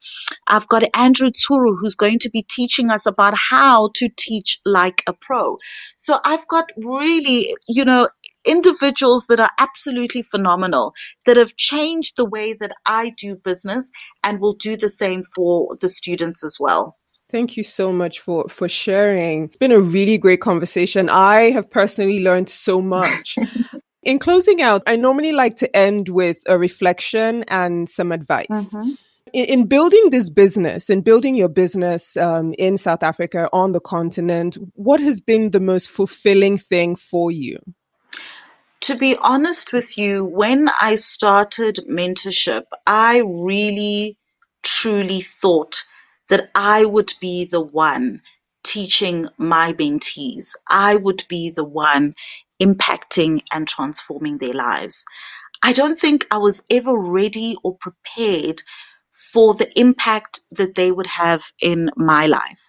I've 0.46 0.68
got 0.68 0.84
Andrew 0.94 1.30
Tsuru 1.30 1.76
who's 1.80 1.94
going 1.94 2.18
to 2.20 2.30
be 2.30 2.42
teaching 2.42 2.90
us 2.90 3.06
about 3.06 3.34
how 3.36 3.90
to 3.94 4.08
teach 4.16 4.60
like 4.64 5.02
a 5.06 5.12
pro. 5.12 5.58
So 5.96 6.18
I've 6.24 6.46
got 6.46 6.70
really, 6.76 7.54
you 7.66 7.84
know, 7.84 8.08
individuals 8.44 9.26
that 9.26 9.40
are 9.40 9.50
absolutely 9.58 10.22
phenomenal 10.22 10.94
that 11.26 11.36
have 11.36 11.56
changed 11.56 12.16
the 12.16 12.24
way 12.24 12.54
that 12.54 12.72
I 12.84 13.10
do 13.16 13.36
business 13.36 13.90
and 14.22 14.40
will 14.40 14.54
do 14.54 14.76
the 14.76 14.88
same 14.88 15.22
for 15.22 15.76
the 15.80 15.88
students 15.88 16.44
as 16.44 16.58
well. 16.58 16.96
Thank 17.28 17.56
you 17.56 17.64
so 17.64 17.92
much 17.92 18.20
for 18.20 18.46
for 18.50 18.68
sharing. 18.68 19.44
It's 19.44 19.58
been 19.58 19.72
a 19.72 19.80
really 19.80 20.18
great 20.18 20.42
conversation. 20.42 21.08
I 21.08 21.50
have 21.52 21.70
personally 21.70 22.20
learned 22.20 22.50
so 22.50 22.82
much. 22.82 23.38
In 24.02 24.18
closing 24.18 24.60
out, 24.60 24.82
I 24.86 24.96
normally 24.96 25.32
like 25.32 25.56
to 25.58 25.76
end 25.76 26.08
with 26.08 26.38
a 26.46 26.58
reflection 26.58 27.44
and 27.46 27.88
some 27.88 28.10
advice. 28.10 28.48
Mm-hmm. 28.50 28.90
In, 29.32 29.44
in, 29.44 29.66
building 29.66 30.10
this 30.10 30.28
business, 30.28 30.90
in 30.90 31.02
building 31.02 31.36
your 31.36 31.48
business 31.48 32.16
um, 32.16 32.52
in 32.58 32.76
South 32.76 33.04
Africa, 33.04 33.48
on 33.52 33.70
the 33.70 33.80
continent, 33.80 34.58
what 34.74 35.00
has 35.00 35.20
been 35.20 35.52
the 35.52 35.60
most 35.60 35.88
fulfilling 35.88 36.58
thing 36.58 36.96
for 36.96 37.30
you? 37.30 37.58
To 38.82 38.96
be 38.96 39.16
honest 39.16 39.72
with 39.72 39.98
you, 39.98 40.24
when 40.24 40.68
I 40.68 40.96
started 40.96 41.80
mentorship, 41.88 42.64
I 42.86 43.18
really, 43.18 44.18
truly 44.62 45.22
thought 45.22 45.82
that 46.28 46.50
I 46.54 46.84
would 46.84 47.12
be 47.20 47.46
the 47.46 47.60
one 47.60 48.22
teaching 48.64 49.28
my 49.38 49.72
mentees. 49.74 50.56
I 50.68 50.96
would 50.96 51.24
be 51.28 51.50
the 51.50 51.64
one 51.64 52.14
impacting 52.62 53.42
and 53.52 53.68
transforming 53.68 54.38
their 54.38 54.54
lives. 54.54 55.04
I 55.62 55.72
don't 55.72 55.98
think 55.98 56.26
I 56.30 56.38
was 56.38 56.64
ever 56.70 56.96
ready 56.96 57.56
or 57.64 57.76
prepared 57.76 58.62
for 59.32 59.54
the 59.54 59.78
impact 59.78 60.40
that 60.52 60.74
they 60.74 60.92
would 60.92 61.08
have 61.08 61.44
in 61.60 61.90
my 61.96 62.26
life. 62.26 62.64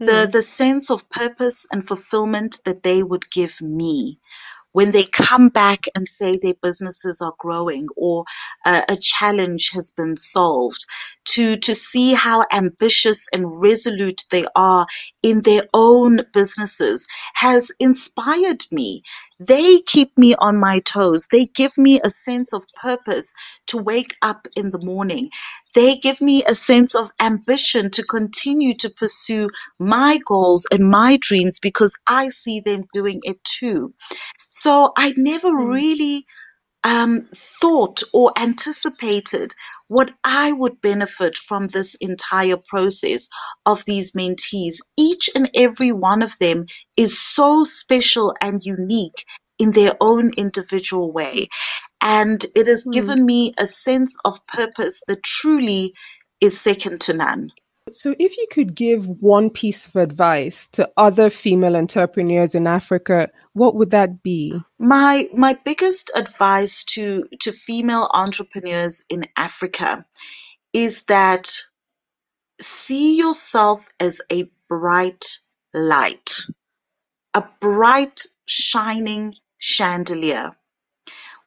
the 0.00 0.26
hmm. 0.26 0.30
the 0.32 0.42
sense 0.42 0.90
of 0.90 1.08
purpose 1.10 1.66
and 1.72 1.86
fulfillment 1.88 2.60
that 2.66 2.82
they 2.82 3.02
would 3.02 3.30
give 3.30 3.60
me 3.62 4.20
when 4.72 4.92
they 4.92 5.04
come 5.04 5.50
back 5.50 5.86
and 5.96 6.08
say 6.08 6.38
their 6.38 6.54
businesses 6.62 7.22
are 7.22 7.34
growing 7.38 7.88
or 7.96 8.24
uh, 8.66 8.82
a 8.88 8.96
challenge 8.96 9.70
has 9.74 9.92
been 9.96 10.16
solved, 10.16 10.86
to, 11.26 11.56
to 11.56 11.74
see 11.74 12.14
how 12.14 12.44
ambitious 12.52 13.28
and 13.32 13.62
resolute 13.62 14.22
they 14.30 14.44
are 14.56 14.86
in 15.22 15.42
their 15.42 15.64
own 15.74 16.20
businesses 16.34 17.06
has 17.34 17.72
inspired 17.80 18.64
me. 18.72 19.02
They 19.40 19.80
keep 19.80 20.18
me 20.18 20.36
on 20.36 20.58
my 20.60 20.80
toes. 20.80 21.28
They 21.32 21.46
give 21.46 21.78
me 21.78 22.00
a 22.04 22.10
sense 22.10 22.54
of 22.54 22.64
purpose 22.80 23.34
to 23.68 23.78
wake 23.78 24.16
up 24.22 24.48
in 24.56 24.70
the 24.70 24.78
morning. 24.84 25.30
They 25.74 25.96
give 25.96 26.20
me 26.22 26.44
a 26.44 26.54
sense 26.54 26.94
of 26.94 27.10
ambition 27.20 27.90
to 27.92 28.04
continue 28.04 28.74
to 28.76 28.90
pursue 28.90 29.48
my 29.78 30.20
goals 30.26 30.66
and 30.72 30.90
my 30.90 31.18
dreams 31.20 31.60
because 31.60 31.96
I 32.06 32.30
see 32.30 32.60
them 32.60 32.84
doing 32.94 33.20
it 33.24 33.42
too. 33.44 33.94
So 34.54 34.92
I 34.94 35.14
never 35.16 35.48
mm. 35.48 35.72
really 35.72 36.26
um, 36.84 37.26
thought 37.34 38.02
or 38.12 38.32
anticipated 38.38 39.54
what 39.88 40.12
I 40.22 40.52
would 40.52 40.82
benefit 40.82 41.38
from 41.38 41.68
this 41.68 41.94
entire 41.94 42.58
process 42.58 43.30
of 43.64 43.82
these 43.86 44.12
mentees. 44.12 44.80
Each 44.98 45.30
and 45.34 45.50
every 45.54 45.90
one 45.90 46.20
of 46.20 46.36
them 46.38 46.66
is 46.98 47.18
so 47.18 47.64
special 47.64 48.34
and 48.42 48.62
unique 48.62 49.24
in 49.58 49.70
their 49.70 49.94
own 50.02 50.32
individual 50.36 51.10
way. 51.10 51.48
And 52.02 52.44
it 52.54 52.66
has 52.66 52.84
mm. 52.84 52.92
given 52.92 53.24
me 53.24 53.54
a 53.56 53.66
sense 53.66 54.18
of 54.22 54.46
purpose 54.46 55.02
that 55.08 55.22
truly 55.22 55.94
is 56.42 56.60
second 56.60 57.00
to 57.02 57.14
none. 57.14 57.52
So, 57.90 58.14
if 58.18 58.36
you 58.36 58.46
could 58.50 58.74
give 58.76 59.06
one 59.06 59.50
piece 59.50 59.86
of 59.86 59.96
advice 59.96 60.68
to 60.68 60.88
other 60.96 61.30
female 61.30 61.76
entrepreneurs 61.76 62.54
in 62.54 62.68
Africa, 62.68 63.28
what 63.54 63.74
would 63.74 63.90
that 63.90 64.22
be? 64.22 64.54
My 64.78 65.28
my 65.34 65.58
biggest 65.64 66.10
advice 66.14 66.84
to 66.94 67.24
to 67.40 67.52
female 67.52 68.08
entrepreneurs 68.12 69.04
in 69.10 69.24
Africa 69.36 70.06
is 70.72 71.04
that 71.04 71.50
see 72.60 73.18
yourself 73.18 73.86
as 73.98 74.20
a 74.30 74.48
bright 74.68 75.26
light, 75.74 76.40
a 77.34 77.44
bright 77.60 78.22
shining 78.46 79.34
chandelier. 79.60 80.56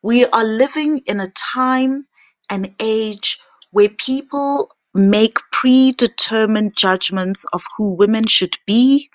We 0.02 0.26
are 0.26 0.44
living 0.44 1.00
in 1.06 1.22
a 1.22 1.30
time 1.30 2.08
and 2.50 2.76
age 2.80 3.40
where 3.72 3.90
people 3.90 4.72
make 4.94 5.38
predetermined 5.66 6.78
judgments 6.78 7.44
of 7.52 7.64
who 7.76 7.96
women 7.96 8.28
should 8.28 8.56
be, 8.68 9.10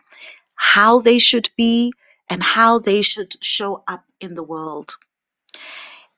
how 0.56 1.00
they 1.00 1.20
should 1.20 1.48
be, 1.56 1.92
and 2.28 2.42
how 2.42 2.80
they 2.80 3.02
should 3.02 3.32
show 3.40 3.84
up 3.86 4.04
in 4.20 4.34
the 4.34 4.42
world. 4.42 4.96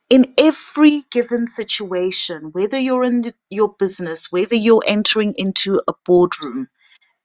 In 0.08 0.32
every 0.38 1.04
given 1.10 1.46
situation, 1.46 2.50
whether 2.52 2.78
you're 2.78 3.04
in 3.04 3.34
your 3.50 3.74
business, 3.78 4.32
whether 4.32 4.56
you're 4.56 4.82
entering 4.86 5.34
into 5.36 5.82
a 5.86 5.92
boardroom, 6.06 6.68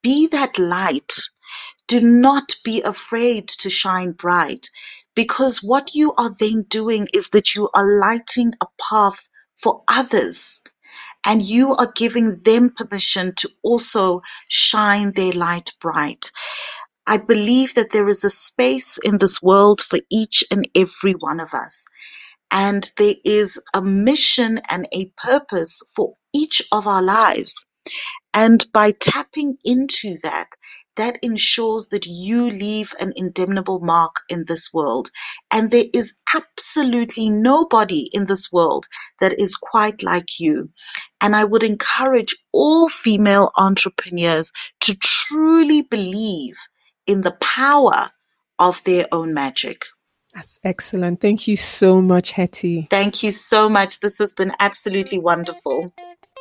be 0.04 0.28
that 0.28 0.60
light. 0.60 1.14
Do 1.88 2.02
not 2.02 2.56
be 2.66 2.82
afraid 2.82 3.48
to 3.62 3.70
shine 3.70 4.12
bright 4.12 4.70
because 5.16 5.64
what 5.64 5.96
you 5.96 6.14
are 6.16 6.36
then 6.38 6.64
doing 6.64 7.08
is 7.14 7.30
that 7.30 7.56
you 7.56 7.70
are 7.74 8.02
lighting 8.02 8.54
a 8.62 8.68
path 8.90 9.30
for 9.58 9.84
others 9.88 10.62
and 11.28 11.44
you 11.44 11.76
are 11.76 11.92
giving 11.96 12.42
them 12.44 12.72
permission 12.72 13.36
to 13.38 13.50
also 13.64 14.24
shine 14.50 15.14
their 15.14 15.34
light 15.34 15.72
bright. 15.82 16.32
I 17.08 17.18
believe 17.18 17.76
that 17.76 17.92
there 17.92 18.10
is 18.10 18.24
a 18.24 18.30
space 18.30 19.00
in 19.04 19.18
this 19.18 19.42
world 19.42 19.82
for 19.82 20.00
each 20.12 20.44
and 20.52 20.68
every 20.76 21.14
one 21.14 21.40
of 21.42 21.54
us. 21.54 21.86
And 22.52 22.90
there 22.98 23.16
is 23.26 23.60
a 23.74 23.82
mission 23.82 24.62
and 24.70 24.88
a 24.94 25.08
purpose 25.18 25.82
for 25.96 26.16
each 26.34 26.64
of 26.72 26.88
our 26.88 27.04
lives. 27.04 27.66
And 28.34 28.66
by 28.74 28.92
tapping 28.94 29.58
into 29.66 30.18
that, 30.24 30.52
that 30.98 31.20
ensures 31.22 31.90
that 31.90 32.06
you 32.06 32.50
leave 32.50 32.94
an 33.00 33.14
indelible 33.16 33.80
mark 33.80 34.18
in 34.30 34.46
this 34.46 34.74
world. 34.74 35.10
And 35.52 35.72
there 35.72 35.86
is 35.94 36.18
absolutely 36.36 37.30
nobody 37.30 38.10
in 38.12 38.26
this 38.26 38.52
world 38.52 38.88
that 39.22 39.40
is 39.40 39.56
quite 39.56 40.04
like 40.04 40.40
you. 40.40 40.70
And 41.22 41.36
I 41.36 41.44
would 41.44 41.64
encourage 41.64 42.36
all 42.52 42.90
female 42.90 43.52
entrepreneurs 43.58 44.52
to 44.82 44.96
truly 44.96 45.82
believe 45.82 46.58
in 47.06 47.22
the 47.22 47.38
power 47.40 48.10
of 48.60 48.84
their 48.84 49.06
own 49.12 49.34
magic. 49.34 49.86
That's 50.34 50.60
excellent. 50.64 51.20
Thank 51.22 51.48
you 51.48 51.58
so 51.58 52.02
much, 52.02 52.32
Hetty. 52.32 52.88
Thank 52.90 53.24
you 53.24 53.32
so 53.32 53.70
much. 53.70 54.02
This 54.02 54.20
has 54.20 54.34
been 54.34 54.52
absolutely 54.60 55.18
wonderful. 55.18 55.94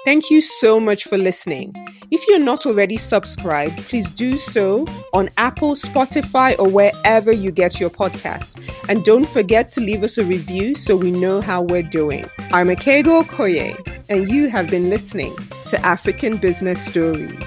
Thank 0.06 0.30
you 0.30 0.40
so 0.40 0.78
much 0.78 1.02
for 1.02 1.18
listening. 1.18 1.74
If 2.12 2.28
you're 2.28 2.38
not 2.38 2.64
already 2.64 2.96
subscribed, 2.96 3.76
please 3.88 4.08
do 4.08 4.38
so 4.38 4.86
on 5.12 5.30
Apple, 5.36 5.74
Spotify, 5.74 6.56
or 6.60 6.68
wherever 6.68 7.32
you 7.32 7.50
get 7.50 7.80
your 7.80 7.90
podcast. 7.90 8.56
And 8.88 9.04
don't 9.04 9.28
forget 9.28 9.72
to 9.72 9.80
leave 9.80 10.04
us 10.04 10.16
a 10.16 10.24
review 10.24 10.76
so 10.76 10.94
we 10.94 11.10
know 11.10 11.40
how 11.40 11.62
we're 11.62 11.82
doing. 11.82 12.24
I'm 12.52 12.68
Akego 12.68 13.24
Okoye, 13.24 13.74
and 14.08 14.30
you 14.30 14.48
have 14.48 14.70
been 14.70 14.90
listening 14.90 15.34
to 15.70 15.84
African 15.84 16.36
Business 16.36 16.86
Stories. 16.86 17.42